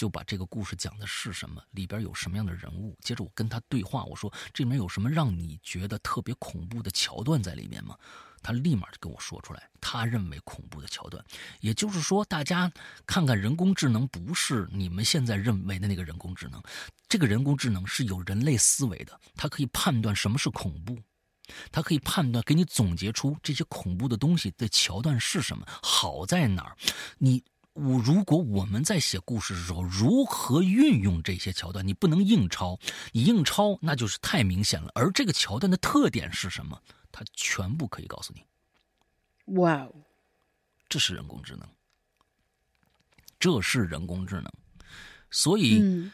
[0.00, 2.96] 就把这个故事讲的是什么，里边有什么样的人物。
[3.02, 7.94] 接着我跟他对话，我说这里面有什么让你觉得特别恐怖的桥段在里面吗？
[8.42, 11.22] 他立马就跟我说出来，他认为恐怖的桥段。
[11.60, 12.72] 也就是说，大家
[13.04, 16.62] 看看人工智能不是你们现在认为的那个人工智能，
[17.06, 20.98] 这个人工智能是有人类思维的，它可以判断什么是恐怖。
[21.70, 26.74] 它可以判断，给你总结出这些恐怖的东西的桥段是什么，好在哪儿。
[27.18, 27.44] 你
[27.74, 31.86] 我如果我们在写故事的时候，如何运用这些桥段？
[31.86, 32.78] 你不能硬抄，
[33.12, 34.90] 你硬抄那就是太明显了。
[34.94, 36.80] 而这个桥段的特点是什么？
[37.12, 38.44] 它全部可以告诉你。
[39.56, 39.94] 哇哦，
[40.88, 41.68] 这是人工智能，
[43.38, 44.52] 这是人工智能，
[45.30, 46.10] 所以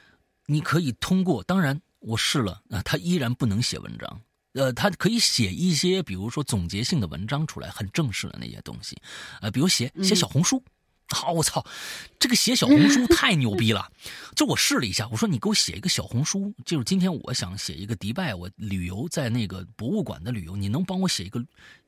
[0.46, 1.42] 你可以通过。
[1.42, 4.20] 当然，我试了啊，它依然不能写文章。
[4.52, 8.96] 呃，他可以写一些，比如说总结性的文章出来，很正式的那些东西，
[9.42, 10.62] 呃，比如写写小红书。
[11.14, 11.64] 好，我操，
[12.18, 13.90] 这个写小红书 太牛逼了！
[14.34, 21.40] 就我试了一下，我说你给我写一个小红书，就是今天我想写一个迪拜，我旅游在那个博物馆的旅游，你能帮我写一个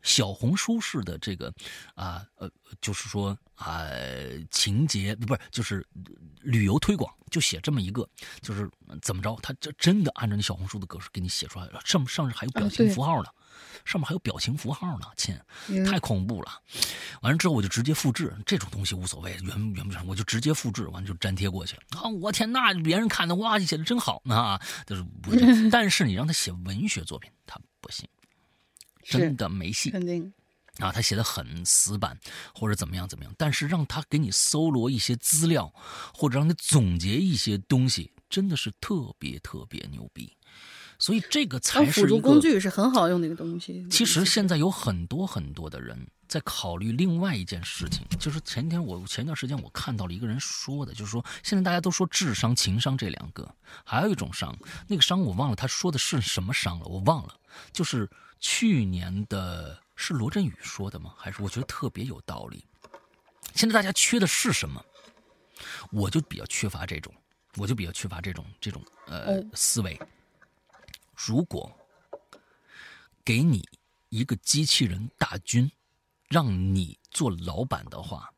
[0.02, 1.52] 小红书式的这个
[1.94, 2.48] 啊呃，
[2.80, 3.88] 就是说啊
[4.52, 5.84] 情节不是就是
[6.40, 8.08] 旅游推广，就写这么一个，
[8.40, 8.70] 就是
[9.02, 13.28] 怎么着，他这真的按照你小红书的格式给你写出来了，上上面还有表情符号呢。
[13.84, 15.38] 上面还有表情符号呢，亲，
[15.84, 16.60] 太恐怖了。
[17.22, 21.82] 完了之后我就直接复制，这种东西无所谓，原原不原，我就直接复制，完了就粘贴过去了。
[22.00, 25.68] 啊，我天，那别人看的哇，你写的真好啊，就是不是？
[25.70, 28.08] 但是你让他写文学作品，他不行，
[29.04, 29.90] 真的没戏。
[29.90, 30.32] 肯定
[30.78, 32.16] 啊，他写的很死板，
[32.54, 33.34] 或者怎么样怎么样。
[33.36, 35.74] 但是让他给你搜罗一些资料，
[36.14, 40.32] 或者让你总结一些东西，真的是特别特别牛逼。
[40.98, 43.86] 所以这个才是辅助工具，是很好用的一个东西。
[43.88, 45.96] 其实现在有很多很多的人
[46.26, 53.48] 在考虑另外一件事情，就是前天我前一段时间我看到了一个人说的，就是说现在大家都说智商、情商这两个，
[53.84, 54.56] 还有一种商，
[54.88, 57.34] 那个商我忘了他说的是什么商了，我忘了。
[57.72, 58.08] 就是
[58.40, 61.14] 去年的是罗振宇说的吗？
[61.16, 62.64] 还是我觉得特别有道理。
[63.54, 64.84] 现在大家缺的是什么？
[65.90, 67.14] 我就比较缺乏这种，
[67.56, 69.98] 我就比较缺乏这种这种呃思维。
[71.26, 71.76] 如果
[73.24, 73.68] 给你
[74.08, 75.70] 一个机器人大军，
[76.28, 78.32] 让你做老板的话，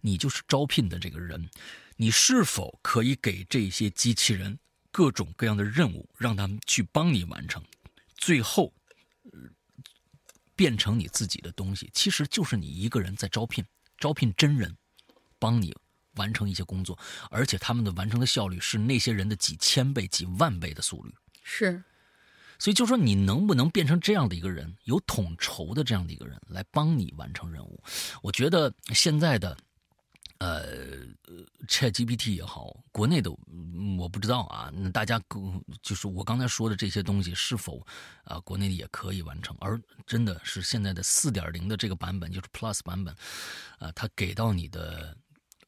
[0.00, 1.48] 你就是招聘的这个人，
[1.96, 4.58] 你是否可以给这些机器人
[4.90, 7.64] 各种各样的任务，让他们去帮你完成，
[8.16, 8.72] 最后
[10.54, 11.90] 变成你自己的东西？
[11.94, 13.64] 其实就是你一个人在招聘，
[13.96, 14.76] 招聘真人
[15.38, 15.74] 帮你
[16.16, 16.98] 完成一些工作，
[17.30, 21.14] 而且他们的完成的效率是那些人的几千倍、几万倍的速率。
[21.42, 21.82] 是。
[22.62, 27.82] 所以就说你能不能变成这样的一个人，有统筹的这样的一个人来帮你完成任务？
[28.22, 29.56] 我觉得现在的，
[30.38, 31.04] 呃
[31.66, 33.32] ，ChatGPT 也好，国内的
[33.98, 34.72] 我不知道啊。
[34.92, 35.20] 大家
[35.82, 37.84] 就是我刚才说的这些东西是否
[38.22, 39.56] 啊，国内的也可以完成？
[39.58, 39.76] 而
[40.06, 43.12] 真的是现在的四点零的这个版本，就是 Plus 版本，
[43.80, 45.16] 啊，它给到你的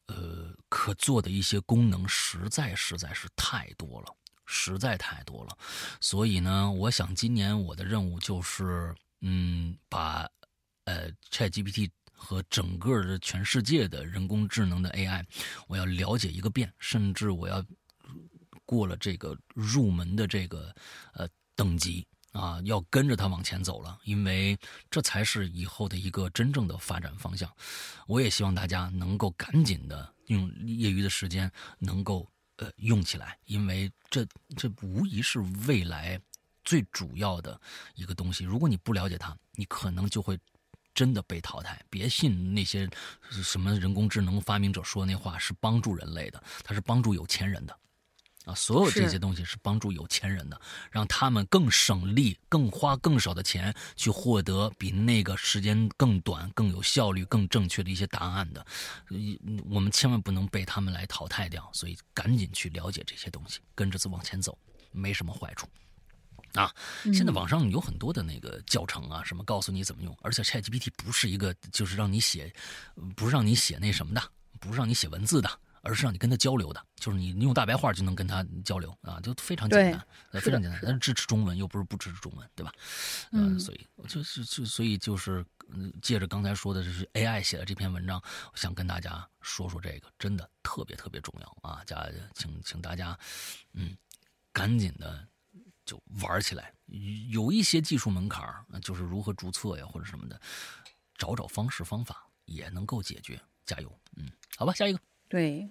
[0.05, 4.15] 呃可做的一些功能，实在实在是太多了。
[4.45, 5.57] 实在太多了，
[5.99, 10.29] 所以呢，我想今年我的任务就是，嗯，把
[10.83, 15.25] 呃 ChatGPT 和整个的全世界的人工智能的 AI，
[15.67, 17.65] 我要了解一个遍，甚至我要
[18.65, 20.73] 过了这个入门的这个
[21.13, 24.55] 呃等级啊，要跟着它往前走了，因为
[24.91, 27.51] 这才是以后的一个真正的发展方向。
[28.07, 32.29] 我也希望大家能够赶紧的用业余的时间能够。
[32.57, 34.25] 呃，用起来，因为这
[34.55, 36.19] 这无疑是未来
[36.63, 37.59] 最主要的
[37.95, 38.43] 一个东西。
[38.43, 40.39] 如果你不了解它，你可能就会
[40.93, 41.83] 真的被淘汰。
[41.89, 42.89] 别信那些
[43.29, 47.77] 什么人工智能发明者说那话是帮助人类的，它是帮助有钱人的。
[48.45, 50.61] 啊，所有这些东西是帮助有钱人的，
[50.91, 58.65] 让他们更省力、更花更少的钱去获得比那个时间更短、更有效率、更正确的一些答案的。
[59.69, 64.57] 我们千万不能被他们来淘汰掉，所以赶紧去了解这些东西，跟着往前走，
[64.91, 65.67] 没什么坏处。
[66.53, 66.73] 啊，
[67.13, 72.53] 现在网上有很多的那个教程啊，什么告诉你怎么用，而且 ChatGPT 不是一个就是让你写，
[73.15, 74.23] 不是让你写那什么的，
[74.59, 75.49] 不是让你写文字的。
[75.85, 80.79] 而是让你跟他交流的，就是你用大白话就能跟他交流啊，就非常简单，非常简单。
[80.81, 82.73] 但是支持中文又不是不支持中文，对吧？
[83.31, 85.45] 嗯，所以就是就所以就是
[86.01, 88.19] 借着刚才说的这是 AI 写的这篇文章，
[88.55, 91.83] 想跟大家说说这个，真的特别特别重要啊！
[91.85, 93.17] 家请请大家
[93.73, 93.95] 嗯，
[94.51, 95.27] 赶紧的
[95.85, 96.73] 就玩起来。
[97.29, 98.43] 有一些技术门槛
[98.81, 100.41] 就是如何注册呀或者什么的，
[101.15, 103.39] 找找方式方法也能够解决。
[103.65, 104.99] 加油，嗯，好吧，下一个。
[105.35, 105.67] 对，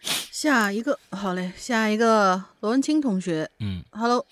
[0.00, 4.24] 下一个，好嘞，下一个罗文清同学，嗯，Hello，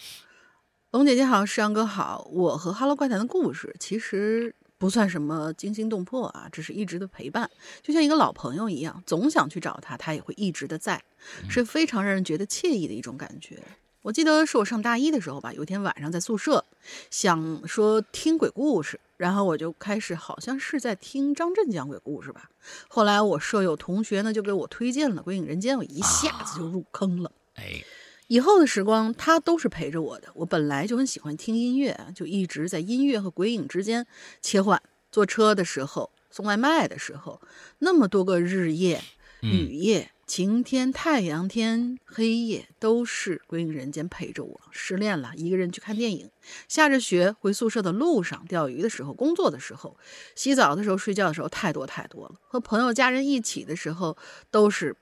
[0.93, 2.27] 龙姐姐好，世阳哥好。
[2.33, 7.51] 我和 Hello 怪谈的故事其实不算什么惊心动魄啊，只是一直的陪伴，
[7.83, 11.05] 就像一个老朋友一样，总想去找他，他也会一直的在，
[11.51, 13.63] 是非常让人觉得惬意的一种感觉。
[14.03, 16.65] 我记得是我上大一的时候吧，有一天晚上在宿舍，
[17.09, 22.51] 想说听鬼故事，然后我就开始好像是在听张震讲鬼故事吧。
[22.89, 27.31] 后来我舍友同学呢就给我推荐了《鬼影人间》，我一下子就入坑了。
[27.55, 27.81] 哎，
[28.27, 30.27] 以后的时光他都是陪着我的。
[30.35, 34.05] 我本来就很喜欢听音乐，就一直在音乐和鬼影之间
[34.41, 34.83] 切换。
[35.12, 37.41] 坐车的时候，送外卖的时候，
[37.79, 39.01] 那么多个日夜、
[39.43, 40.11] 雨夜。
[40.35, 44.61] 晴天、太阳天、黑夜，都是归影人间陪着我。
[44.71, 46.29] 失恋了，一个人去看电影；
[46.67, 49.95] 下着雪回宿舍的路上，钓鱼的时候，工作的时候，
[50.35, 52.37] 洗澡的时候，睡觉的时候，太多太多了。
[52.49, 54.17] 和朋友、家人一起的时候，
[54.51, 54.97] 都是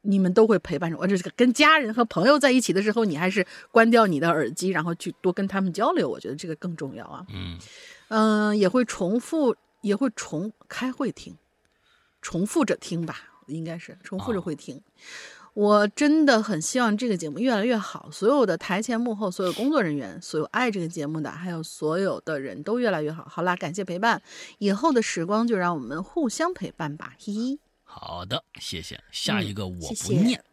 [0.00, 1.06] 你们都会陪伴着我。
[1.06, 6.08] 这是跟家人和朋友在一起的时候，你还是关掉你的耳机，然后去多跟他们交流。
[6.08, 7.24] 我觉得这个更重要啊。
[7.32, 7.56] 嗯
[8.08, 11.36] 嗯，也会重复，也会重开会听，
[12.20, 13.28] 重复着听吧。
[13.46, 14.80] 应该是重复着会听，
[15.54, 18.08] 我真的很希望这个节目越来越好。
[18.10, 23.26] 所有的台前幕后，所有工作人员，所有爱这个节目的，还有所有的人都越来越好。
[23.28, 24.22] 好啦，感谢陪伴，
[24.58, 27.58] 以后的时光就让我们互相陪伴吧，嘿嘿。
[27.84, 28.98] 好的，谢谢。
[29.10, 30.51] 下一个我不念啊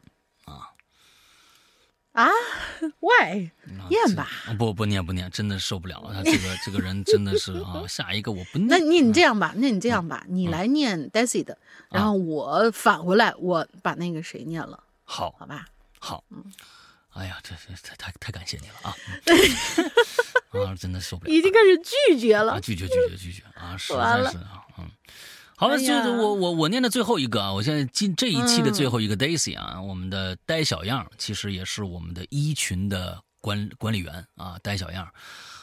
[2.14, 2.28] 啊，
[3.00, 3.52] Why？
[3.90, 4.28] 念吧，
[4.58, 7.84] 不不念不念，真的受不了他这个这个人真的是啊。
[7.88, 11.58] 下一个我不念，那你你这样吧，那你这样吧，你来念 Daisy 的。
[11.90, 15.66] 然后我返回来，我把那个谁念了，好，好吧，
[16.00, 16.44] 好，嗯，
[17.14, 18.96] 哎呀，这这太太太感谢你了啊！
[20.70, 23.76] 啊，真的受不了，已经开始拒绝了，拒绝拒绝拒绝啊！
[23.78, 24.90] 实在是啊，嗯，
[25.60, 35.06] 好了，就是我我我念的最后一个啊，我现在进这一期的最后一个 Daisy 啊，我们的呆小样，其实也是我们的一群的管管理员啊，呆小样。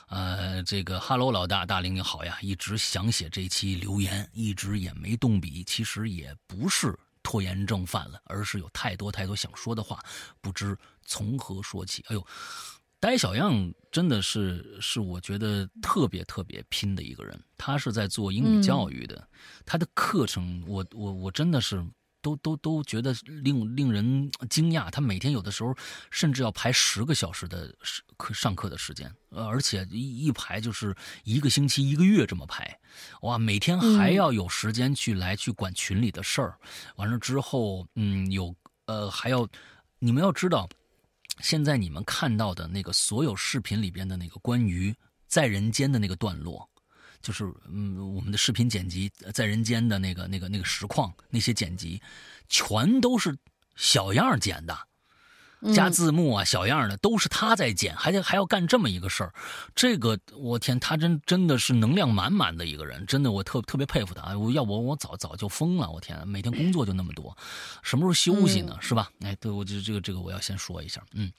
[0.09, 2.37] 呃，这个哈喽，老大，大玲你好呀！
[2.43, 5.65] 一直想写这期留言，一直也没动笔。
[5.65, 9.99] 其实也不是拖延症犯了，而是有太多太多想说的话，
[10.43, 12.05] 不知从何说起。
[12.09, 12.25] 哎呦，
[13.01, 17.39] 呆小样真的是是我觉得特别特别拼的一个人。
[17.57, 19.29] 他是在做英语教育的，
[19.65, 21.85] 他的课程，我我我真的是。
[22.23, 23.15] 都都都觉得
[23.45, 25.73] 令令人惊讶，他每天有的时候
[26.11, 27.73] 甚至要排十个小时的
[28.17, 30.93] 课上课的时间，呃，而且一一排就是
[31.23, 32.81] 一个星期、一个月这么排，
[33.21, 36.59] 哇，每天还要有时间去来去管群里的事儿，
[36.97, 38.53] 完了之后，嗯，有
[38.87, 39.47] 呃还要，
[40.01, 40.69] 你们要知道，
[41.41, 44.95] 现在你们看到的那个所有视频里边的那个关于
[45.27, 46.69] 在人间的那个段落。
[47.23, 52.01] 就是嗯，我们的视频剪辑在人间的那个、那个、那个实况那些剪辑，
[52.49, 53.37] 全都是
[53.75, 54.79] 小样剪的。
[55.75, 59.33] 加字幕啊，小样的都是他在剪，还得还要干这么一个事儿，
[59.75, 64.37] 这个我天，他真真的是能量满满的一个人，真的我特特别佩服他。
[64.39, 67.37] 我要我我早早就疯了，我天，每天工作就那么多，
[67.83, 68.77] 什么时候休息呢？
[68.81, 69.11] 是吧？
[69.21, 71.33] 哎，对我就这个这个我要先说一下，嗯，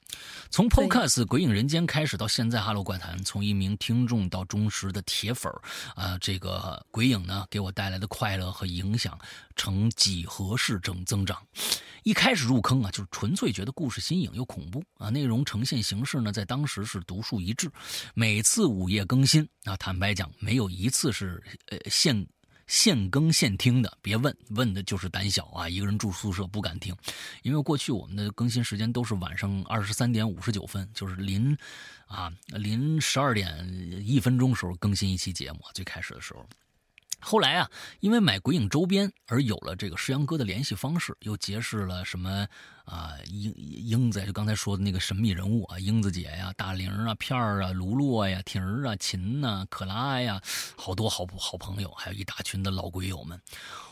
[0.50, 5.60] 从 Podcast《鬼影人间》开始到现在《哈喽怪谈》，从一名听众到忠实的铁粉儿
[5.94, 9.18] 啊，这个鬼影呢给我带来的快乐和影响
[9.56, 11.38] 呈几何式增增长。
[12.04, 17.70] 一开始入坑啊，就是纯粹觉得故事新颖又恐怖啊，内容呈现形式呢，在当时是独树一帜。
[18.14, 22.26] 每次午夜更新啊，坦白讲，没有一次是呃现
[22.66, 23.98] 现更现听的。
[24.00, 26.96] 别问，问的就是胆小啊，一个人住宿舍不敢听。
[27.42, 31.54] 因为过去我们的更新时间都是晚上二十三点五十九分，就是临
[32.06, 35.60] 啊临十二点一分钟时候更新一期节目。
[35.74, 36.48] 最开始的时候。
[37.20, 37.68] 后来啊，
[37.98, 42.46] 因为买鬼影周边而有了这个石阳哥的联系方式，又结识了什么
[42.88, 50.40] 啊英英子，就刚才说的那个神秘人物啊，英子姐呀、大玲啊、片儿啊、卢洛呀、婷儿啊、琴呐、可拉呀，
[50.76, 53.40] 好多好好朋友，还有一大群的老鬼友们。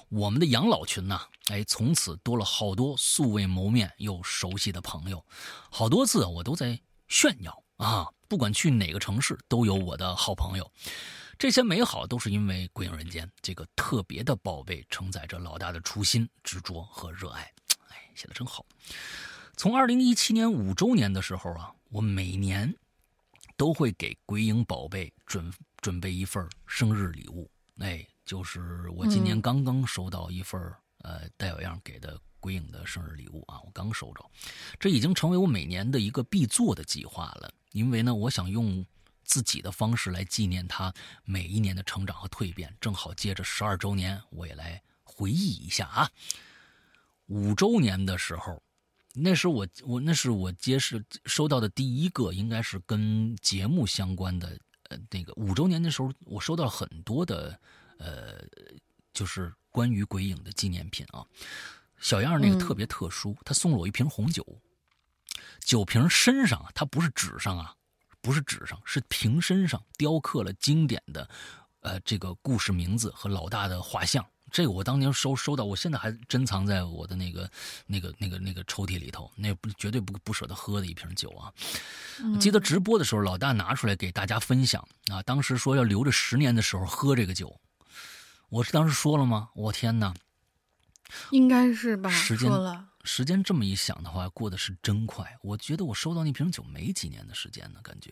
[0.09, 5.25] 我们的养老群呐，哎，从此多了好多素未谋面又熟悉的朋友。
[5.71, 10.73] 好多次我都在炫耀啊，不管去哪个城市，都有我的好朋友。
[11.39, 17.53] 这些美好都是因为《鬼影人间》这个特别的宝贝承载着老大的初心、执着和热爱。
[18.17, 18.65] 哎，写的真好。
[19.57, 22.75] 从二零一七年五周年的时候啊，我每年
[23.57, 25.53] 都会给鬼影宝贝准
[25.83, 27.51] 准备一份生日礼物。
[27.79, 30.61] 哎，就是我今年刚刚收到一份
[31.03, 34.25] 呃戴小样给的鬼影的生日礼物啊，我刚收着，
[34.81, 37.53] 这已经成为我每年的一个必做的计划了。
[37.73, 38.85] 因为呢，我想用。
[39.29, 40.95] 自己的方式来纪念他
[41.25, 46.09] 每一年的成长和蜕变，正好接着十二周年，我也来回忆一下啊。
[47.27, 48.63] 五周年的时候，
[49.15, 54.59] 那是我我那是我接是收到的第一个，应该是跟节目相关的。
[54.89, 57.59] 呃，那个五周年的时候，我收到很多的
[57.99, 58.41] 呃，
[59.13, 61.27] 就是关于鬼影的纪念品啊。
[61.99, 64.47] 小样那个特别特殊，他送了我一瓶红酒，
[65.59, 67.75] 酒瓶身上啊，它不是纸上啊，
[68.21, 71.29] 不是纸上，是瓶身上雕刻了经典的
[71.81, 74.25] 呃这个故事名字和老大的画像。
[74.57, 77.51] 这个我当年收收到，我现在还珍藏在我的那个
[77.87, 81.53] 那个那个那个抽屉里头，那不绝对不不舍得喝的一瓶酒啊！
[82.41, 87.61] 记得直播的时候，老大拿出来给大家分享啊，当时说要留着十年的时候喝这个酒，
[88.49, 89.51] 我是当时说了吗？
[89.53, 90.15] 我天哪！
[91.33, 92.09] 应该是吧？
[92.09, 92.51] 时间
[93.05, 95.37] 时间这么一想的话，过得是真快。
[95.43, 98.11] 我觉得我收到那瓶酒没几年的时间呢，感觉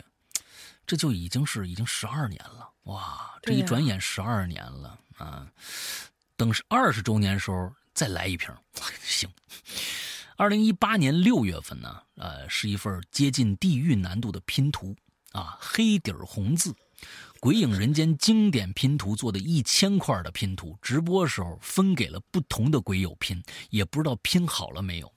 [0.86, 3.32] 这就已经是已经十二年了哇！
[3.40, 5.46] 这一转眼十二年了啊！
[6.36, 8.48] 等是二十周年时候再来一瓶，
[9.02, 9.28] 行。
[10.36, 14.96] 二零一八年六月份呢，呃，是一份接近地狱难度的拼图
[15.30, 16.72] 啊，黑底儿红字，
[17.38, 23.40] 《鬼影人间》经典拼图做的一千块的拼图，直播时候分给了不同的鬼友拼，
[23.70, 25.12] 也不知道拼好了没有。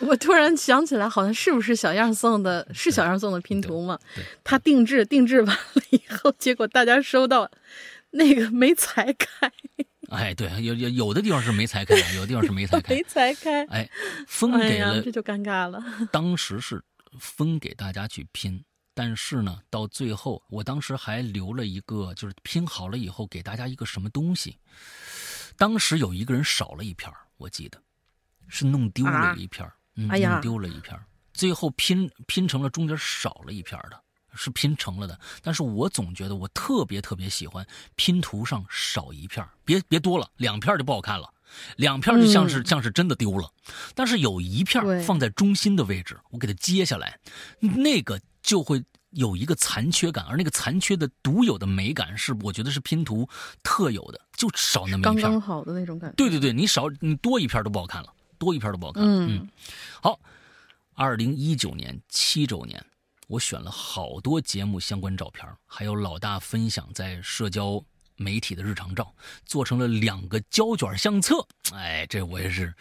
[0.00, 2.68] 我突然想起来，好像是不是小样送的？
[2.74, 4.00] 是小样送的拼图吗？
[4.42, 7.48] 他定制定制完了以后，结果大家收到
[8.10, 9.52] 那个没裁开。
[10.10, 13.64] 哎，对，有有有的地方是没裁开，有的地方是没裁开，没裁开。
[13.70, 13.88] 哎，
[14.26, 15.82] 分给了，这就尴尬了。
[16.12, 16.82] 当时是
[17.18, 18.62] 分给大家去拼，
[18.94, 24.56] 但是呢，到最后，我当时还留了一个，就是拼好了以后给大家一个什么东西。
[25.56, 27.78] 当时有一个人少了一片我记得
[28.48, 30.98] 是弄丢了一片嗯，弄丢了一片
[31.34, 34.02] 最后拼拼成了中间少了一片的。
[34.34, 37.66] 是拼成了的，但是我总觉得我特别特别喜欢
[37.96, 41.28] 拼图上少一片别别多了，两片就不好看了，
[41.76, 43.50] 两片就像是像是真的丢了，
[43.94, 47.18] 但是有一片放在中心的位置，我给它接下来，
[47.60, 53.28] 那个就会有一个残缺感，而那个残缺的独有的美感是我觉得是拼图
[53.62, 56.14] 特有的，就少那么一片，刚刚好的那种感觉。
[56.14, 59.02] 对对对，你少你多一片都不好看了，多一片都不好看。
[59.04, 59.48] 嗯，
[60.00, 60.20] 好，
[60.94, 62.84] 二零一九年七周年。
[63.30, 67.80] 我选了好多节目相关照片，还有老大分享在社交
[68.16, 69.14] 媒体的日常照，
[69.46, 71.46] 做成了两个胶卷相册。
[71.72, 72.74] 哎，这我也是，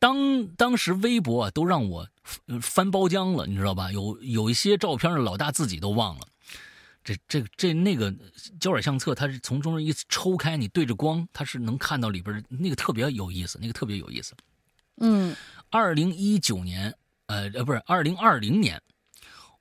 [0.00, 2.08] 当当时微博啊都让我
[2.60, 3.92] 翻包浆了，你知道吧？
[3.92, 6.26] 有有一些照片老大自己都忘了。
[7.04, 8.12] 这这这那个
[8.58, 14.34] 胶卷相册，它是从中间一抽开，你对着光，它是能看到里边那个特别有意思，那个特别有意思。
[14.96, 15.36] 嗯，
[15.70, 16.92] 二零一九年，
[17.26, 18.82] 呃呃，不是二零二零年。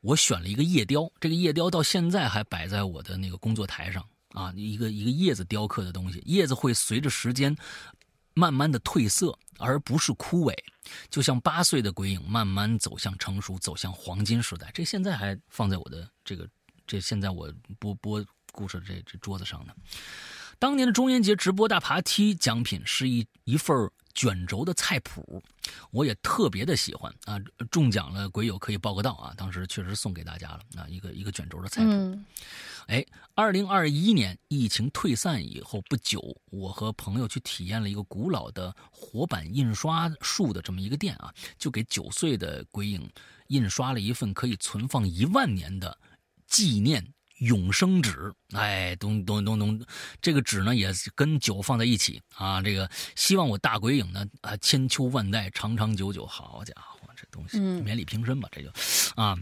[0.01, 7.55] 我选了一个叶雕，这个叶雕到现在还摆在我的那个工作台上啊，一个一个叶子雕刻的东西，叶子会随着时间
[8.33, 10.55] 慢慢的褪色，而不是枯萎，
[11.09, 14.71] 就像八岁的鬼影慢慢走向成熟，走向黄金时代。
[14.73, 16.49] 这现在还放在我的这个
[16.87, 19.73] 这现在我播播故事这这桌子上呢。
[20.61, 25.41] 当年的中元节直播大爬梯奖品是一一份卷轴的菜谱，
[25.89, 27.39] 我也特别的喜欢啊！
[27.71, 29.33] 中奖了，鬼友可以报个到啊！
[29.35, 32.19] 当时确实送给大家了啊，一个一个卷轴的菜谱。
[32.85, 36.21] 哎，二零二一年疫情退散以后不久，
[36.51, 43.09] 我和朋友去体验了一个古老的活版印刷术的这么一个店啊，就给九岁的鬼影
[43.47, 45.97] 印刷了一份可以存放一万年的
[46.45, 47.03] 纪念。
[47.41, 49.85] 永生纸，哎，咚咚咚咚，
[50.21, 52.61] 这个纸呢也跟酒放在一起啊。
[52.61, 56.25] 这个希望我大鬼影呢啊千秋万代长长久久。
[56.25, 58.69] 好家伙，这东西免礼平身吧，这就
[59.15, 59.35] 啊。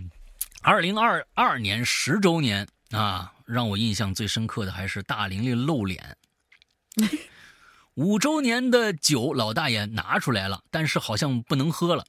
[0.61, 6.17] 二零二二年十周年啊，让我印象最深刻的还是大玲玲露脸。
[7.95, 12.05] 五周年的酒老大爷拿出来了，但是好像不能喝了。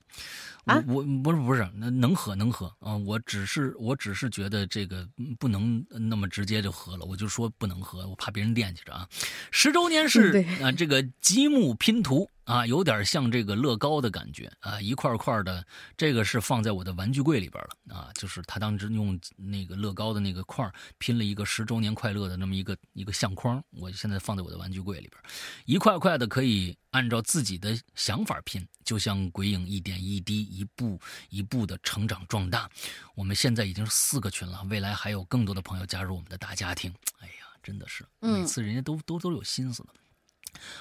[0.66, 2.96] 我我不是不是，那能喝能喝啊！
[2.96, 5.08] 我只是我只是觉得这个
[5.38, 9.08] 不能那么直接就喝了，我就说不能喝，我怕别人惦记着啊。
[9.50, 12.28] 十周年是啊，这个积木拼图。
[12.44, 15.64] 啊，有点像这个乐高的感觉啊，一块块的，
[15.96, 20.68] 这个是放在我的玩具柜里边了啊，就是他当时用那个乐高的那个块
[20.98, 25.22] 拼了一个十周年快乐的那么一个一个相框，我现在放在我的玩具柜里边，
[25.64, 32.68] 一块块的可以按照自己的想法拼，就像鬼影一点一滴、一步一步的成长壮大。
[33.14, 36.92] 我们现在已经是四个群了，未来还有更多的朋友加入我们的大家庭。
[37.20, 39.88] 哎呀，真的是每次人家都都都有心思的。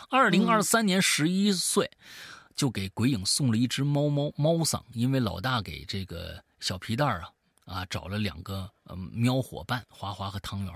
[0.10, 1.91] 二零二三年十一岁，
[2.56, 7.30] 就给鬼影送了一只猫猫猫嗓，因为老大给这个小皮蛋啊
[7.70, 10.74] 啊找了两个呃喵伙伴花花和汤圆，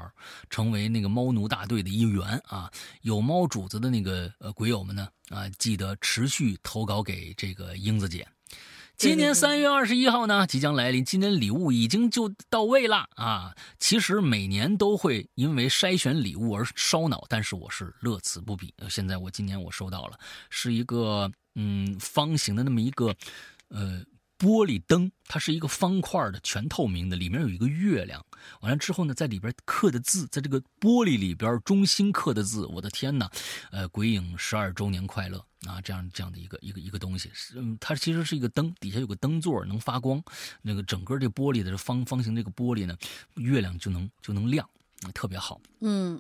[0.50, 2.72] 成为那个猫奴大队的一员啊。
[3.02, 8.28] 有猫主子的那个呃鬼友们呢啊，记得持续投稿给这个英子姐。
[8.96, 13.56] 今年三月二十一号呢，即将来临，今年礼物已经就到位了啊！
[13.80, 18.72] 其实每年都会因为筛选礼物而烧脑，但是我是乐此不疲。
[18.88, 20.20] 现在我今年我收到了，
[20.52, 23.14] 是一个嗯方形的那么一个
[23.70, 24.06] 呃。
[24.38, 28.26] 玻璃灯，它是一个方块的，全透明的，里面有一个月亮。
[28.62, 33.30] 完了之后呢，在里边刻的字，在这个玻璃里边中心刻的字，我的天哪！
[33.72, 40.22] 呃，鬼影十二周年快乐啊，这样这样的一个一个一个东西，嗯，它其实是一个灯，底下有个灯座能发光，
[40.62, 42.98] 那个整个这玻璃的方方形这个玻璃呢，
[43.36, 44.70] 月亮就能就能亮。
[45.12, 46.20] 特别好，嗯，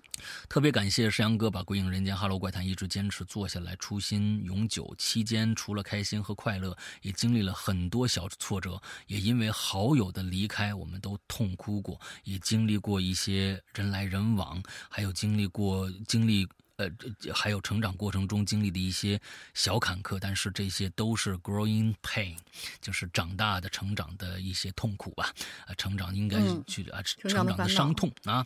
[0.49, 4.93] 特别感谢石阳哥把《鬼影人间》《哈喽怪谈》一直坚持做下来，初心永久。
[4.97, 16.47] 期间除了开心和快乐，也经历了很多小挫折，也因为好友的离开，我们都痛哭过，也经历过一些人来人往，还有经历过经历。
[16.78, 16.90] 呃，
[17.34, 19.20] 还有成长过程中经历的一些
[19.54, 22.36] 小坎坷，但是这些都是 growing pain，
[22.82, 25.32] 就是长大的成长的一些痛苦吧。
[25.68, 28.45] 啊，成长应该去啊，成长的伤痛啊。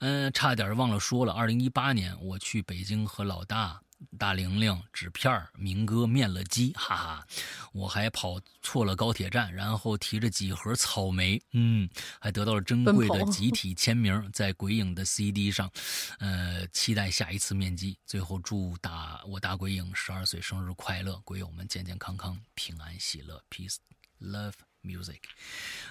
[0.00, 3.80] 嗯，差点忘了说了，二零一八年我去北京和老大。
[4.18, 7.26] 大玲玲、纸片明哥面了鸡，哈哈！
[7.72, 11.88] 我还跑错了高铁站，然后提着几盒草莓，嗯，
[12.20, 15.70] 还得到了珍贵的集体签名，在鬼影的 CD 上，
[16.18, 17.98] 呃，期待下一次面基。
[18.06, 23.76] 最后祝大我大鬼影十二岁生日快乐，鬼友们健健康康、平安喜乐，peace
[24.20, 25.20] love music。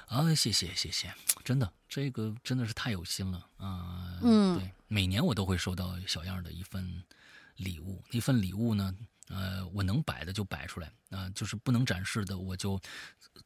[0.07, 1.13] 啊，谢谢谢谢，
[1.43, 4.19] 真的，这个真的是太有心了啊！
[4.21, 7.03] 嗯，对，每年我都会收到小样的一份。
[7.55, 8.95] 礼物那份礼物呢？
[9.27, 12.79] 呃，我能摆的就摆出来啊，就是不能展示的，我就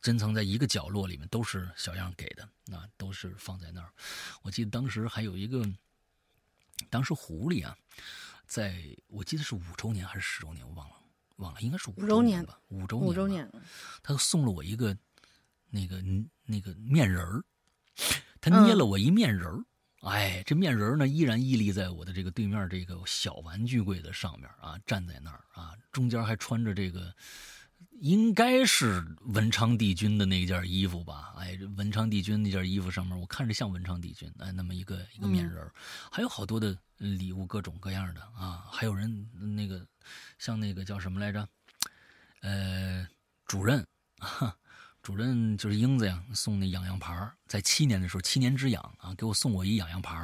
[0.01, 2.43] 珍藏在一个角落里面，都是小样给的，
[2.75, 3.89] 啊，都是放在那儿。
[4.41, 5.65] 我记得当时还有一个，
[6.89, 7.77] 当时狐狸啊，
[8.45, 10.95] 在我记得是五周年还是十周年，我忘了，
[11.37, 13.49] 忘了，应该是五周年吧，五周年，五周年，
[14.03, 14.97] 他送了我一个
[15.69, 16.03] 那个
[16.43, 17.41] 那个面人儿，
[18.41, 19.63] 他捏了我一面人儿。
[20.01, 27.13] 哎，这面人呢，依然屹立在我的这个对面这个小玩具柜的上面啊，站在那儿啊，中间还穿着这个，
[27.99, 31.33] 应该是文昌帝君的那件衣服吧？
[31.37, 35.69] 哎，这文昌帝君那件衣服上面，我看着像文昌帝君，哎，那么一个一个面人
[36.09, 39.85] 还有好多的礼物，各种各样的啊，还有人那个
[40.37, 41.45] 像那个叫什么来着？
[42.41, 43.05] 呃，
[43.45, 43.85] 主任。
[45.01, 50.21] 主任就是英子呀，送那痒痒牌在七年的时候，七年之痒啊，给我送我一痒痒牌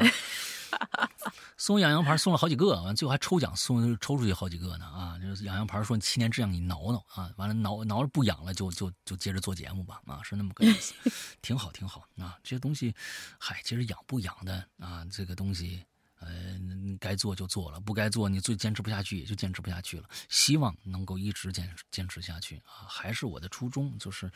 [1.57, 5.17] 送痒痒牌送了好几个，完最后还抽奖送抽出去好几个呢啊！
[5.19, 10.93] 就是痒痒牌说七年之痒你挠挠啊，完了挠挠了不痒了就就就接着做节目吧啊，是那么个意思，
[11.41, 12.93] 挺好挺好啊，这些东西，
[13.39, 15.81] 嗨，其实痒不痒的啊，这个东西。
[16.25, 16.59] 呃，
[16.99, 20.09] 该做就做了，不该做你最坚持不下去，也就坚持不下去了。
[20.29, 22.87] 希望能够一直坚坚持下去啊！
[22.87, 24.31] 还是我的初衷，就是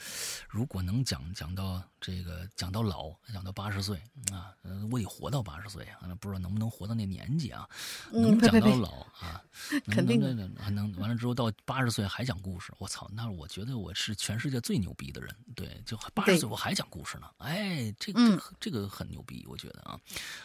[0.47, 3.97] 如果能讲讲到这个讲到老，讲到八十岁
[4.31, 4.53] 啊，
[4.91, 7.67] 我得活到八十岁啊，不知道能不能活到那年纪啊？
[8.11, 9.41] 能讲到老啊？
[9.89, 13.09] 肯定能能完了之后到八十岁还讲故事，我操！
[13.13, 15.33] 那我觉得我是全世界最牛逼的人。
[15.55, 19.99] 对，就八十岁我还讲故事呢，哎，这个这个很牛逼，我觉得啊，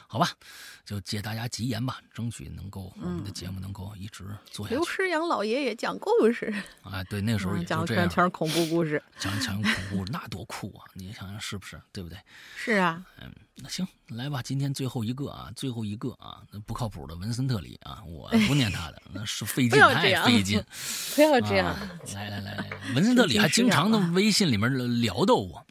[0.06, 0.30] 好吧，
[0.84, 1.24] 就接。
[1.34, 4.74] 大家吉言吧，争取能够我们的节目能够一直做下去。
[4.76, 10.86] 刘诗阳老爷爷讲故事啊， 对，那时候也讲全全是恐怖故事， 讲讲恐怖故事，那多酷啊！
[10.94, 11.80] 你想想是不是？
[11.92, 12.16] 对不对？
[12.56, 20.62] 是啊，嗯，那行，来吧，今天最后一个啊，最后一个啊，那不靠谱的文森特里啊，我 不念他的，那是费劲，太费劲，
[21.16, 21.76] 不要这样。
[22.14, 25.66] 来来来，文森特里还经常的微信里面聊到我。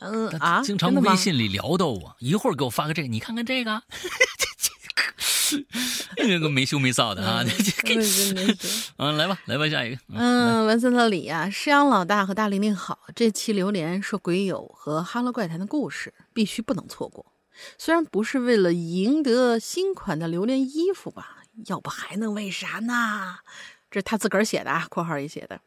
[0.00, 3.80] 嗯啊，经常微信里聊到我，一会儿给我发个这个，你看看这个，
[6.16, 7.44] 这个没羞没臊的啊，
[8.96, 10.00] 嗯，来吧，来吧，下一个。
[10.08, 17.26] 嗯，文森特里啊，师阳老大和大玲玲好，这期榴莲说鬼友和哈喽怪谈的故事，必须不能错过。
[17.78, 23.36] 虽然不是为了赢得新款的榴莲衣服吧，要不还能为啥呢？
[23.90, 25.60] 这是他自个儿写的啊，括号里写的。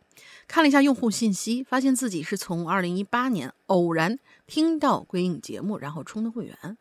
[0.48, 6.78] 看了一下用户信息，发现自己是从二零一八年偶然听到鬼影节目，然后充的会员，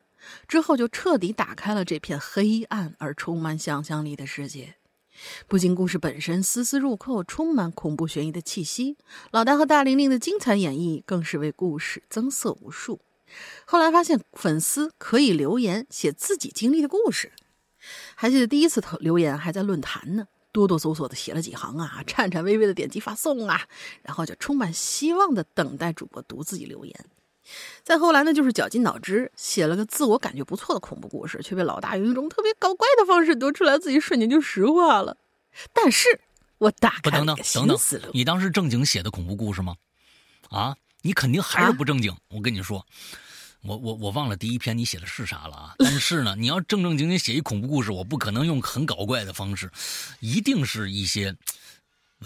[0.47, 4.77] 之后就彻底打开了这片黑暗而充满想象力的世界。
[5.49, 8.97] 不仅故事本身丝丝入扣，充满恐怖悬疑的气息，
[9.31, 13.01] 老大和大玲玲的精彩演绎更是为故事增色无数。
[13.65, 17.33] 后来发现粉丝可以留言写自己经历的故事，
[18.15, 20.29] 还记得第一次投留言还在论坛呢。
[20.57, 23.61] 哆哆嗦嗦的写了几行啊，颤颤巍巍的点击发送啊，
[24.03, 27.05] 然后就充满希望的等待主播读自己留言。
[27.85, 35.19] 再后来呢，就是绞尽脑汁写了个自我感觉不错的恐怖故事，却被老大用一种特别搞怪的方式读出来，自己瞬间就石化了。
[35.75, 36.21] 但是
[36.57, 37.79] 我打开等等等等，
[38.15, 39.77] 你当时正经写的恐怖故事吗？
[40.49, 42.17] 啊，你肯定还是不正经。
[42.31, 42.87] 我跟你说，
[43.67, 45.75] 我我我忘了第一篇你写的是啥了啊？
[45.79, 49.71] 但是呢，你要正正经经写一恐怖故事，我不可能用很搞怪的方式，
[50.21, 51.35] 一定是一些。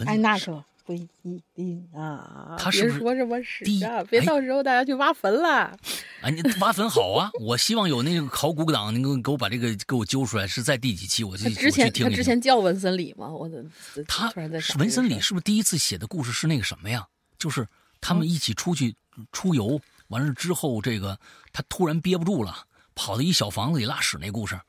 [0.05, 2.55] 哎，那可不一定啊！
[2.57, 4.03] 他是说什么是啊？
[4.09, 5.77] 别到时候大家去挖坟了。
[6.21, 7.29] 哎，你挖坟好啊！
[7.39, 11.23] 我希望有那个考古党，能够给我把这个给我揪出来，是在第几期？
[11.23, 13.29] 我去之前他之前叫文森里吗？
[13.29, 13.63] 我的
[14.07, 14.31] 他
[14.77, 17.05] 文森里是不是第一次写的故事是那个什么呀？
[17.37, 17.67] 就是
[17.99, 18.95] 他们一起出去
[19.31, 19.79] 出游，
[20.11, 21.17] 完了之后，这个
[21.51, 24.59] 他突然憋不住了，跑到一小房子里拉屎那故事。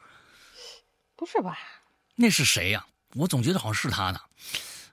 [1.16, 1.58] 不是吧？
[2.14, 2.86] 那是谁呀？
[3.14, 4.20] 我总觉得好像是他呢。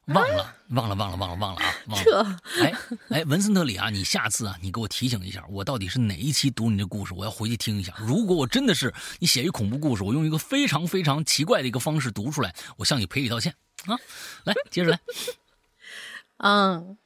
[0.06, 1.76] 忘了，忘了，忘了，忘了，忘了啊！
[1.86, 2.40] 忘了。
[2.64, 2.74] 哎
[3.10, 7.94] 哎，文森特里啊，你下次啊，你给我提醒一下，我到底是哪一期读你的故事，我要回去听一下。
[8.00, 13.54] 如果我真的是你写一恐怖故事，我用一个非常非常奇怪的一个方式读出来，我向你赔礼道歉
[13.86, 13.96] 啊！
[14.46, 15.00] 来，接着来。
[16.42, 16.98] 嗯，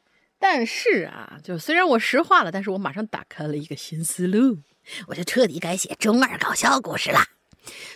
[0.45, 4.57] 但是啊，就虽然我石化了，但是我马上打开了一个新思路，
[5.07, 7.19] 我就彻底改写中二搞笑故事了。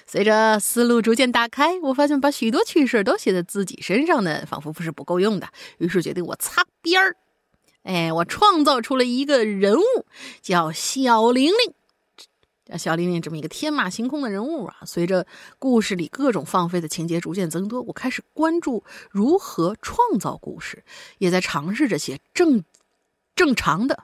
[0.06, 5.50] 随着思路逐渐打开，我发现把许多趣事都写在自己身上呢，仿佛不是不够用的。
[5.80, 7.18] 于是决定我擦边儿。
[7.84, 9.84] 哎，我创造出了一个人物，
[10.42, 11.74] 叫小玲玲。
[12.68, 15.26] 叫小玲玲这么一个天马行空的人物啊，随着
[15.58, 20.84] 故事里各种放飞的情节逐渐增多，我开始关注如何创造故事，
[21.18, 22.64] 也在尝试着写正
[23.36, 24.04] 正常的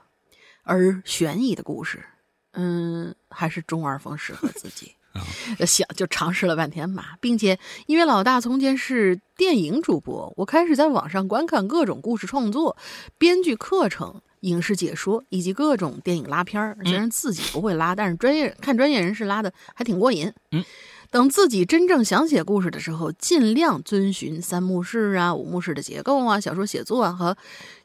[0.62, 2.04] 而悬疑的故事。
[2.52, 4.94] 嗯，还是中二风适合自己。
[5.64, 12.76] 想就尝试了半天嘛，并且因为老大从前是电影主播，我开始在网上观看各种故事创作、
[13.16, 16.76] 编剧课程、影视解说以及各种电影拉片儿。
[16.84, 20.32] 虽然自己不会拉，但是专业看专业人士拉的还挺过瘾。
[20.52, 20.64] 嗯，
[21.10, 27.36] 等自己真正想写故事的时候，尽量遵循三幕式啊、五幕式的结构啊、小说写作啊和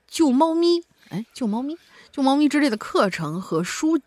[0.07, 1.77] 救猫咪，哎，救猫咪、
[2.11, 3.99] 救猫咪之类的课程和书。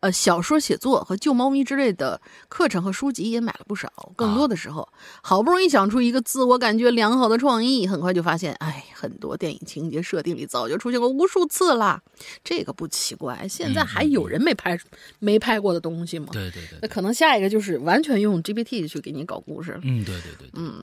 [0.00, 3.90] 呃，小说写作和救猫咪之类的课程和书籍也买了不少。
[4.16, 4.88] 更多的时候，
[5.22, 12.02] 好不容易想出一个自我感觉良好的创意，很快就发现，哎，很多电影情节设定里早就出现过无数次了。
[12.42, 14.78] 这个不奇怪，现在还有人没拍
[15.18, 16.28] 没拍过的东西吗？
[16.32, 16.78] 对对对。
[16.80, 19.78] 那可能下一个就是完全用 GPT 去给你搞故事。
[19.82, 20.48] 嗯，对对对。
[20.54, 20.82] 嗯，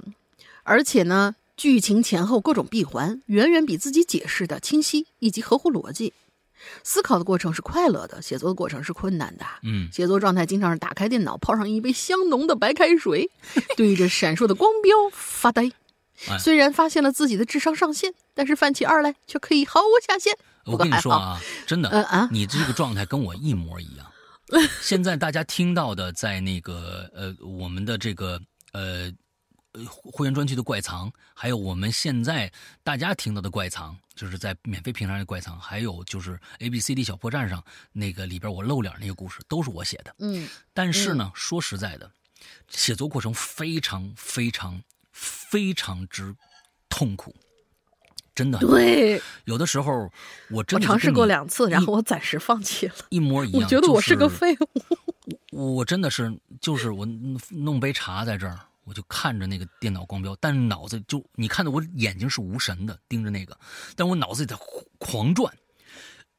[0.62, 6.14] 而且呢，剧情前后各种闭环远远比自己解释的清晰以及合乎逻辑。
[6.84, 9.46] 思考的过程是快乐的，写作的过程是困难的。
[9.64, 13.30] 嗯，写作状态经常是打开电脑，泡上一杯香浓的白开水，
[13.76, 15.72] 对着闪烁的光标发呆。
[16.40, 20.34] 虽然发现了自己的智商上限，但是犯起二来却可以毫无下限。
[20.66, 24.06] 我跟你说啊，真的，嗯啊，你这个状态跟我一模一样。
[24.82, 28.40] 现在大家听到的，在那个呃，我们的这个
[28.74, 29.12] 呃。
[29.86, 32.52] 会员专区的怪藏，还有我们现在
[32.84, 40.16] 大家听到的怪藏，就是在免费平台的怪藏，还有就是 A B C D 小破站上那个里边我露脸那个故事，都是我写的。
[40.20, 42.12] 嗯，但是呢，说实在的，
[42.70, 44.82] 写作过程非常非常
[45.12, 46.36] 非常之
[46.90, 47.36] 痛苦，
[48.34, 48.60] 真的。
[48.60, 50.12] 对，有的时候
[50.50, 52.96] 我真尝试过两次，然后我暂时放弃了。
[53.10, 54.70] 一模一样，我觉得我是个废物。
[55.52, 57.06] 我真的是，就是我
[57.50, 58.60] 弄杯茶在这儿。
[58.88, 63.60] 我就看着那个电脑光标，但脑子就你看到我眼睛是无神的盯着那个，
[63.98, 64.58] 但我脑子里在
[64.98, 65.54] 狂转，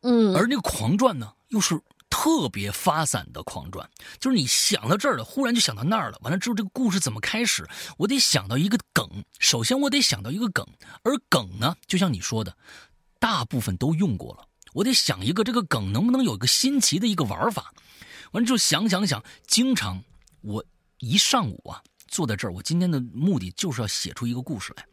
[0.01, 3.87] 嗯，而那个狂转呢，又是特别发散的狂转，
[4.19, 7.69] 就是你想到这儿了，忽然就想到那儿了，完了之后这个故事怎么开始？
[7.99, 9.07] 我得想到一个梗，
[9.39, 10.67] 首先我得想到一个梗，
[11.03, 12.57] 而梗呢，就像你说的，
[13.19, 17.75] 大部分都用过了，我得想一个这个梗能不能有一个新奇的一个玩法，
[18.33, 20.03] 完了之后想想想，经常
[20.41, 20.65] 我
[20.97, 21.83] 一上午啊。
[22.09, 24.85] 坐在这儿，我今天的目的就是要写出一个故事来。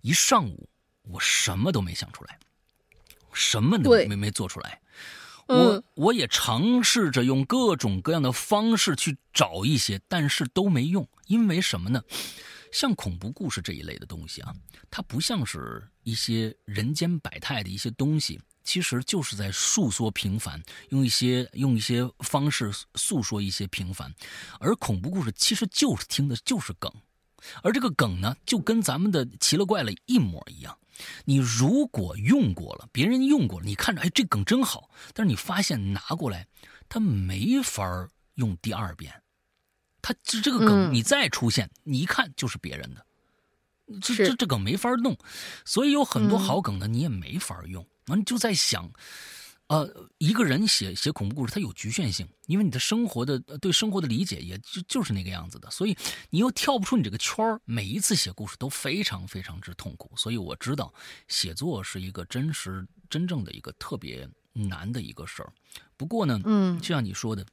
[0.00, 0.68] 一上午，
[1.02, 2.38] 我什么都没想出来，
[3.32, 4.80] 什么都没没做出来。
[5.46, 11.06] 我我也尝试着用各种各样的方式去找一些，但是都没用。
[11.26, 12.02] 因为什么呢？
[12.72, 14.54] 像恐怖故事这一类的东西啊，
[14.90, 18.40] 它不像是一些人间百态的一些东西。
[18.64, 24.12] 其实就是在诉说平凡，用一些用一些方式诉说一些平凡，
[24.58, 26.90] 而恐怖故事其实就是听的就是梗，
[27.62, 30.76] 而这个梗呢，就跟咱们的奇了怪了一模一样。
[31.24, 36.46] 你如果用过了，别人用过了，你看着哎这梗真好，但是你发现拿过来，
[36.88, 39.12] 它没法用第二遍，
[40.00, 43.04] 它这这个梗你再出现，你一看就是别人的，
[44.00, 45.18] 这这这梗没法弄，
[45.64, 47.86] 所以有很多好梗呢，你也没法用。
[48.06, 48.90] 完就在想，
[49.68, 55.96] 呃，一个人写写恐怖故事，他有局限性，因为你的生活的对生活的理解也就就是那个样子的，所以
[56.30, 57.60] 你又跳不出你这个圈儿。
[57.64, 60.92] 每一次写故事都非常非常之痛苦，所以我知道
[61.28, 65.52] 写作是一个真实真正的一个特别难的一个事儿。
[65.96, 67.46] 不过呢，嗯，就像你说的，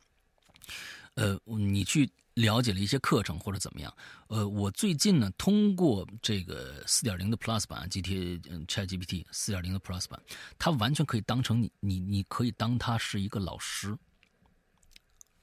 [1.16, 2.10] 呃，你去。
[2.36, 3.94] 了解了一些课程或者怎么样，
[4.28, 10.22] 呃，我最近呢通过这个四点零的 Plus 版 G T Chat GPT 四点零的 Plus 版，
[10.58, 13.98] 它完全可以当成你你你可以当它是一个老师，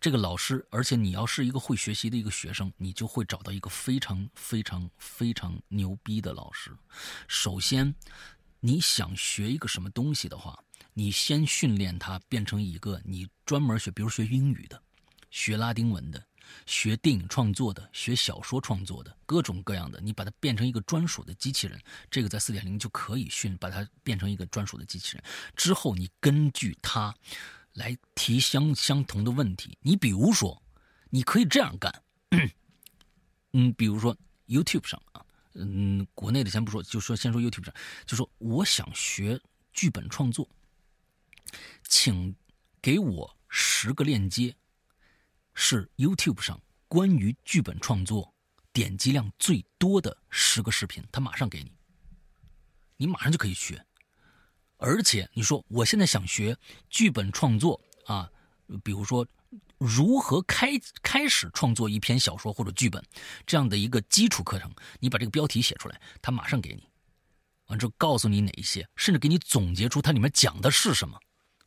[0.01, 6.75] 这个老师，而且你要是一个会学习的一个学生，你就会找到一个非常非常非常牛逼的老师。
[7.27, 7.95] 首先，
[8.61, 10.59] 你想学一个什么东西的话，
[10.95, 14.83] 你先训练它变成一个你专门学，比如学英语的，
[15.31, 16.28] 学拉丁文的。
[16.67, 21.81] 学电影创作的，学小说创作的，各种各样的，你把它变成一个专属的机器人，
[22.11, 25.25] 这个在四点零就可以训，把它变成一个专属的机器人。
[25.57, 27.15] 之后你根据它
[27.75, 29.77] 来提相相同的问题。
[29.81, 30.61] 你比如说，
[31.11, 32.03] 你可以这样干，
[33.53, 34.17] 嗯，比如说
[34.47, 39.41] YouTube 上啊，嗯，国内的先不说，就说先说 YouTube 上，就说我想学
[39.73, 40.49] 剧本创作，
[41.85, 42.35] 请
[42.83, 44.55] 给我十个链接。
[45.61, 48.33] 是 YouTube 上关于剧本创作
[48.73, 51.73] 点击量最多的十个视频，他马上给你，
[52.97, 53.85] 你马上就可以学。
[54.77, 56.57] 而且你说我现在想学
[56.89, 58.31] 剧本创作啊，
[58.85, 59.27] 比如说
[59.79, 60.71] 如何开
[61.03, 63.05] 开始创作一篇小说或者剧本
[63.45, 66.89] 这样的一个基础课程，你把这个标题写出来，他马上给你，
[67.67, 71.19] 完之后告诉你哪一些，甚至给你总结出它里面讲的是什么，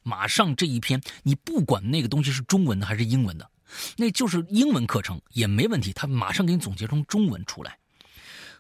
[0.02, 3.51] 马上这一篇你不管那个东西是中文的还是英文的。
[3.98, 7.78] 那就是英文课程也没问题，他马上给你总结成中文出来。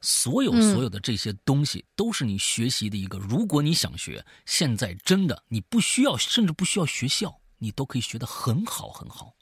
[0.01, 3.19] 所有所有的这些东西都是你学习的一个。
[3.19, 9.35] 如果你想学，现在真的你不需要，甚至不需要学校，你都可以学得很好很好。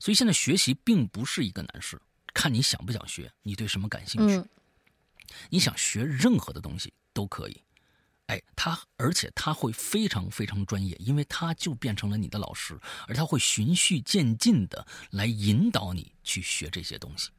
[0.00, 2.00] 所以现在学习并不是一个难事，
[2.34, 4.42] 看你想不想学，你对什么感兴趣。
[5.48, 7.62] 你想学任何的东西都可以。
[8.28, 17.30] 哎，他而且他会非常非常专业，因为他就变成了你的老师，而他会循序渐进的来引导你去学这些东西，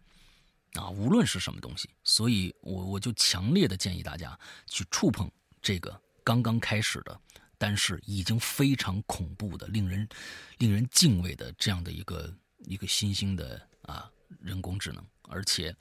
[0.74, 7.22] 啊，无论是什么东西，所以我我就强烈的建议大家去触碰这个刚刚开始的，
[7.60, 10.10] 但是已经非常恐怖的、令人
[10.58, 12.36] 令人敬畏的这样的一个
[12.66, 14.12] 一个新兴的啊
[14.42, 15.76] 人工智能，而且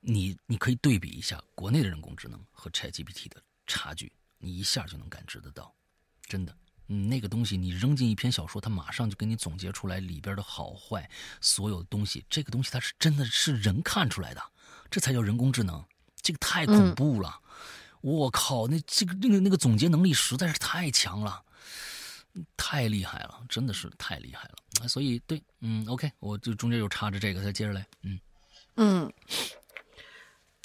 [0.00, 3.40] 你你可以对比一下国内的人工智能和 ChatGPT 的。
[3.68, 5.72] 差距，你一下就能感知得到，
[6.26, 6.56] 真的，
[6.88, 11.08] 嗯，那个东西你扔进一篇小说，它马上就给你总结出来里边的好坏，
[11.40, 14.42] 所有的东西，这个东西它是真的是人看出来的，
[14.90, 15.84] 这才叫人工智能，
[16.20, 17.40] 这个太恐怖了，
[18.00, 21.44] 我靠，那这个那个那个总结能力实在是太强了，
[22.56, 28.18] 太厉害了，真的是太厉害了，所以对，嗯，OK，我就中间又插着这个，再接着来，嗯，
[28.76, 29.12] 嗯，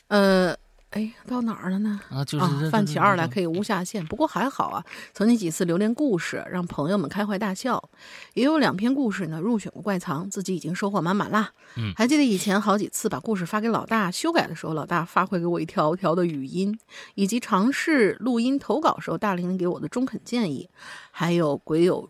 [0.07, 0.57] 呃。
[0.93, 1.99] 哎，到哪儿了呢？
[2.11, 4.05] 啊，就是泛起二来可以无下限。
[4.05, 7.89] 不过还好啊，曾经几次留连故事，让朋友们开怀大笑。
[8.35, 11.51] 也有两篇故事呢入选过怪藏，自己已经收获满满啦。
[11.77, 16.77] 嗯，还记得以前好几次把故事发给老大修改的时候，老大发回给我一条条的语音，
[17.15, 20.69] 以及尝试录音投稿时候大玲玲给我的中肯建议，
[21.09, 22.07] 还有鬼友。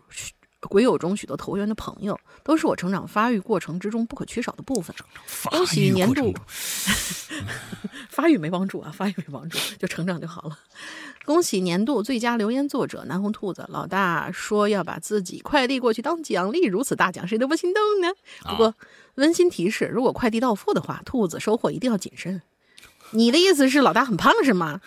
[0.68, 4.94] 鬼友中许多投缘的朋友，都是我成长发育过程之中不可缺少的部分。
[5.50, 6.34] 恭喜年度
[8.08, 10.58] 发育没帮助啊，发育没帮助，就成长就好了。
[11.24, 18.08] 恭喜年度最佳留言作者南红兔子老大说要把自己快递过去当奖励，如此大奖谁都不心动呢？
[18.48, 18.74] 不过
[19.14, 22.42] 温馨提示，如果快递到付的话，兔子收货一定要谨慎。
[23.10, 24.80] 你的意思是老大很胖是吗？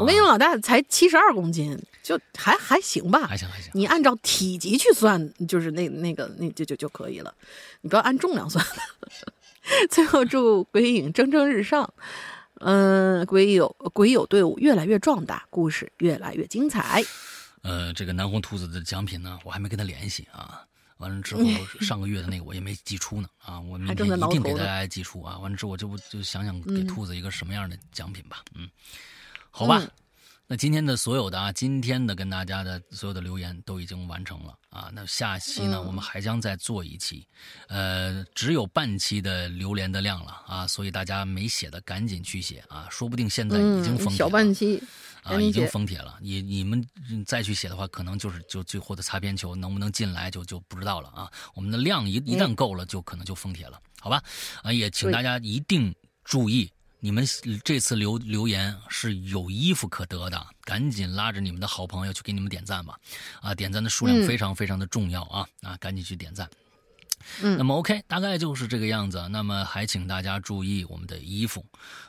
[0.00, 3.68] 我跟你说，老大才七十二公斤，就还还行吧，还行还行。
[3.74, 7.34] 你按照体积去算，就是那那个那就就就可以了，
[7.80, 8.64] 你不要按重量算。
[9.90, 11.92] 最后祝鬼影蒸蒸日上，
[12.60, 17.02] 嗯，鬼友鬼友队伍越来越壮大，故事越来越精彩。
[17.62, 20.62] 呃，这个南红兔子的奖品呢，我还没跟他联系啊。
[20.98, 21.42] 完了之后，
[21.80, 25.38] 上个月的那个我也没寄出呢啊，我明天一定给大家寄出啊。
[25.38, 28.70] 完了之后，我就就想想给兔子一个什么样的奖品吧，嗯。
[29.50, 29.82] 好吧，
[30.48, 34.88] 那今天的所有的啊，今天的跟大家的所有的留言都已经完成了啊。
[34.94, 37.26] 那下期呢，我们还将再做一期，
[37.66, 44.14] 呃，只有半期的榴莲的量了啊，所以大家没写的赶紧去写啊，说不定现在已经封。
[44.14, 44.80] 小半期
[45.24, 46.16] 啊，已经封帖了。
[46.20, 46.86] 你你们
[47.26, 51.28] 再去写的话，可能就是就最后的擦边球能不能进来就就不知道了啊。
[51.54, 54.22] 我们的量一一旦够了，就可能就封帖了，好吧？
[54.62, 55.92] 啊，也请大家一定
[56.22, 56.70] 注意。
[57.06, 57.24] 你们
[57.62, 62.98] 这次留留言是有衣服可得的，赶紧拉着你们的好朋友去给你们点赞吧！
[63.40, 65.46] 啊，点赞的数量非常非常的重要啊！
[65.62, 66.50] 啊，赶紧去点赞。
[67.42, 69.28] 嗯，那么 OK，大概就是这个样子。
[69.30, 71.64] 那么还请大家注意我们的衣服，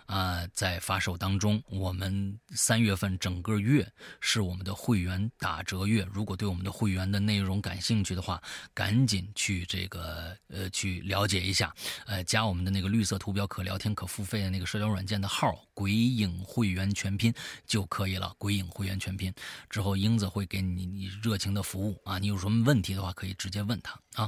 [0.05, 1.61] 啊，在发售当中。
[1.69, 3.87] 我们三月份整个月
[4.19, 6.07] 是我们的会员打折月。
[6.11, 8.41] 如果对我们的会员的内容感兴趣的话，
[8.73, 11.73] 赶紧去这个呃去了解一下，
[12.05, 17.31] 呃，加我们的那个绿色图标可聊天可付费的那个社交软件的号“鬼影会员全拼”
[17.67, 18.33] 就可以了。
[18.39, 19.31] 鬼影会员全拼
[19.69, 22.17] 之后，英子会给你你热情的服务啊。
[22.17, 24.27] 你有什么问题的话，可以直接问他啊。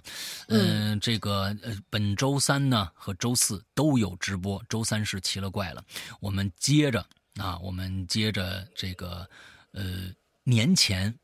[0.49, 4.63] 嗯，这个呃，本周三呢和周四都有直播。
[4.69, 5.83] 周三是奇了怪了，
[6.19, 7.03] 我们接着
[7.37, 9.27] 啊，我们接着这个
[9.71, 10.13] 呃
[10.43, 11.17] 年前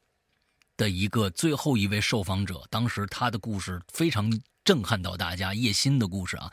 [0.76, 4.32] 的一个最后一位受访者，当时他的故事非常
[4.66, 5.54] 震撼到大家。
[5.54, 6.52] 叶欣的故事啊，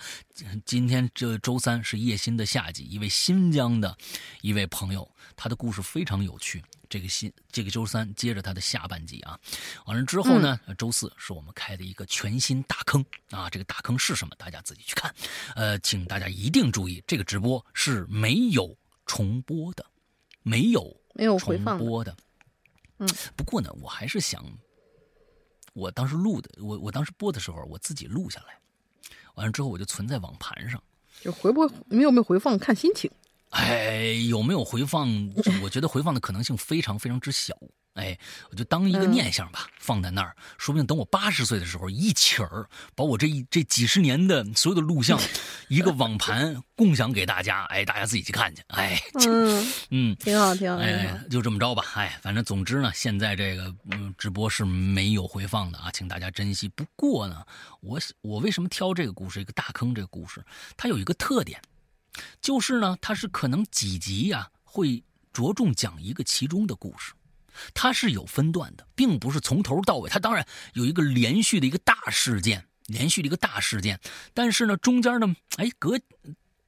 [0.65, 3.97] 今天这周三是叶欣的下集，一位新疆的
[4.43, 6.63] 一位朋友，他的故事非常有趣。
[6.91, 9.41] 这个新这个周三接着他的下半集啊，
[9.87, 14.37] 完了之后呢，周四是我们开的一个全新大坑啊，这个大坑是什么？
[14.37, 15.13] 大家自己去看。
[15.57, 18.77] 呃，请大家一定注意，这个直播是没有
[19.07, 19.87] 重播的，
[20.43, 22.15] 没有没有重播的。
[22.99, 24.45] 嗯，不过呢，我还是想，
[25.73, 28.59] 我当时录的，我我当时播的时候，我自己录下来，
[29.35, 30.83] 完了之后我就存在网盘上，
[31.21, 33.11] 就回不没有没有回放看心情。
[33.51, 35.09] 哎，有没有回放？
[35.63, 37.57] 我觉得回放的可能性非常非常之小。
[37.95, 38.19] 哎，
[38.51, 45.21] 我就当一个念想吧，放在那儿，说不定等我八十岁的时候，一起儿把我这一这几十年的所有的录像，
[45.69, 47.65] 一个网盘共享给大家。
[47.65, 48.63] 哎，大家自己去看去。
[48.69, 50.79] 哎，嗯嗯，挺好，挺好。
[50.79, 51.85] 哎，就这么着吧。
[51.95, 56.69] 哎，反正总之呢，现在这个嗯直播是没有回放的啊，请大家珍惜。
[56.69, 57.45] 不过呢，
[57.81, 59.41] 我我为什么挑这个故事？
[59.41, 60.45] 一个大坑这个故事，
[60.77, 61.61] 它有一个特点。
[62.41, 65.03] 就是呢，它是可能几集呀会
[65.33, 67.13] 着重讲一个其中的故事，
[67.75, 70.09] 它是有分段的，并不是从头到尾。
[70.11, 74.01] 它当然有一个连续的一个大事件，连续的一个大事件，
[74.35, 75.99] 但是呢，中间呢，哎，隔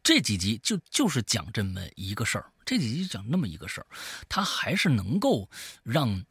[0.02, 3.86] 这几集就就是讲这么一个事儿，这几集讲那么一个事儿，
[4.28, 5.48] 它还是能够
[5.82, 6.24] 让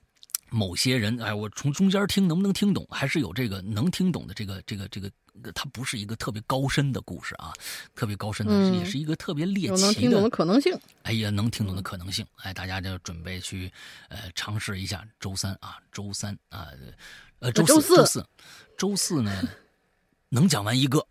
[0.50, 5.12] 某些人，哎，我从中间听能不能听懂，还是有这个能听懂的这个这个这个。
[5.54, 7.52] 它不是一个特别高深的故事啊，
[7.96, 9.82] 特别高深的，也是一个特别猎奇的。
[9.82, 10.80] 能听懂的可能性。
[11.02, 12.26] 哎呀，能听懂的可能性。
[12.38, 13.72] 哎，大家就准备去
[14.10, 15.04] 呃尝试一下。
[15.20, 16.68] 周三啊，周三啊，
[17.40, 18.28] 呃，周四，周四，
[18.78, 19.50] 周四呢，
[20.30, 21.06] 能讲完一个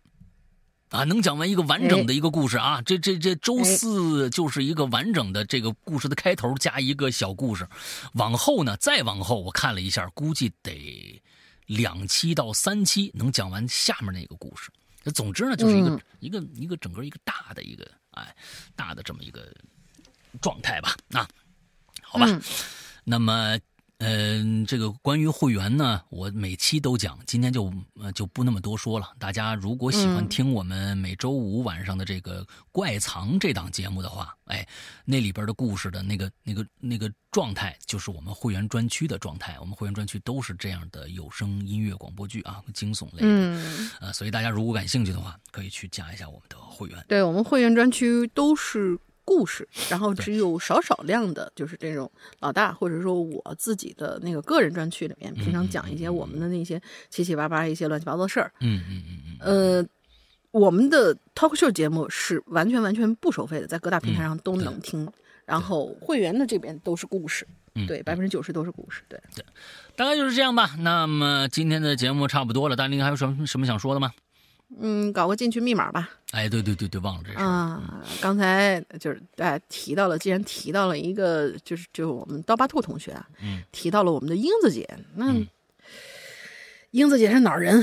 [0.89, 2.81] 啊，能讲完一个完整的一个故事啊。
[2.81, 7.67] 这这这周四就是一个完整的这个故事的开头加一个小故事，
[8.13, 11.21] 往后呢，再往后我看了一下，估计得。
[11.65, 14.71] 两期到三期能讲完下面那个故事，
[15.03, 18.35] 那总之呢，就是一个一个一个整个一个大的一个哎
[18.75, 19.53] 大的这么一个
[20.41, 21.27] 状态吧啊，
[22.01, 22.25] 好吧，
[23.03, 23.59] 那么。
[24.05, 27.71] 嗯，这个关于会员呢，我每期都讲，今天就
[28.01, 29.13] 呃就不那么多说了。
[29.17, 34.67] 大家如果喜欢听我们每周五晚上的这个怪藏这档节目的话，哎，
[35.05, 39.57] 那里边的故事的那个那个那个状态，就是我们会员专区的状态。
[39.61, 43.21] 我们会员专区都是这样的有声音乐广播剧啊，惊悚类的。
[43.21, 47.05] 嗯，呃，所以大家如果感兴趣的话，可以去加一下我们的会员。
[47.07, 48.99] 对我们会员专区都是。
[49.25, 58.51] 故事， 然后只有少少量的，就是这种老大或者说我自己的那个个人专区里面，平常讲一些我们的那些七七八八一些乱七八糟的事儿。
[58.59, 59.81] 嗯嗯嗯嗯。
[59.81, 59.85] 呃，
[60.51, 65.11] 我们的 talk show 节目是完全完全不收费的，在各大平台上都能听。
[65.45, 67.45] 然后会员的这边都是故事，
[67.85, 69.43] 对，百分之九十都是故事，对对，
[69.93, 70.73] 大概就是这样吧。
[70.79, 74.13] 那么今天的节目差不多了，大林还有什么什么想说的吗？
[74.79, 76.09] 嗯，搞个进去密码吧。
[76.31, 78.03] 哎，对对对对，忘了这事啊。
[78.21, 85.33] 刚才就是哎提到了，既然提到了一个，就是就是我们刀疤兔同学啊，嗯，提到了我们的英子姐，那
[86.91, 87.79] 英子姐是哪儿人？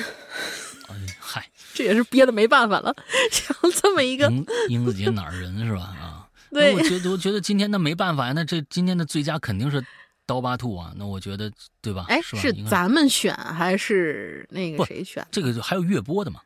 [0.88, 2.94] 哎嗨， 这也是憋的没办法了，
[3.30, 4.28] 想这么一个
[4.68, 5.82] 英子姐哪儿人是吧？
[6.00, 9.84] 啊， 对，我觉得我觉得今天那没办法呀，那这今天的最佳肯定是
[10.26, 10.92] 刀疤兔啊。
[10.96, 11.50] 那我觉得
[11.80, 12.06] 对吧？
[12.08, 15.24] 哎，是咱们选还是那个谁选？
[15.30, 16.40] 这个还有月播的嘛？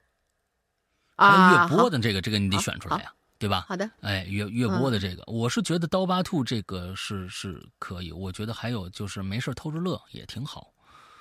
[1.17, 3.65] 啊，月播的这个，这个你得选出来呀，对吧？
[3.69, 10.74] 好的，哎，月月播的这个，我是觉得刀疤兔这个是是可以，我觉得还有就是没事偷着乐也挺好。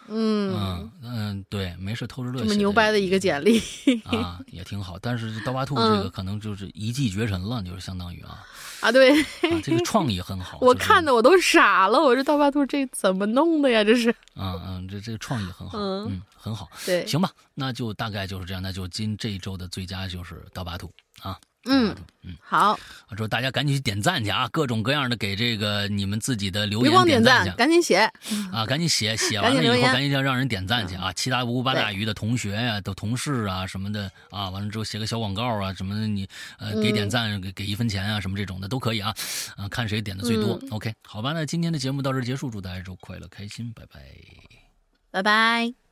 [0.07, 3.61] 嗯嗯嗯，对，没事偷着乐，这么牛掰的一个简历
[4.05, 4.97] 啊，也挺好。
[4.99, 8.43] 但是刀疤兔这个可能就是一骑绝尘了，就是相当于啊
[8.81, 9.11] 啊，对，
[9.61, 10.57] 这个创意很好。
[10.61, 13.83] 我看的我都傻了，我这刀疤兔这怎么弄的呀？
[13.83, 14.13] 这是。
[14.35, 16.69] 嗯嗯，这这个创意很好，嗯，很好。
[16.85, 21.39] 对，行吧，那就大概就是这样，那就今这一周的最佳就是刀疤兔啊。
[21.65, 22.77] 嗯嗯，好，
[23.17, 27.97] 说大家赶紧去点赞去啊，各种各样的给这个你们自己的留别光点赞去赶紧写。
[28.51, 31.11] 啊，赶紧写，写 完了以后赶紧留言赶紧要让人点赞去啊！
[31.13, 36.27] 七大姑八大对鱼的同学呀、的同事啊什么的啊，完了之后写个小广告啊什么的，你
[36.57, 39.13] 呃给点赞给给一分钱啊什么这种的都可以啊，
[39.57, 40.59] 啊看谁点的最多。
[40.71, 43.99] OK，好吧，那今天的节目到这结束，祝大家周快乐开心，拜拜。
[45.11, 45.82] 拜拜。